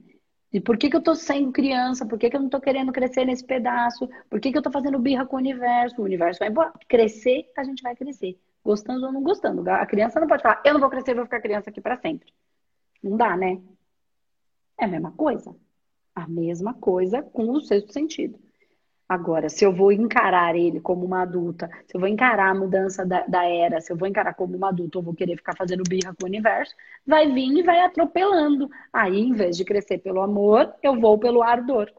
E 0.54 0.60
por 0.60 0.78
que, 0.78 0.90
que 0.90 0.96
eu 0.96 1.00
estou 1.00 1.16
sendo 1.16 1.52
criança? 1.52 2.06
Por 2.06 2.20
que, 2.20 2.30
que 2.30 2.36
eu 2.36 2.40
não 2.40 2.48
estou 2.48 2.60
querendo 2.60 2.92
crescer 2.92 3.24
nesse 3.26 3.44
pedaço? 3.44 4.10
Por 4.30 4.40
que, 4.40 4.52
que 4.52 4.58
eu 4.58 4.60
estou 4.60 4.72
fazendo 4.72 5.00
birra 5.00 5.26
com 5.26 5.38
o 5.38 5.40
universo? 5.40 6.02
O 6.02 6.06
universo 6.06 6.40
vai 6.40 6.50
embora. 6.50 6.74
Crescer, 6.90 7.50
a 7.58 7.64
gente 7.64 7.82
vai 7.82 7.96
crescer. 7.96 8.38
Gostando 8.64 9.06
ou 9.06 9.14
não 9.14 9.24
gostando. 9.24 9.68
A 9.70 9.86
criança 9.86 10.20
não 10.20 10.28
pode 10.28 10.44
falar, 10.44 10.62
eu 10.66 10.74
não 10.74 10.82
vou 10.82 10.90
crescer, 10.90 11.16
vou 11.16 11.24
ficar 11.24 11.42
criança 11.42 11.70
aqui 11.70 11.80
para 11.80 11.98
sempre. 11.98 12.34
Não 13.02 13.16
dá, 13.16 13.36
né? 13.38 13.62
É 14.78 14.86
a 14.86 14.88
mesma 14.88 15.12
coisa. 15.14 15.56
A 16.14 16.28
mesma 16.28 16.74
coisa 16.74 17.22
com 17.24 17.50
o 17.52 17.62
sexto 17.62 17.94
sentido. 17.94 18.38
Agora, 19.12 19.50
se 19.50 19.66
eu 19.66 19.74
vou 19.74 19.92
encarar 19.92 20.56
ele 20.56 20.80
como 20.80 21.06
uma 21.06 21.24
adulta, 21.24 21.70
se 21.86 21.98
eu 21.98 22.00
vou 22.00 22.08
encarar 22.08 22.50
a 22.50 22.56
mudança 22.56 23.06
da, 23.06 23.28
da, 23.28 23.44
era, 23.44 23.82
se 23.82 23.92
eu 23.92 23.98
vou 23.98 24.08
encarar 24.08 24.34
como 24.34 24.56
uma 24.56 24.70
adulta 24.70 25.00
ou 25.00 25.04
vou 25.04 25.14
querer 25.14 25.36
ficar 25.36 25.54
fazendo 25.54 25.84
birra 25.84 26.16
com 26.16 26.24
o 26.24 26.30
universo, 26.30 26.74
vai 27.06 27.30
vir 27.30 27.58
e 27.58 27.62
vai 27.62 27.82
atropelando. 27.82 28.70
Aí, 28.94 29.20
em 29.20 29.34
vez 29.34 29.58
de 29.58 29.66
crescer 29.66 29.98
pelo 29.98 30.22
amor, 30.22 30.74
eu 30.82 30.98
vou 30.98 31.20
pelo 31.20 31.44
ardor. 31.44 31.92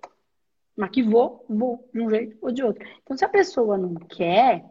Mas 0.74 0.88
que 0.88 1.02
vou, 1.02 1.44
vou, 1.46 1.86
de 1.92 2.00
um 2.00 2.08
jeito 2.08 2.38
ou 2.40 2.50
de 2.50 2.62
outro. 2.62 2.82
Então, 3.02 3.14
se 3.14 3.26
a 3.26 3.28
pessoa 3.28 3.76
não 3.76 3.94
quer, 3.94 4.64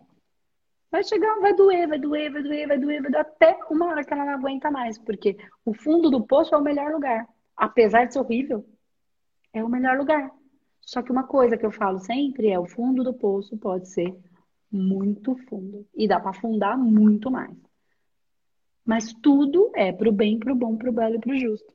vai 0.91 1.03
chegar, 1.03 1.39
vai 1.41 1.53
doer, 1.53 1.87
vai 1.87 1.99
doer, 1.99 2.31
vai 2.31 2.41
doer, 2.41 2.67
vai 2.67 2.79
doer, 2.79 3.01
vai 3.03 3.11
doer, 3.11 3.21
até 3.21 3.55
uma 3.69 3.85
hora 3.85 4.03
que 4.03 4.11
ela 4.11 4.25
não 4.25 4.33
aguenta 4.33 4.71
mais. 4.71 4.97
Porque 4.97 5.37
o 5.63 5.75
fundo 5.75 6.09
do 6.09 6.25
poço 6.25 6.55
é 6.55 6.57
o 6.57 6.63
melhor 6.63 6.91
lugar. 6.91 7.27
Apesar 7.55 8.05
de 8.05 8.13
ser 8.13 8.19
horrível, 8.19 8.65
é 9.53 9.63
o 9.63 9.69
melhor 9.69 9.95
lugar. 9.95 10.40
Só 10.91 11.01
que 11.01 11.09
uma 11.09 11.23
coisa 11.23 11.55
que 11.55 11.65
eu 11.65 11.71
falo 11.71 11.99
sempre 11.99 12.49
é 12.49 12.59
o 12.59 12.65
fundo 12.65 13.01
do 13.01 13.13
poço 13.13 13.55
pode 13.57 13.87
ser 13.87 14.13
muito 14.69 15.37
fundo 15.47 15.87
e 15.95 16.05
dá 16.05 16.19
para 16.19 16.31
afundar 16.31 16.77
muito 16.77 17.31
mais. 17.31 17.55
Mas 18.83 19.13
tudo 19.13 19.71
é 19.73 19.93
pro 19.93 20.11
bem, 20.11 20.37
pro 20.37 20.53
bom, 20.53 20.75
pro 20.75 20.91
belo 20.91 21.15
e 21.15 21.19
pro 21.19 21.39
justo. 21.39 21.73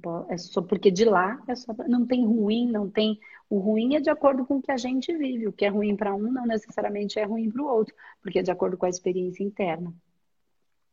Posso, 0.00 0.30
é 0.30 0.38
só 0.38 0.62
porque 0.62 0.92
de 0.92 1.04
lá 1.04 1.42
é 1.48 1.56
só 1.56 1.74
não 1.88 2.06
tem 2.06 2.24
ruim, 2.24 2.70
não 2.70 2.88
tem 2.88 3.18
o 3.50 3.58
ruim 3.58 3.96
é 3.96 4.00
de 4.00 4.10
acordo 4.10 4.46
com 4.46 4.58
o 4.58 4.62
que 4.62 4.70
a 4.70 4.76
gente 4.76 5.12
vive. 5.16 5.48
O 5.48 5.52
que 5.52 5.64
é 5.64 5.68
ruim 5.68 5.96
para 5.96 6.14
um 6.14 6.30
não 6.30 6.46
necessariamente 6.46 7.18
é 7.18 7.24
ruim 7.24 7.50
para 7.50 7.62
o 7.62 7.66
outro, 7.66 7.92
porque 8.20 8.38
é 8.38 8.42
de 8.42 8.52
acordo 8.52 8.76
com 8.76 8.86
a 8.86 8.90
experiência 8.90 9.42
interna. 9.42 9.92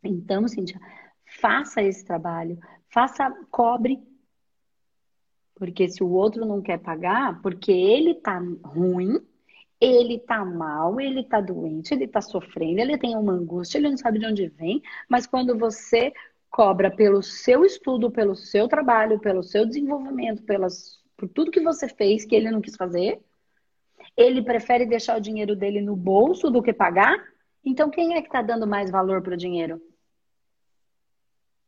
Então, 0.04 0.48
Cíntia, 0.48 0.82
faça 1.40 1.84
esse 1.84 2.04
trabalho, 2.04 2.58
faça, 2.90 3.30
cobre 3.52 4.09
porque 5.60 5.90
se 5.90 6.02
o 6.02 6.10
outro 6.10 6.46
não 6.46 6.62
quer 6.62 6.80
pagar, 6.80 7.42
porque 7.42 7.72
ele 7.72 8.16
tá 8.16 8.42
ruim, 8.64 9.20
ele 9.80 10.18
tá 10.20 10.44
mal, 10.44 11.00
ele 11.00 11.24
tá 11.24 11.42
doente, 11.42 11.94
ele 11.94 12.08
tá 12.08 12.22
sofrendo, 12.22 12.80
ele 12.80 12.98
tem 12.98 13.16
uma 13.16 13.34
angústia, 13.34 13.78
ele 13.78 13.90
não 13.90 13.98
sabe 13.98 14.20
de 14.20 14.26
onde 14.26 14.48
vem, 14.48 14.82
mas 15.10 15.28
quando 15.28 15.58
você 15.58 16.14
cobra 16.50 16.90
pelo 16.90 17.22
seu 17.22 17.66
estudo, 17.66 18.10
pelo 18.10 18.36
seu 18.36 18.68
trabalho, 18.68 19.20
pelo 19.20 19.44
seu 19.44 19.66
desenvolvimento, 19.66 20.44
pelas, 20.44 21.00
por 21.16 21.28
tudo 21.28 21.52
que 21.52 21.62
você 21.62 21.90
fez 21.90 22.26
que 22.26 22.36
ele 22.36 22.50
não 22.50 22.62
quis 22.62 22.76
fazer, 22.76 23.22
ele 24.16 24.42
prefere 24.42 24.86
deixar 24.86 25.18
o 25.18 25.22
dinheiro 25.22 25.56
dele 25.56 25.82
no 25.82 25.96
bolso 25.96 26.50
do 26.50 26.64
que 26.64 26.74
pagar? 26.74 27.22
Então 27.64 27.90
quem 27.90 28.16
é 28.16 28.22
que 28.22 28.28
está 28.28 28.42
dando 28.42 28.66
mais 28.66 28.90
valor 28.90 29.22
para 29.22 29.34
o 29.34 29.38
dinheiro? 29.38 29.82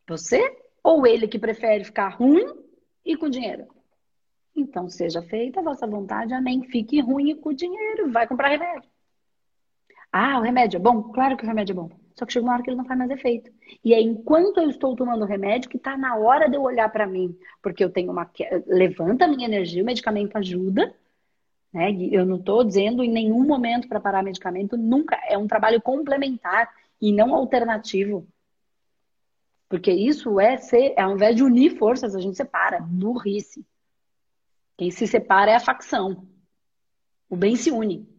Você? 0.08 0.42
Ou 0.84 1.06
ele 1.06 1.28
que 1.28 1.38
prefere 1.38 1.84
ficar 1.84 2.10
ruim 2.10 2.46
e 3.06 3.16
com 3.16 3.30
dinheiro? 3.30 3.81
Então, 4.62 4.88
seja 4.90 5.22
feita 5.24 5.60
a 5.60 5.64
vossa 5.64 5.88
vontade, 5.88 6.34
amém. 6.34 6.64
Fique 6.64 7.00
ruim 7.02 7.36
com 7.36 7.50
o 7.50 7.54
dinheiro, 7.54 8.12
vai 8.12 8.28
comprar 8.28 8.50
remédio. 8.50 8.90
Ah, 10.12 10.40
o 10.40 10.42
remédio 10.42 10.78
é 10.78 10.80
bom? 10.80 11.04
Claro 11.04 11.36
que 11.36 11.44
o 11.44 11.48
remédio 11.48 11.74
é 11.74 11.76
bom. 11.76 11.90
Só 12.14 12.26
que 12.26 12.34
chega 12.34 12.46
uma 12.46 12.54
hora 12.54 12.64
que 12.64 12.70
ele 12.70 12.78
não 12.78 12.86
faz 12.86 13.00
mais 13.00 13.10
efeito. 13.10 13.52
E 13.84 13.94
é 13.94 14.02
enquanto 14.02 14.60
eu 14.60 14.70
estou 14.70 14.96
tomando 14.96 15.24
o 15.24 15.28
remédio 15.28 15.70
que 15.70 15.78
está 15.78 15.98
na 15.98 16.16
hora 16.18 16.50
de 16.50 16.56
eu 16.56 16.62
olhar 16.62 16.90
para 16.90 17.08
mim, 17.08 17.36
porque 17.62 17.84
eu 17.84 17.90
tenho 17.90 18.12
uma 18.12 18.30
levanta 18.68 19.26
a 19.26 19.28
minha 19.28 19.48
energia, 19.48 19.82
o 19.82 19.86
medicamento 19.86 20.36
ajuda, 20.36 20.94
né? 21.74 21.92
Eu 22.12 22.26
não 22.26 22.36
estou 22.36 22.64
dizendo 22.64 23.04
em 23.04 23.10
nenhum 23.10 23.46
momento 23.46 23.88
para 23.88 24.00
parar 24.00 24.22
medicamento, 24.22 24.78
nunca. 24.78 25.18
É 25.28 25.38
um 25.38 25.48
trabalho 25.48 25.82
complementar 25.82 26.70
e 27.02 27.12
não 27.12 27.34
alternativo. 27.34 28.28
Porque 29.70 29.92
isso 29.92 30.40
é 30.40 30.58
ser, 30.58 30.94
ao 31.00 31.14
invés 31.14 31.36
de 31.36 31.44
unir 31.44 31.78
forças, 31.78 32.14
a 32.14 32.20
gente 32.20 32.36
separa, 32.36 32.82
burrice. 32.82 33.66
Quem 34.82 34.90
se 34.90 35.06
separa 35.06 35.52
é 35.52 35.56
a 35.56 35.60
facção. 35.60 36.28
O 37.30 37.36
bem 37.36 37.56
se 37.56 37.70
une. 37.70 38.10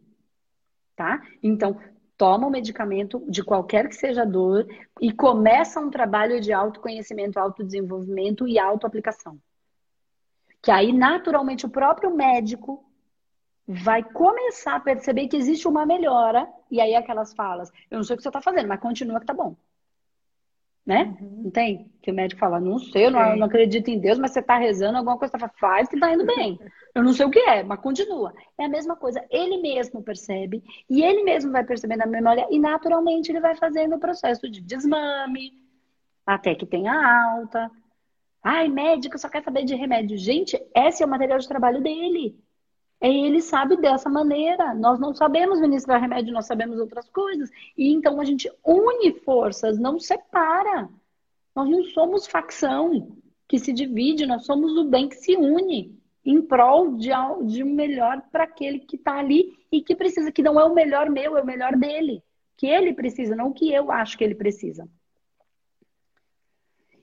Tá? 0.95 1.21
Então, 1.43 1.77
toma 2.17 2.47
o 2.47 2.49
medicamento 2.49 3.21
de 3.29 3.43
qualquer 3.43 3.89
que 3.89 3.95
seja 3.95 4.21
a 4.21 4.25
dor 4.25 4.65
e 5.01 5.11
começa 5.11 5.81
um 5.81 5.89
trabalho 5.89 6.39
de 6.39 6.53
autoconhecimento, 6.53 7.37
autodesenvolvimento 7.37 8.47
e 8.47 8.57
autoaplicação. 8.57 9.37
Que 10.61 10.71
aí, 10.71 10.93
naturalmente, 10.93 11.65
o 11.65 11.69
próprio 11.69 12.15
médico 12.15 12.89
vai 13.67 14.01
começar 14.01 14.75
a 14.75 14.79
perceber 14.79 15.27
que 15.27 15.35
existe 15.35 15.67
uma 15.67 15.85
melhora, 15.85 16.47
e 16.71 16.79
aí 16.79 16.95
aquelas 16.95 17.33
falas, 17.33 17.69
eu 17.91 17.97
não 17.97 18.05
sei 18.05 18.13
o 18.13 18.17
que 18.17 18.23
você 18.23 18.29
está 18.29 18.41
fazendo, 18.41 18.69
mas 18.69 18.79
continua 18.79 19.19
que 19.19 19.25
tá 19.25 19.33
bom. 19.33 19.53
Né? 20.85 21.15
Uhum. 21.21 21.43
Não 21.43 21.51
tem? 21.51 21.89
Que 22.01 22.11
o 22.11 22.13
médico 22.13 22.41
fala, 22.41 22.59
não 22.59 22.77
sei, 22.77 23.05
eu 23.05 23.11
não, 23.11 23.37
não, 23.37 23.47
acredito 23.47 23.87
em 23.87 23.97
Deus, 23.97 24.19
mas 24.19 24.31
você 24.31 24.39
está 24.39 24.57
rezando, 24.57 24.97
alguma 24.97 25.17
coisa 25.17 25.37
tá, 25.37 25.49
faz 25.57 25.87
que 25.87 25.95
está 25.95 26.13
indo 26.13 26.25
bem. 26.25 26.59
Eu 26.93 27.01
não 27.01 27.13
sei 27.13 27.25
o 27.25 27.29
que 27.29 27.39
é, 27.39 27.63
mas 27.63 27.79
continua. 27.79 28.33
É 28.57 28.65
a 28.65 28.69
mesma 28.69 28.97
coisa, 28.97 29.23
ele 29.29 29.61
mesmo 29.61 30.03
percebe, 30.03 30.61
e 30.89 31.01
ele 31.01 31.23
mesmo 31.23 31.53
vai 31.53 31.63
percebendo 31.63 32.01
a 32.01 32.05
memória, 32.05 32.45
e 32.51 32.59
naturalmente 32.59 33.31
ele 33.31 33.39
vai 33.39 33.55
fazendo 33.55 33.95
o 33.95 33.99
processo 33.99 34.49
de 34.49 34.59
desmame, 34.59 35.53
até 36.25 36.53
que 36.53 36.65
tenha 36.65 36.91
alta. 37.31 37.71
Ai, 38.43 38.67
médico 38.67 39.17
só 39.17 39.29
quer 39.29 39.41
saber 39.41 39.63
de 39.63 39.73
remédio. 39.73 40.17
Gente, 40.17 40.61
esse 40.75 41.01
é 41.01 41.05
o 41.05 41.09
material 41.09 41.39
de 41.39 41.47
trabalho 41.47 41.81
dele. 41.81 42.37
É, 43.03 43.09
ele 43.09 43.41
sabe 43.41 43.75
dessa 43.75 44.09
maneira. 44.09 44.73
Nós 44.73 44.97
não 44.97 45.13
sabemos 45.13 45.59
ministrar 45.59 45.99
remédio, 45.99 46.33
nós 46.33 46.47
sabemos 46.47 46.79
outras 46.79 47.09
coisas. 47.09 47.49
E 47.77 47.91
então 47.91 48.21
a 48.21 48.23
gente 48.23 48.49
une 48.65 49.11
forças, 49.19 49.77
não 49.77 49.99
separa. 49.99 50.89
Nós 51.53 51.69
não 51.69 51.83
somos 51.83 52.25
facção 52.25 53.17
que 53.45 53.59
se 53.59 53.73
divide, 53.73 54.25
nós 54.25 54.45
somos 54.45 54.77
o 54.77 54.85
bem 54.85 55.09
que 55.09 55.15
se 55.15 55.35
une 55.35 56.01
em 56.25 56.41
prol 56.41 56.95
de, 56.95 57.09
de 57.45 57.61
melhor 57.65 58.21
para 58.31 58.45
aquele 58.45 58.79
que 58.79 58.95
está 58.95 59.19
ali 59.19 59.53
e 59.69 59.81
que 59.81 59.93
precisa, 59.97 60.31
que 60.31 60.41
não 60.41 60.57
é 60.57 60.63
o 60.63 60.73
melhor 60.73 61.09
meu, 61.09 61.37
é 61.37 61.41
o 61.41 61.45
melhor 61.45 61.75
dele. 61.75 62.23
Que 62.55 62.67
ele 62.67 62.93
precisa, 62.93 63.35
não 63.35 63.49
o 63.49 63.53
que 63.53 63.69
eu 63.69 63.91
acho 63.91 64.17
que 64.17 64.23
ele 64.23 64.33
precisa. 64.33 64.87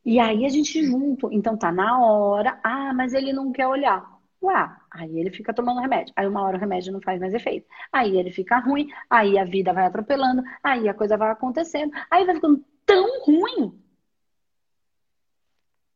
E 0.02 0.18
aí 0.18 0.46
a 0.46 0.48
gente 0.48 0.82
junto, 0.82 1.30
então 1.30 1.58
tá 1.58 1.70
na 1.70 2.00
hora, 2.02 2.58
ah, 2.64 2.94
mas 2.94 3.12
ele 3.12 3.34
não 3.34 3.52
quer 3.52 3.66
olhar. 3.66 4.02
Ué, 4.42 4.79
aí 4.90 5.18
ele 5.18 5.30
fica 5.30 5.54
tomando 5.54 5.80
remédio. 5.80 6.12
Aí 6.16 6.26
uma 6.26 6.42
hora 6.42 6.56
o 6.56 6.60
remédio 6.60 6.92
não 6.92 7.00
faz 7.00 7.20
mais 7.20 7.34
efeito. 7.34 7.66
Aí 7.92 8.16
ele 8.16 8.30
fica 8.30 8.58
ruim, 8.58 8.88
aí 9.08 9.38
a 9.38 9.44
vida 9.44 9.72
vai 9.72 9.86
atropelando, 9.86 10.42
aí 10.62 10.88
a 10.88 10.94
coisa 10.94 11.16
vai 11.16 11.30
acontecendo, 11.30 11.92
aí 12.10 12.24
vai 12.24 12.34
ficando 12.34 12.64
tão 12.84 13.24
ruim 13.24 13.80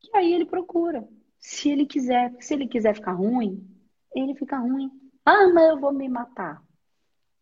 que 0.00 0.16
aí 0.16 0.32
ele 0.32 0.44
procura. 0.44 1.06
Se 1.38 1.70
ele 1.70 1.86
quiser, 1.86 2.34
se 2.40 2.54
ele 2.54 2.66
quiser 2.66 2.94
ficar 2.94 3.12
ruim, 3.12 3.68
ele 4.14 4.34
fica 4.34 4.58
ruim. 4.58 4.90
Ah, 5.24 5.48
mas 5.48 5.70
eu 5.70 5.80
vou 5.80 5.92
me 5.92 6.08
matar. 6.08 6.62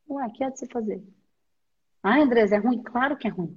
Ué, 0.08 0.26
o 0.26 0.32
que 0.32 0.44
é 0.44 0.50
de 0.50 0.58
se 0.58 0.66
fazer? 0.66 1.02
Ah, 2.02 2.20
Andrés, 2.20 2.50
é 2.52 2.56
ruim? 2.56 2.82
Claro 2.82 3.16
que 3.16 3.28
é 3.28 3.30
ruim. 3.30 3.56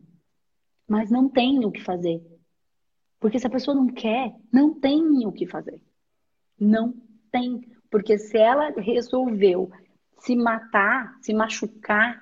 Mas 0.87 1.09
não 1.09 1.27
tem 1.27 1.65
o 1.65 1.71
que 1.71 1.81
fazer. 1.81 2.21
Porque 3.19 3.39
se 3.39 3.47
a 3.47 3.49
pessoa 3.49 3.75
não 3.75 3.87
quer, 3.87 4.35
não 4.51 4.79
tem 4.79 5.25
o 5.25 5.31
que 5.31 5.47
fazer. 5.47 5.81
Não 6.59 6.93
tem. 7.31 7.74
Porque 7.95 8.17
se 8.17 8.37
ela 8.37 8.71
resolveu 8.71 9.71
se 10.19 10.35
matar, 10.35 11.17
se 11.21 11.33
machucar, 11.33 12.21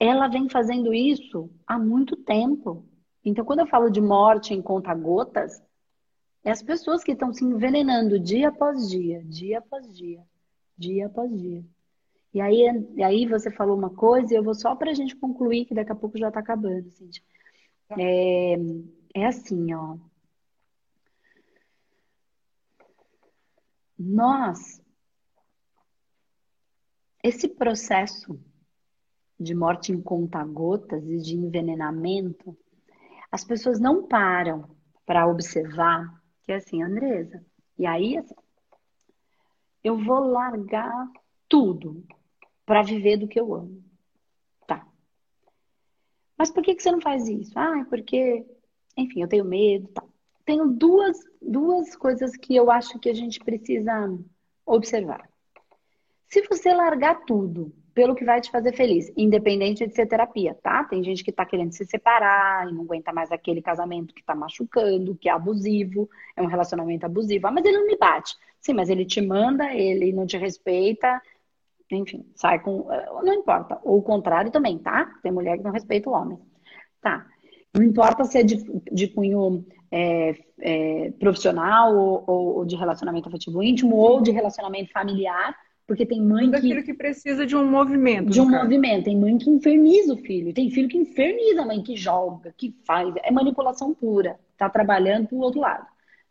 ela 0.00 0.28
vem 0.28 0.48
fazendo 0.48 0.94
isso 0.94 1.50
há 1.66 1.78
muito 1.78 2.16
tempo. 2.16 2.86
Então, 3.22 3.44
quando 3.44 3.58
eu 3.58 3.66
falo 3.66 3.90
de 3.90 4.00
morte 4.00 4.54
em 4.54 4.62
conta-gotas, 4.62 5.62
é 6.42 6.50
as 6.50 6.62
pessoas 6.62 7.04
que 7.04 7.12
estão 7.12 7.34
se 7.34 7.44
envenenando 7.44 8.18
dia 8.18 8.48
após 8.48 8.88
dia, 8.88 9.22
dia 9.26 9.58
após 9.58 9.94
dia, 9.94 10.22
dia 10.78 11.04
após 11.04 11.30
dia. 11.38 11.62
E 12.32 12.40
aí, 12.40 12.64
e 12.96 13.02
aí 13.02 13.26
você 13.26 13.50
falou 13.50 13.76
uma 13.76 13.90
coisa 13.90 14.32
e 14.32 14.38
eu 14.38 14.42
vou 14.42 14.54
só 14.54 14.74
para 14.74 14.90
a 14.90 14.94
gente 14.94 15.14
concluir, 15.16 15.66
que 15.66 15.74
daqui 15.74 15.92
a 15.92 15.94
pouco 15.94 16.16
já 16.16 16.28
está 16.28 16.40
acabando, 16.40 16.90
Cintia. 16.92 17.22
É, 17.90 18.54
é 19.14 19.26
assim, 19.26 19.74
ó. 19.74 19.98
Nós, 23.98 24.80
esse 27.22 27.48
processo 27.48 28.38
de 29.38 29.54
morte 29.54 29.92
em 29.92 30.00
conta-gotas 30.00 31.04
e 31.08 31.18
de 31.18 31.34
envenenamento, 31.36 32.56
as 33.30 33.44
pessoas 33.44 33.80
não 33.80 34.06
param 34.06 34.76
para 35.04 35.26
observar 35.26 36.22
que 36.42 36.52
é 36.52 36.56
assim, 36.56 36.82
Andresa, 36.82 37.44
e 37.78 37.86
aí 37.86 38.16
assim, 38.16 38.34
eu 39.82 39.98
vou 39.98 40.20
largar 40.20 41.10
tudo 41.48 42.04
para 42.64 42.82
viver 42.82 43.16
do 43.16 43.28
que 43.28 43.38
eu 43.38 43.54
amo. 43.54 43.82
Tá. 44.66 44.86
Mas 46.36 46.50
por 46.50 46.62
que, 46.62 46.74
que 46.74 46.82
você 46.82 46.90
não 46.90 47.00
faz 47.00 47.28
isso? 47.28 47.58
Ah, 47.58 47.84
porque, 47.88 48.46
enfim, 48.96 49.22
eu 49.22 49.28
tenho 49.28 49.44
medo, 49.44 49.88
tá 49.88 50.02
tenho 50.48 50.66
duas, 50.66 51.18
duas 51.42 51.94
coisas 51.94 52.34
que 52.34 52.56
eu 52.56 52.70
acho 52.70 52.98
que 52.98 53.10
a 53.10 53.14
gente 53.14 53.38
precisa 53.38 54.18
observar. 54.64 55.28
Se 56.26 56.40
você 56.48 56.72
largar 56.72 57.26
tudo 57.26 57.70
pelo 57.92 58.14
que 58.14 58.24
vai 58.24 58.40
te 58.40 58.50
fazer 58.50 58.74
feliz, 58.74 59.12
independente 59.14 59.86
de 59.86 59.94
ser 59.94 60.06
terapia, 60.06 60.54
tá? 60.62 60.84
Tem 60.84 61.04
gente 61.04 61.22
que 61.22 61.30
tá 61.30 61.44
querendo 61.44 61.72
se 61.72 61.84
separar 61.84 62.66
e 62.66 62.72
não 62.72 62.80
aguenta 62.80 63.12
mais 63.12 63.30
aquele 63.30 63.60
casamento 63.60 64.14
que 64.14 64.24
tá 64.24 64.34
machucando, 64.34 65.14
que 65.16 65.28
é 65.28 65.32
abusivo, 65.32 66.08
é 66.34 66.40
um 66.40 66.46
relacionamento 66.46 67.04
abusivo. 67.04 67.46
Ah, 67.46 67.50
mas 67.50 67.66
ele 67.66 67.76
não 67.76 67.86
me 67.86 67.98
bate. 67.98 68.34
Sim, 68.58 68.72
mas 68.72 68.88
ele 68.88 69.04
te 69.04 69.20
manda, 69.20 69.74
ele 69.74 70.14
não 70.14 70.24
te 70.24 70.38
respeita, 70.38 71.20
enfim, 71.90 72.24
sai 72.34 72.58
com. 72.60 72.90
Eh, 72.90 73.06
não 73.22 73.34
importa. 73.34 73.78
Ou 73.82 73.98
o 73.98 74.02
contrário 74.02 74.50
também, 74.50 74.78
tá? 74.78 75.12
Tem 75.22 75.30
mulher 75.30 75.58
que 75.58 75.64
não 75.64 75.72
respeita 75.72 76.08
o 76.08 76.14
homem. 76.14 76.38
Tá. 77.02 77.26
Não 77.74 77.82
importa 77.82 78.24
se 78.24 78.38
é 78.38 78.42
de, 78.42 78.64
de 78.90 79.08
cunho 79.08 79.66
é, 79.90 80.34
é, 80.60 81.10
profissional 81.18 81.96
ou, 81.96 82.24
ou, 82.26 82.64
de 82.64 82.76
relacionamento 82.76 83.28
afetivo 83.28 83.62
íntimo 83.62 83.96
ou 83.96 84.20
de 84.20 84.30
relacionamento 84.30 84.92
familiar, 84.92 85.54
porque 85.86 86.04
tem 86.04 86.20
mãe 86.20 86.44
Tudo 86.44 86.50
que... 86.52 86.66
aquilo 86.66 86.82
que 86.82 86.94
precisa 86.94 87.46
de 87.46 87.56
um 87.56 87.68
movimento. 87.68 88.30
De 88.30 88.40
um 88.40 88.50
caso. 88.50 88.62
movimento. 88.62 89.04
Tem 89.04 89.16
mãe 89.16 89.38
que 89.38 89.48
inferniza 89.48 90.12
o 90.12 90.18
filho. 90.18 90.52
Tem 90.52 90.70
filho 90.70 90.88
que 90.88 90.98
inferniza 90.98 91.62
a 91.62 91.66
mãe, 91.66 91.82
que 91.82 91.96
joga, 91.96 92.52
que 92.56 92.76
faz. 92.84 93.14
É 93.22 93.30
manipulação 93.30 93.94
pura. 93.94 94.38
Tá 94.56 94.68
trabalhando 94.68 95.28
pro 95.28 95.38
outro 95.38 95.60
lado. 95.60 95.86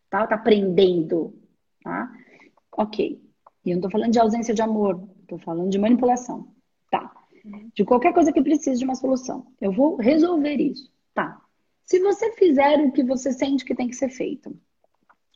Tá? 0.09 0.27
Tá 0.27 0.35
aprendendo. 0.35 1.33
Tá? 1.83 2.11
Ok. 2.71 3.19
E 3.65 3.71
eu 3.71 3.75
não 3.77 3.81
tô 3.81 3.89
falando 3.89 4.11
de 4.11 4.19
ausência 4.19 4.53
de 4.53 4.61
amor. 4.61 5.01
Tô 5.27 5.39
falando 5.39 5.71
de 5.71 5.79
manipulação. 5.79 6.47
Tá. 6.91 7.11
Uhum. 7.43 7.69
De 7.73 7.83
qualquer 7.83 8.13
coisa 8.13 8.31
que 8.31 8.41
precise 8.43 8.77
de 8.77 8.85
uma 8.85 8.95
solução. 8.95 9.47
Eu 9.59 9.71
vou 9.71 9.95
resolver 9.95 10.55
isso. 10.57 10.91
Tá. 11.15 11.41
Se 11.87 11.99
você 12.01 12.33
fizer 12.33 12.81
o 12.81 12.91
que 12.91 13.01
você 13.01 13.31
sente 13.31 13.63
que 13.63 13.73
tem 13.73 13.87
que 13.87 13.95
ser 13.95 14.09
feito, 14.09 14.53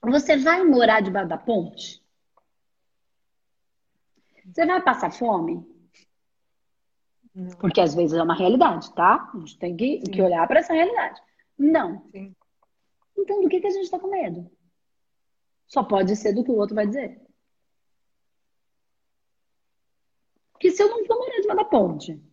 você 0.03 0.35
vai 0.35 0.61
morar 0.65 1.01
debaixo 1.01 1.29
da 1.29 1.37
ponte? 1.37 2.03
Você 4.45 4.65
vai 4.65 4.83
passar 4.83 5.11
fome? 5.13 5.65
Não. 7.33 7.51
Porque 7.51 7.79
às 7.79 7.95
vezes 7.95 8.17
é 8.17 8.21
uma 8.21 8.35
realidade, 8.35 8.93
tá? 8.93 9.31
A 9.33 9.37
gente 9.39 9.57
tem 9.57 9.77
que, 9.77 9.99
que 9.99 10.21
olhar 10.21 10.45
para 10.45 10.59
essa 10.59 10.73
realidade. 10.73 11.21
Não. 11.57 12.05
Sim. 12.11 12.35
Então, 13.17 13.41
do 13.41 13.47
que, 13.47 13.61
que 13.61 13.67
a 13.67 13.71
gente 13.71 13.83
está 13.83 13.97
com 13.97 14.09
medo? 14.09 14.51
Só 15.67 15.85
pode 15.85 16.13
ser 16.17 16.33
do 16.33 16.43
que 16.43 16.51
o 16.51 16.57
outro 16.57 16.75
vai 16.75 16.85
dizer. 16.85 17.21
Porque 20.51 20.69
se 20.69 20.83
eu 20.83 20.89
não 20.89 21.05
vou 21.05 21.17
morar 21.17 21.39
debaixo 21.39 21.63
da 21.63 21.65
ponte, 21.65 22.30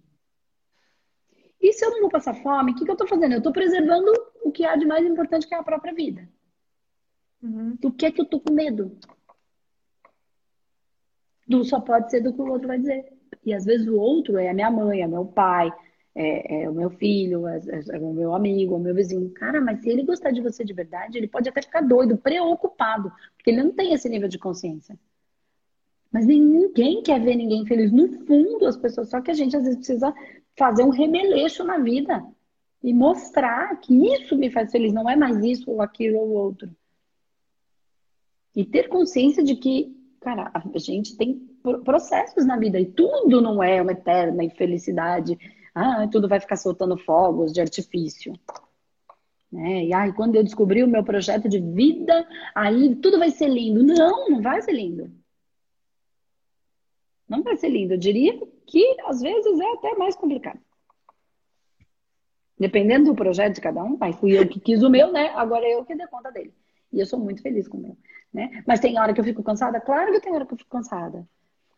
e 1.61 1.73
se 1.73 1.85
eu 1.85 1.91
não 1.91 2.01
vou 2.01 2.11
passar 2.11 2.35
fome, 2.35 2.73
o 2.73 2.75
que, 2.75 2.85
que 2.85 2.91
eu 2.91 2.95
estou 2.95 3.09
fazendo? 3.09 3.33
Eu 3.33 3.39
estou 3.39 3.53
preservando 3.53 4.13
o 4.43 4.53
que 4.53 4.65
há 4.65 4.77
de 4.77 4.87
mais 4.87 5.05
importante, 5.05 5.47
que 5.47 5.55
é 5.55 5.59
a 5.59 5.63
própria 5.63 5.93
vida. 5.93 6.29
Uhum. 7.43 7.77
Do 7.81 7.93
que 7.93 8.07
é 8.07 8.13
que 8.13 8.21
eu 8.21 8.25
estou 8.25 8.41
com 8.41 8.53
medo? 8.53 8.97
Do 11.47 11.65
só 11.65 11.81
pode 11.81 12.11
ser 12.11 12.21
do 12.21 12.33
que 12.33 12.41
o 12.41 12.49
outro 12.49 12.69
vai 12.69 12.79
dizer. 12.79 13.13
E 13.45 13.53
às 13.53 13.65
vezes 13.65 13.89
o 13.89 13.97
outro 13.97 14.39
é 14.39 14.49
a 14.49 14.55
minha 14.55 14.71
mãe, 14.71 15.03
é 15.03 15.07
meu 15.07 15.25
pai, 15.25 15.73
é, 16.15 16.63
é 16.63 16.71
o 16.71 16.75
meu 16.75 16.91
filho, 16.91 17.47
é, 17.47 17.59
é, 17.59 17.97
é, 17.97 17.99
o 17.99 18.13
meu 18.13 18.35
amigo, 18.35 18.75
é 18.75 18.77
o 18.77 18.81
meu 18.81 18.95
vizinho. 18.95 19.31
Cara, 19.31 19.61
mas 19.61 19.81
se 19.81 19.89
ele 19.89 20.05
gostar 20.05 20.31
de 20.31 20.41
você 20.41 20.65
de 20.65 20.73
verdade, 20.73 21.19
ele 21.19 21.29
pode 21.29 21.49
até 21.49 21.63
ficar 21.63 21.81
doido, 21.81 22.17
preocupado, 22.17 23.11
porque 23.37 23.51
ele 23.51 23.63
não 23.63 23.73
tem 23.73 23.93
esse 23.95 24.09
nível 24.09 24.29
de 24.29 24.39
consciência. 24.39 24.99
Mas 26.19 26.27
ninguém 26.27 27.01
quer 27.01 27.21
ver 27.21 27.37
ninguém 27.37 27.65
feliz. 27.65 27.93
No 27.93 28.09
fundo, 28.27 28.67
as 28.67 28.77
pessoas, 28.77 29.09
só 29.09 29.21
que 29.21 29.31
a 29.31 29.35
gente 29.35 29.57
às 29.57 29.63
vezes 29.63 29.77
precisa 29.77 30.13
fazer 30.57 30.83
um 30.83 30.91
remeleixo 30.91 31.63
na 31.63 31.79
vida 31.79 32.27
e 32.83 32.93
mostrar 32.93 33.77
que 33.77 33.95
isso 34.15 34.37
me 34.37 34.51
faz 34.51 34.73
feliz, 34.73 34.93
não 34.93 35.09
é 35.09 35.15
mais 35.15 35.39
isso 35.45 35.71
ou 35.71 35.81
aquilo 35.81 36.19
ou 36.19 36.31
outro. 36.31 36.69
E 38.57 38.65
ter 38.65 38.89
consciência 38.89 39.45
de 39.45 39.55
que, 39.55 39.97
cara, 40.21 40.51
a 40.53 40.79
gente 40.79 41.17
tem 41.17 41.37
processos 41.85 42.45
na 42.45 42.57
vida 42.57 42.81
e 42.81 42.87
tudo 42.87 43.41
não 43.41 43.63
é 43.63 43.81
uma 43.81 43.93
eterna 43.93 44.43
infelicidade. 44.43 45.39
Ah, 45.73 46.09
tudo 46.09 46.29
vai 46.29 46.41
ficar 46.41 46.57
soltando 46.57 46.99
fogos 46.99 47.53
de 47.53 47.61
artifício. 47.61 48.33
Né? 49.53 49.85
E 49.85 49.93
ai, 49.93 50.13
quando 50.13 50.35
eu 50.35 50.43
descobri 50.43 50.83
o 50.83 50.89
meu 50.89 51.05
projeto 51.05 51.49
de 51.49 51.61
vida, 51.61 52.27
aí 52.57 52.97
tudo 52.97 53.21
vai 53.21 53.31
ser 53.31 53.47
lindo. 53.47 53.85
Não, 53.85 54.29
não 54.29 54.43
vai 54.43 54.61
ser 54.61 54.73
lindo. 54.73 55.17
Não 57.29 57.43
vai 57.43 57.57
ser 57.57 57.69
lindo. 57.69 57.95
Eu 57.95 57.99
diria 57.99 58.41
que 58.67 58.97
às 59.07 59.21
vezes 59.21 59.61
é 59.61 59.73
até 59.73 59.95
mais 59.95 60.17
complicado. 60.17 60.61
Dependendo 62.59 63.07
do 63.07 63.15
projeto 63.15 63.57
de 63.57 63.61
cada 63.61 63.85
um, 63.85 63.97
mas 63.97 64.17
fui 64.17 64.37
eu 64.37 64.49
que 64.49 64.59
quis 64.59 64.83
o 64.83 64.91
meu, 64.91 65.13
né? 65.13 65.29
Agora 65.37 65.65
é 65.65 65.75
eu 65.75 65.85
que 65.85 65.95
dei 65.95 66.07
conta 66.07 66.33
dele. 66.33 66.53
E 66.93 66.99
eu 66.99 67.07
sou 67.07 67.19
muito 67.19 67.43
feliz 67.43 67.69
com 67.69 67.77
o 67.77 67.81
meu, 67.81 67.97
né? 68.33 68.63
Mas 68.67 68.81
tem 68.81 68.99
hora 68.99 69.13
que 69.13 69.21
eu 69.21 69.25
fico 69.25 69.43
cansada? 69.43 69.81
Claro 69.81 70.13
que 70.13 70.21
tem 70.21 70.33
hora 70.33 70.45
que 70.45 70.55
eu 70.55 70.59
fico 70.59 70.71
cansada. 70.71 71.29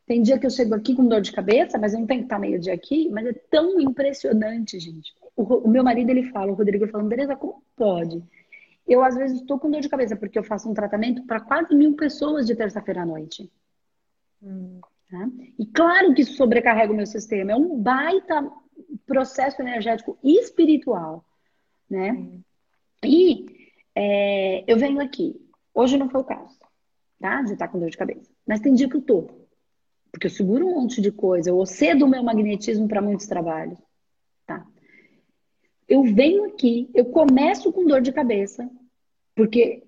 Tem 0.06 0.22
dia 0.22 0.38
que 0.38 0.46
eu 0.46 0.50
chego 0.50 0.74
aqui 0.74 0.94
com 0.94 1.06
dor 1.06 1.20
de 1.20 1.30
cabeça, 1.30 1.78
mas 1.78 1.92
eu 1.92 2.00
não 2.00 2.06
tenho 2.06 2.20
que 2.20 2.26
estar 2.26 2.38
meio 2.38 2.58
dia 2.58 2.72
aqui. 2.72 3.08
Mas 3.10 3.26
é 3.26 3.32
tão 3.32 3.78
impressionante, 3.80 4.78
gente. 4.80 5.14
O, 5.36 5.42
o 5.42 5.68
meu 5.68 5.84
marido, 5.84 6.10
ele 6.10 6.30
fala, 6.30 6.50
o 6.50 6.54
Rodrigo 6.54 6.86
fala, 6.88 7.04
Andresa, 7.04 7.36
como 7.36 7.62
pode? 7.76 8.22
Eu, 8.88 9.04
às 9.04 9.14
vezes, 9.14 9.40
estou 9.40 9.58
com 9.58 9.70
dor 9.70 9.80
de 9.80 9.88
cabeça, 9.88 10.16
porque 10.16 10.38
eu 10.38 10.42
faço 10.42 10.68
um 10.68 10.74
tratamento 10.74 11.24
para 11.26 11.40
quase 11.40 11.74
mil 11.74 11.94
pessoas 11.94 12.46
de 12.46 12.56
terça-feira 12.56 13.02
à 13.02 13.06
noite. 13.06 13.48
Hum. 14.42 14.80
Tá? 15.10 15.28
E 15.58 15.66
claro 15.66 16.14
que 16.14 16.22
isso 16.22 16.34
sobrecarrega 16.34 16.92
o 16.92 16.96
meu 16.96 17.06
sistema. 17.06 17.52
É 17.52 17.56
um 17.56 17.80
baita 17.80 18.48
processo 19.06 19.60
energético 19.60 20.16
espiritual, 20.22 21.24
né? 21.88 22.12
Hum. 22.12 22.42
E 23.04 23.46
é, 23.94 24.64
eu 24.70 24.78
venho 24.78 25.00
aqui. 25.00 25.34
Hoje 25.74 25.96
não 25.96 26.08
foi 26.08 26.20
o 26.20 26.24
caso, 26.24 26.58
tá? 27.18 27.42
De 27.42 27.54
estar 27.54 27.68
com 27.68 27.78
dor 27.78 27.90
de 27.90 27.96
cabeça. 27.96 28.30
Mas 28.46 28.60
tem 28.60 28.72
dia 28.72 28.88
que 28.88 28.96
eu 28.96 29.02
tô. 29.02 29.28
Porque 30.12 30.26
eu 30.26 30.30
seguro 30.30 30.66
um 30.66 30.80
monte 30.80 31.00
de 31.00 31.10
coisa. 31.10 31.50
Eu 31.50 31.66
cedo 31.66 32.04
o 32.04 32.08
meu 32.08 32.22
magnetismo 32.22 32.86
para 32.86 33.02
muitos 33.02 33.26
trabalhos. 33.26 33.78
Tá? 34.46 34.64
Eu 35.88 36.04
venho 36.04 36.44
aqui, 36.44 36.88
eu 36.94 37.06
começo 37.06 37.72
com 37.72 37.86
dor 37.86 38.00
de 38.00 38.12
cabeça. 38.12 38.70
Porque 39.34 39.82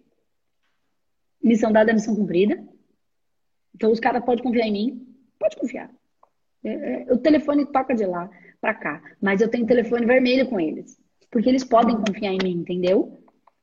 missão 1.42 1.72
dada 1.72 1.90
é 1.90 1.94
missão 1.94 2.14
cumprida. 2.14 2.64
Então 3.74 3.90
os 3.90 4.00
caras 4.00 4.24
podem 4.24 4.42
confiar 4.42 4.66
em 4.66 4.72
mim. 4.72 5.11
Pode 5.42 5.56
confiar. 5.56 5.92
É, 6.62 6.70
é, 6.70 7.12
o 7.12 7.18
telefone 7.18 7.66
toca 7.66 7.96
de 7.96 8.06
lá 8.06 8.30
para 8.60 8.74
cá, 8.74 9.02
mas 9.20 9.40
eu 9.40 9.50
tenho 9.50 9.66
telefone 9.66 10.06
vermelho 10.06 10.48
com 10.48 10.60
eles, 10.60 10.96
porque 11.32 11.48
eles 11.48 11.64
podem 11.64 11.96
confiar 11.96 12.32
em 12.32 12.38
mim, 12.40 12.60
entendeu? 12.60 13.20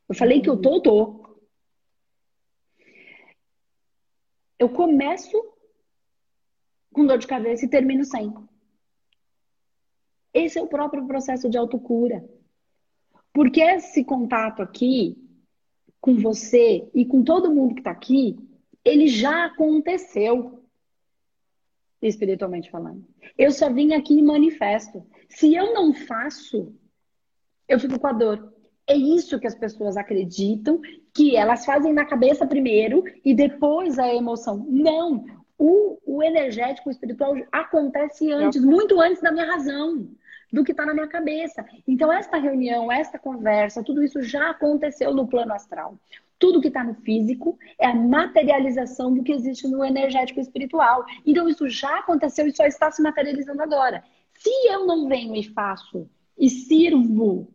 Eu 0.10 0.14
falei 0.14 0.42
que 0.42 0.50
eu 0.50 0.58
tô, 0.58 0.76
eu 0.76 0.82
tô. 0.82 1.40
Eu 4.60 4.68
começo 4.68 5.42
com 6.92 7.06
dor 7.06 7.18
de 7.18 7.28
cabeça 7.28 7.64
e 7.64 7.70
termino 7.70 8.04
sem. 8.04 8.36
Esse 10.34 10.60
é 10.60 10.62
o 10.62 10.68
próprio 10.68 11.08
processo 11.08 11.50
de 11.50 11.58
autocura. 11.58 12.30
Porque 13.32 13.62
esse 13.62 14.04
contato 14.04 14.62
aqui 14.62 15.16
com 16.02 16.18
você 16.18 16.90
e 16.94 17.06
com 17.06 17.24
todo 17.24 17.56
mundo 17.56 17.74
que 17.74 17.80
está 17.80 17.92
aqui, 17.92 18.38
ele 18.84 19.08
já 19.08 19.46
aconteceu 19.46 20.60
espiritualmente 22.02 22.72
falando. 22.72 23.06
Eu 23.38 23.52
só 23.52 23.72
vim 23.72 23.94
aqui 23.94 24.18
e 24.18 24.24
manifesto. 24.24 25.06
Se 25.28 25.54
eu 25.54 25.74
não 25.74 25.94
faço, 25.94 26.74
eu 27.68 27.80
fico 27.80 28.00
com 28.00 28.08
a 28.08 28.14
dor. 28.14 28.54
É 28.88 28.96
isso 28.96 29.40
que 29.40 29.46
as 29.46 29.54
pessoas 29.54 29.98
acreditam, 29.98 30.82
que 31.14 31.36
elas 31.36 31.66
fazem 31.66 31.94
na 31.94 32.06
cabeça 32.06 32.48
primeiro 32.48 33.04
e 33.24 33.36
depois 33.36 34.00
a 34.00 34.14
emoção. 34.14 34.66
Não! 34.68 35.26
O, 35.58 36.00
o 36.06 36.24
energético, 36.24 36.88
o 36.88 36.92
espiritual 36.92 37.36
acontece 37.52 38.32
antes, 38.32 38.64
muito 38.64 39.00
antes 39.00 39.22
da 39.22 39.32
minha 39.32 39.46
razão, 39.46 40.10
do 40.52 40.64
que 40.64 40.72
está 40.72 40.86
na 40.86 40.94
minha 40.94 41.08
cabeça. 41.08 41.66
Então, 41.86 42.12
esta 42.12 42.38
reunião, 42.38 42.92
esta 42.92 43.20
conversa, 43.20 43.84
tudo 43.84 44.02
isso 44.02 44.22
já 44.22 44.50
aconteceu 44.50 45.14
no 45.14 45.28
plano 45.28 45.54
astral. 45.54 46.00
Tudo 46.40 46.62
que 46.62 46.70
está 46.70 46.84
no 46.84 46.96
físico 46.96 47.60
é 47.78 47.86
a 47.86 47.94
materialização 47.94 49.14
do 49.14 49.22
que 49.22 49.34
existe 49.34 49.68
no 49.68 49.84
energético 49.84 50.40
espiritual. 50.40 51.06
Então, 51.26 51.50
isso 51.50 51.68
já 51.68 52.00
aconteceu 52.00 52.48
e 52.48 52.56
só 52.56 52.66
está 52.66 52.90
se 52.90 53.02
materializando 53.02 53.62
agora. 53.62 54.04
Se 54.34 54.50
eu 54.70 54.88
não 54.88 55.10
venho 55.10 55.36
e 55.36 55.44
faço 55.44 56.10
e 56.38 56.50
sirvo, 56.50 57.54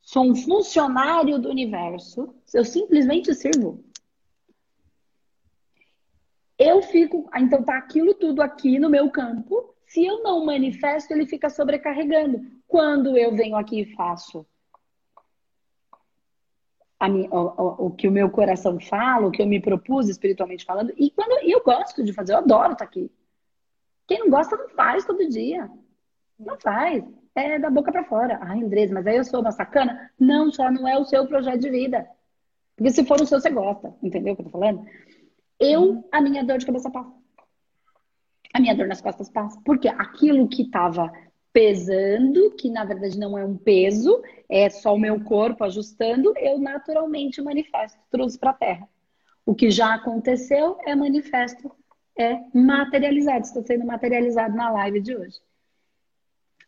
sou 0.00 0.24
um 0.24 0.36
funcionário 0.36 1.36
do 1.36 1.50
universo, 1.50 2.32
eu 2.54 2.64
simplesmente 2.64 3.34
sirvo. 3.34 3.84
Eu 6.56 6.80
fico, 6.80 7.28
então 7.36 7.64
tá 7.64 7.76
aquilo 7.76 8.14
tudo 8.14 8.40
aqui 8.40 8.78
no 8.78 8.88
meu 8.88 9.10
campo. 9.10 9.74
Se 9.84 10.04
eu 10.04 10.22
não 10.22 10.44
manifesto, 10.44 11.12
ele 11.12 11.26
fica 11.26 11.50
sobrecarregando. 11.50 12.40
Quando 12.68 13.16
eu 13.16 13.34
venho 13.34 13.56
aqui 13.56 13.80
e 13.80 13.94
faço 13.94 14.46
minha, 17.08 17.28
o, 17.30 17.86
o, 17.86 17.90
que 17.90 18.08
o 18.08 18.10
meu 18.10 18.30
coração 18.30 18.80
fala, 18.80 19.26
o 19.26 19.30
que 19.30 19.42
eu 19.42 19.46
me 19.46 19.60
propus 19.60 20.08
espiritualmente 20.08 20.64
falando. 20.64 20.92
E 20.96 21.10
quando 21.10 21.46
eu 21.46 21.62
gosto 21.62 22.02
de 22.02 22.12
fazer, 22.12 22.32
eu 22.32 22.38
adoro 22.38 22.72
estar 22.72 22.84
aqui. 22.84 23.10
Quem 24.06 24.20
não 24.20 24.30
gosta 24.30 24.56
não 24.56 24.68
faz 24.70 25.04
todo 25.04 25.28
dia. 25.28 25.70
Não 26.38 26.58
faz. 26.58 27.04
É 27.34 27.58
da 27.58 27.68
boca 27.68 27.92
para 27.92 28.04
fora. 28.04 28.38
Ai, 28.42 28.62
Andrés, 28.62 28.90
mas 28.90 29.06
aí 29.06 29.16
eu 29.16 29.24
sou 29.24 29.40
uma 29.40 29.52
sacana? 29.52 30.10
Não, 30.18 30.50
só 30.50 30.70
não 30.70 30.88
é 30.88 30.98
o 30.98 31.04
seu 31.04 31.26
projeto 31.26 31.60
de 31.60 31.70
vida. 31.70 32.08
Porque 32.74 32.90
se 32.90 33.04
for 33.04 33.20
o 33.20 33.26
seu, 33.26 33.40
você 33.40 33.50
gosta. 33.50 33.94
Entendeu 34.02 34.32
o 34.32 34.36
que 34.36 34.42
eu 34.42 34.46
tô 34.46 34.52
falando? 34.52 34.86
Eu, 35.60 36.08
a 36.10 36.20
minha 36.20 36.44
dor 36.44 36.58
de 36.58 36.66
cabeça 36.66 36.90
passa. 36.90 37.12
A 38.54 38.60
minha 38.60 38.74
dor 38.74 38.86
nas 38.86 39.02
costas 39.02 39.28
passa. 39.28 39.60
Porque 39.64 39.88
aquilo 39.88 40.48
que 40.48 40.62
estava 40.62 41.12
pesando, 41.56 42.50
que 42.50 42.68
na 42.68 42.84
verdade 42.84 43.18
não 43.18 43.38
é 43.38 43.42
um 43.42 43.56
peso, 43.56 44.22
é 44.46 44.68
só 44.68 44.94
o 44.94 44.98
meu 44.98 45.24
corpo 45.24 45.64
ajustando, 45.64 46.34
eu 46.36 46.58
naturalmente 46.58 47.40
manifesto, 47.40 47.98
trouxe 48.10 48.38
para 48.38 48.50
a 48.50 48.52
Terra. 48.52 48.86
O 49.46 49.54
que 49.54 49.70
já 49.70 49.94
aconteceu 49.94 50.76
é 50.84 50.94
manifesto, 50.94 51.74
é 52.14 52.42
materializado, 52.52 53.46
está 53.46 53.62
sendo 53.62 53.86
materializado 53.86 54.54
na 54.54 54.70
live 54.70 55.00
de 55.00 55.16
hoje. 55.16 55.40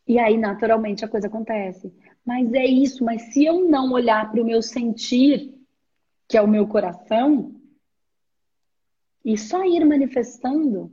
E 0.07 0.19
aí, 0.19 0.39
naturalmente, 0.39 1.05
a 1.05 1.09
coisa 1.09 1.27
acontece. 1.27 1.93
Mas 2.25 2.51
é 2.55 2.65
isso, 2.65 3.05
mas 3.05 3.35
se 3.35 3.45
eu 3.45 3.69
não 3.69 3.93
olhar 3.93 4.33
para 4.33 4.41
o 4.41 4.47
meu 4.47 4.63
sentir, 4.63 5.55
que 6.27 6.39
é 6.39 6.41
o 6.41 6.49
meu 6.49 6.67
coração, 6.67 7.55
e 9.23 9.37
só 9.37 9.63
ir 9.67 9.85
manifestando, 9.85 10.91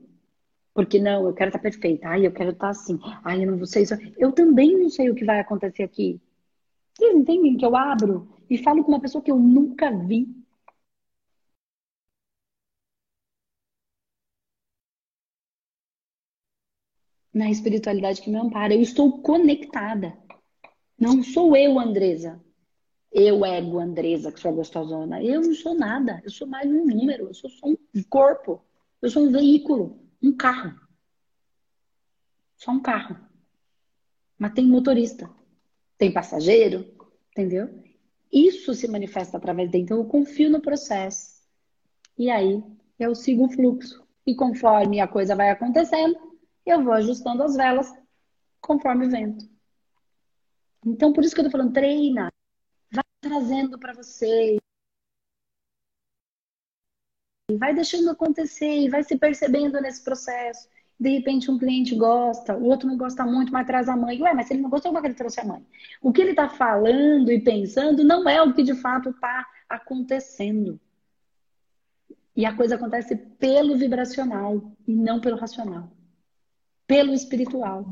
porque 0.76 1.00
não, 1.00 1.26
eu 1.26 1.34
quero 1.34 1.50
estar 1.50 1.60
perfeita. 1.60 2.10
Ai, 2.10 2.28
eu 2.28 2.34
quero 2.34 2.52
estar 2.52 2.70
assim. 2.70 3.00
Ai, 3.24 3.46
eu 3.46 3.56
não 3.56 3.66
sei 3.66 3.84
isso. 3.84 3.96
Eu 4.18 4.34
também 4.34 4.78
não 4.78 4.90
sei 4.90 5.10
o 5.10 5.16
que 5.16 5.24
vai 5.26 5.40
acontecer 5.40 5.84
aqui. 5.84 6.22
Vocês 6.96 7.16
entendem 7.16 7.58
que 7.58 7.66
eu 7.66 7.76
abro 7.76 8.28
e 8.50 8.58
falo 8.58 8.84
com 8.84 8.92
uma 8.92 9.02
pessoa 9.02 9.24
que 9.24 9.32
eu 9.32 9.38
nunca 9.40 9.92
vi? 9.92 10.28
Na 17.34 17.50
espiritualidade 17.52 18.22
que 18.22 18.30
me 18.30 18.38
ampara. 18.38 18.74
Eu 18.74 18.82
estou 18.82 19.22
conectada. 19.22 20.18
Não 21.00 21.24
sou 21.24 21.56
eu, 21.56 21.80
Andresa. 21.80 22.42
Eu, 23.12 23.46
ego, 23.46 23.80
Andresa, 23.80 24.32
que 24.32 24.40
sou 24.40 24.54
gostosona. 24.54 25.24
Eu 25.24 25.42
não 25.42 25.54
sou 25.54 25.76
nada. 25.76 26.22
Eu 26.24 26.32
sou 26.32 26.48
mais 26.48 26.70
um 26.70 26.86
número. 26.86 27.28
Eu 27.30 27.34
sou 27.34 27.50
só 27.50 27.68
um 27.68 28.04
corpo. 28.10 28.64
Eu 29.02 29.10
sou 29.10 29.24
um 29.26 29.32
veículo 29.32 30.05
um 30.22 30.36
carro. 30.36 30.80
Só 32.58 32.72
um 32.72 32.82
carro. 32.82 33.18
Mas 34.38 34.54
tem 34.54 34.68
motorista, 34.68 35.30
tem 35.98 36.12
passageiro, 36.12 36.86
entendeu? 37.32 37.84
Isso 38.32 38.74
se 38.74 38.88
manifesta 38.88 39.38
através 39.38 39.70
dele. 39.70 39.84
Então 39.84 39.98
eu 39.98 40.06
confio 40.06 40.50
no 40.50 40.62
processo. 40.62 41.42
E 42.18 42.30
aí 42.30 42.64
eu 43.00 43.16
sigo 43.16 43.46
o 43.46 43.52
fluxo. 43.52 44.06
E 44.26 44.36
conforme 44.36 45.00
a 45.00 45.08
coisa 45.08 45.36
vai 45.36 45.50
acontecendo, 45.50 46.18
eu 46.66 46.84
vou 46.84 46.94
ajustando 46.94 47.44
as 47.44 47.56
velas 47.56 47.94
conforme 48.60 49.06
o 49.06 49.10
vento. 49.10 49.48
Então 50.86 51.14
por 51.14 51.24
isso 51.24 51.34
que 51.34 51.42
eu 51.42 51.46
tô 51.46 51.52
falando, 51.52 51.74
treina. 51.74 52.32
Vai 52.92 53.04
trazendo 53.22 53.78
para 53.80 53.94
você 53.94 54.58
e 57.50 57.56
vai 57.58 57.74
deixando 57.74 58.10
acontecer 58.10 58.86
e 58.86 58.90
vai 58.90 59.04
se 59.04 59.18
percebendo 59.18 59.80
nesse 59.82 60.04
processo. 60.04 60.68
De 61.00 61.10
repente 61.10 61.52
um 61.52 61.58
cliente 61.60 61.94
gosta, 61.96 62.56
o 62.56 62.64
outro 62.64 62.88
não 62.88 62.98
gosta 62.98 63.26
muito, 63.26 63.52
mas 63.52 63.68
traz 63.68 63.90
a 63.90 63.96
mãe. 63.96 64.22
Ué, 64.22 64.34
mas 64.34 64.48
se 64.48 64.54
ele 64.54 64.62
não 64.62 64.70
gostou, 64.70 64.92
como 64.92 65.00
é 65.00 65.02
que 65.02 65.08
ele 65.08 65.16
trouxe 65.16 65.42
a 65.42 65.46
mãe? 65.46 65.66
O 66.02 66.12
que 66.12 66.22
ele 66.22 66.32
está 66.32 66.48
falando 66.48 67.32
e 67.32 67.40
pensando 67.40 68.04
não 68.04 68.28
é 68.28 68.42
o 68.42 68.54
que 68.54 68.64
de 68.64 68.74
fato 68.76 69.10
está 69.10 69.46
acontecendo. 69.70 70.80
E 72.36 72.46
a 72.46 72.56
coisa 72.56 72.76
acontece 72.76 73.16
pelo 73.16 73.78
vibracional 73.78 74.72
e 74.88 74.94
não 74.94 75.22
pelo 75.22 75.38
racional. 75.38 75.90
Pelo 76.88 77.14
espiritual 77.14 77.86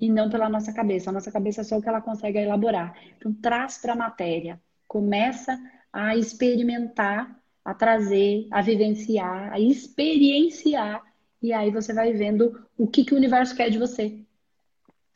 e 0.00 0.10
não 0.10 0.28
pela 0.28 0.48
nossa 0.48 0.72
cabeça. 0.72 1.10
A 1.10 1.12
nossa 1.12 1.30
cabeça 1.30 1.60
é 1.60 1.64
só 1.64 1.78
o 1.78 1.82
que 1.82 1.88
ela 1.88 2.00
consegue 2.00 2.38
elaborar. 2.38 2.96
Então, 3.16 3.32
traz 3.32 3.78
para 3.78 3.92
a 3.92 3.96
matéria. 3.96 4.60
Começa 4.86 5.58
a 5.92 6.16
experimentar, 6.16 7.40
a 7.64 7.72
trazer, 7.72 8.46
a 8.50 8.60
vivenciar, 8.60 9.52
a 9.52 9.58
experienciar. 9.58 11.02
E 11.40 11.52
aí 11.52 11.70
você 11.70 11.92
vai 11.92 12.12
vendo 12.12 12.64
o 12.76 12.86
que, 12.86 13.04
que 13.04 13.14
o 13.14 13.16
universo 13.16 13.56
quer 13.56 13.70
de 13.70 13.78
você. 13.78 14.20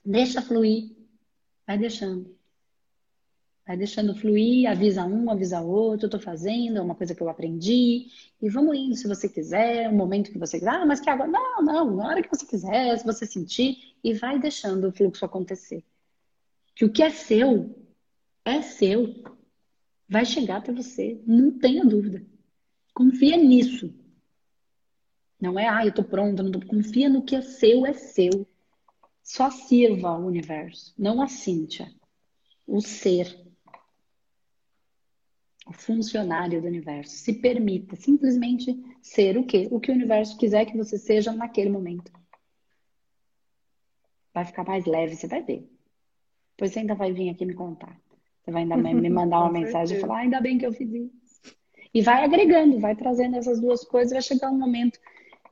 Deixa 0.05 0.41
fluir. 0.41 0.97
Vai 1.67 1.77
deixando. 1.77 2.35
Vai 3.67 3.77
deixando 3.77 4.15
fluir, 4.15 4.67
avisa 4.67 5.05
um, 5.05 5.31
avisa 5.31 5.61
outro, 5.61 6.07
eu 6.07 6.11
tô 6.11 6.19
fazendo, 6.19 6.79
é 6.79 6.81
uma 6.81 6.95
coisa 6.95 7.15
que 7.15 7.21
eu 7.21 7.29
aprendi. 7.29 8.07
E 8.41 8.49
vamos 8.49 8.75
indo 8.75 8.95
se 8.95 9.07
você 9.07 9.29
quiser, 9.29 9.91
um 9.91 9.97
momento 9.97 10.33
que 10.33 10.39
você 10.39 10.59
quiser. 10.59 10.71
Ah, 10.71 10.87
mas 10.87 11.01
que 11.01 11.11
agora. 11.11 11.31
Não, 11.31 11.63
não, 11.63 11.97
na 11.97 12.07
hora 12.07 12.23
que 12.23 12.31
você 12.31 12.47
quiser, 12.47 12.99
se 12.99 13.05
você 13.05 13.27
sentir. 13.27 13.95
E 14.03 14.15
vai 14.15 14.39
deixando 14.39 14.89
o 14.89 14.93
fluxo 14.93 15.23
acontecer. 15.23 15.85
Que 16.75 16.87
o 16.87 16.91
que 16.91 17.03
é 17.03 17.11
seu, 17.11 17.79
é 18.43 18.63
seu. 18.63 19.15
Vai 20.09 20.25
chegar 20.25 20.57
até 20.59 20.73
você, 20.73 21.21
não 21.27 21.59
tenha 21.59 21.85
dúvida. 21.85 22.25
Confia 22.99 23.37
nisso. 23.37 23.95
Não 25.41 25.57
é, 25.57 25.69
ah, 25.69 25.87
eu 25.87 25.95
tô 25.95 26.03
pronta, 26.03 26.43
não 26.43 26.51
tô... 26.51 26.67
confia 26.67 27.09
no 27.09 27.23
que 27.23 27.37
é 27.37 27.41
seu, 27.41 27.87
é 27.87 27.93
seu. 27.93 28.45
Só 29.23 29.53
sirva 29.53 30.09
ao 30.09 30.23
universo, 30.23 30.93
não 30.99 31.23
a 31.23 31.29
Cíntia. 31.29 31.89
O 32.67 32.81
ser 32.81 33.41
o 35.65 35.73
funcionário 35.73 36.61
do 36.61 36.67
universo. 36.67 37.13
Se 37.13 37.35
permita 37.35 37.95
simplesmente 37.95 38.77
ser 39.01 39.39
o 39.39 39.47
quê? 39.47 39.69
O 39.71 39.79
que 39.79 39.93
o 39.93 39.95
universo 39.95 40.37
quiser 40.37 40.65
que 40.65 40.77
você 40.77 40.99
seja 40.99 41.31
naquele 41.31 41.71
momento. 41.71 42.11
Vai 44.35 44.45
ficar 44.45 44.65
mais 44.65 44.87
leve, 44.87 45.15
você 45.15 45.29
vai 45.29 45.45
ver. 45.45 45.71
Depois 46.57 46.73
você 46.73 46.81
ainda 46.81 46.97
vai 46.97 47.13
vir 47.13 47.31
aqui 47.31 47.47
me 47.47 47.55
contar. 47.55 47.97
Você 48.43 48.51
vai 48.51 48.63
ainda 48.63 48.77
me 48.77 48.93
mandar 49.09 49.39
uma 49.39 49.53
mensagem 49.53 49.97
e 49.97 50.01
falar, 50.01 50.17
ah, 50.17 50.21
ainda 50.23 50.41
bem 50.41 50.59
que 50.59 50.67
eu 50.67 50.73
fiz 50.73 50.91
isso. 50.93 51.18
E 51.93 52.03
vai 52.03 52.25
agregando, 52.25 52.79
vai 52.79 52.95
trazendo 52.95 53.37
essas 53.37 53.61
duas 53.61 53.85
coisas, 53.85 54.13
vai 54.13 54.23
chegar 54.23 54.51
um 54.51 54.59
momento 54.59 54.99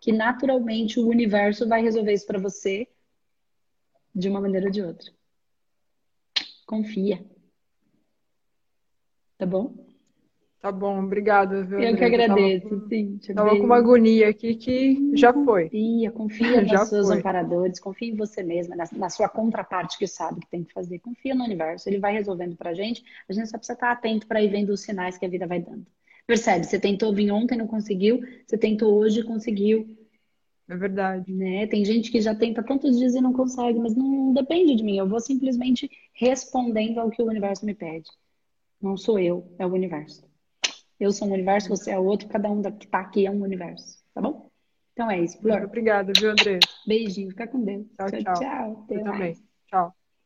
que 0.00 0.12
naturalmente 0.12 1.00
o 1.00 1.08
universo 1.08 1.68
vai 1.68 1.82
resolver 1.82 2.12
isso 2.12 2.26
para 2.26 2.38
você 2.38 2.86
de 4.14 4.28
uma 4.28 4.40
maneira 4.40 4.66
ou 4.66 4.72
de 4.72 4.82
outra. 4.82 5.10
Confia. 6.66 7.24
Tá 9.38 9.46
bom? 9.46 9.86
Tá 10.60 10.72
bom, 10.72 11.04
obrigada, 11.04 11.62
viu? 11.62 11.78
Eu 11.78 11.96
que 11.96 12.02
agradeço, 12.02 12.68
tava, 12.68 12.88
sim. 12.88 13.20
Tava 13.34 13.50
com 13.50 13.64
uma 13.64 13.76
agonia 13.76 14.28
aqui 14.28 14.56
que 14.56 15.12
já 15.14 15.32
foi. 15.32 15.64
Confia, 15.64 16.10
confia 16.10 16.60
nos 16.60 16.70
já 16.72 16.84
seus 16.84 17.06
foi. 17.06 17.18
amparadores, 17.18 17.78
confia 17.78 18.08
em 18.08 18.16
você 18.16 18.42
mesma, 18.42 18.74
na, 18.74 18.84
na, 18.94 19.08
sua 19.08 19.28
contraparte 19.28 19.98
que 19.98 20.06
sabe 20.08 20.40
que 20.40 20.50
tem 20.50 20.64
que 20.64 20.72
fazer. 20.72 20.98
Confia 20.98 21.34
no 21.34 21.44
universo, 21.44 21.88
ele 21.88 22.00
vai 22.00 22.14
resolvendo 22.14 22.56
pra 22.56 22.74
gente. 22.74 23.04
A 23.28 23.32
gente 23.32 23.48
só 23.48 23.58
precisa 23.58 23.74
estar 23.74 23.92
atento 23.92 24.26
para 24.26 24.42
ir 24.42 24.48
vendo 24.48 24.70
os 24.70 24.80
sinais 24.80 25.16
que 25.16 25.26
a 25.26 25.28
vida 25.28 25.46
vai 25.46 25.60
dando. 25.60 25.86
Percebe? 26.26 26.66
Você 26.66 26.80
tentou 26.80 27.14
vir 27.14 27.30
ontem, 27.30 27.56
não 27.56 27.66
conseguiu. 27.66 28.20
Você 28.46 28.58
tentou 28.58 28.94
hoje, 28.98 29.22
conseguiu. 29.22 29.96
É 30.68 30.76
verdade. 30.76 31.32
Né? 31.32 31.66
Tem 31.66 31.84
gente 31.84 32.10
que 32.10 32.20
já 32.20 32.34
tenta 32.34 32.62
tantos 32.62 32.98
dias 32.98 33.14
e 33.14 33.20
não 33.20 33.32
consegue, 33.32 33.78
mas 33.78 33.94
não 33.94 34.32
depende 34.32 34.74
de 34.74 34.82
mim. 34.82 34.98
Eu 34.98 35.08
vou 35.08 35.20
simplesmente 35.20 35.88
respondendo 36.12 36.98
ao 36.98 37.10
que 37.10 37.22
o 37.22 37.26
universo 37.26 37.64
me 37.64 37.74
pede. 37.74 38.10
Não 38.80 38.96
sou 38.96 39.18
eu, 39.18 39.54
é 39.58 39.64
o 39.64 39.72
universo. 39.72 40.26
Eu 40.98 41.12
sou 41.12 41.28
um 41.28 41.32
universo, 41.32 41.68
você 41.68 41.90
é 41.90 41.98
outro, 41.98 42.28
cada 42.28 42.50
um 42.50 42.62
que 42.62 42.86
tá 42.88 43.00
aqui 43.00 43.26
é 43.26 43.30
um 43.30 43.42
universo, 43.42 44.02
tá 44.14 44.20
bom? 44.20 44.50
Então 44.92 45.10
é 45.10 45.20
isso, 45.20 45.38
Flor. 45.40 45.62
Obrigada, 45.62 46.10
viu, 46.18 46.30
André? 46.30 46.58
Beijinho, 46.86 47.28
fica 47.30 47.46
com 47.46 47.62
Deus. 47.62 47.86
Tchau, 47.96 48.10
tchau. 48.10 48.22
Tchau. 48.22 48.34
tchau. 48.34 48.86
Eu 48.90 49.04
também. 49.04 49.36
Tchau. 49.66 49.94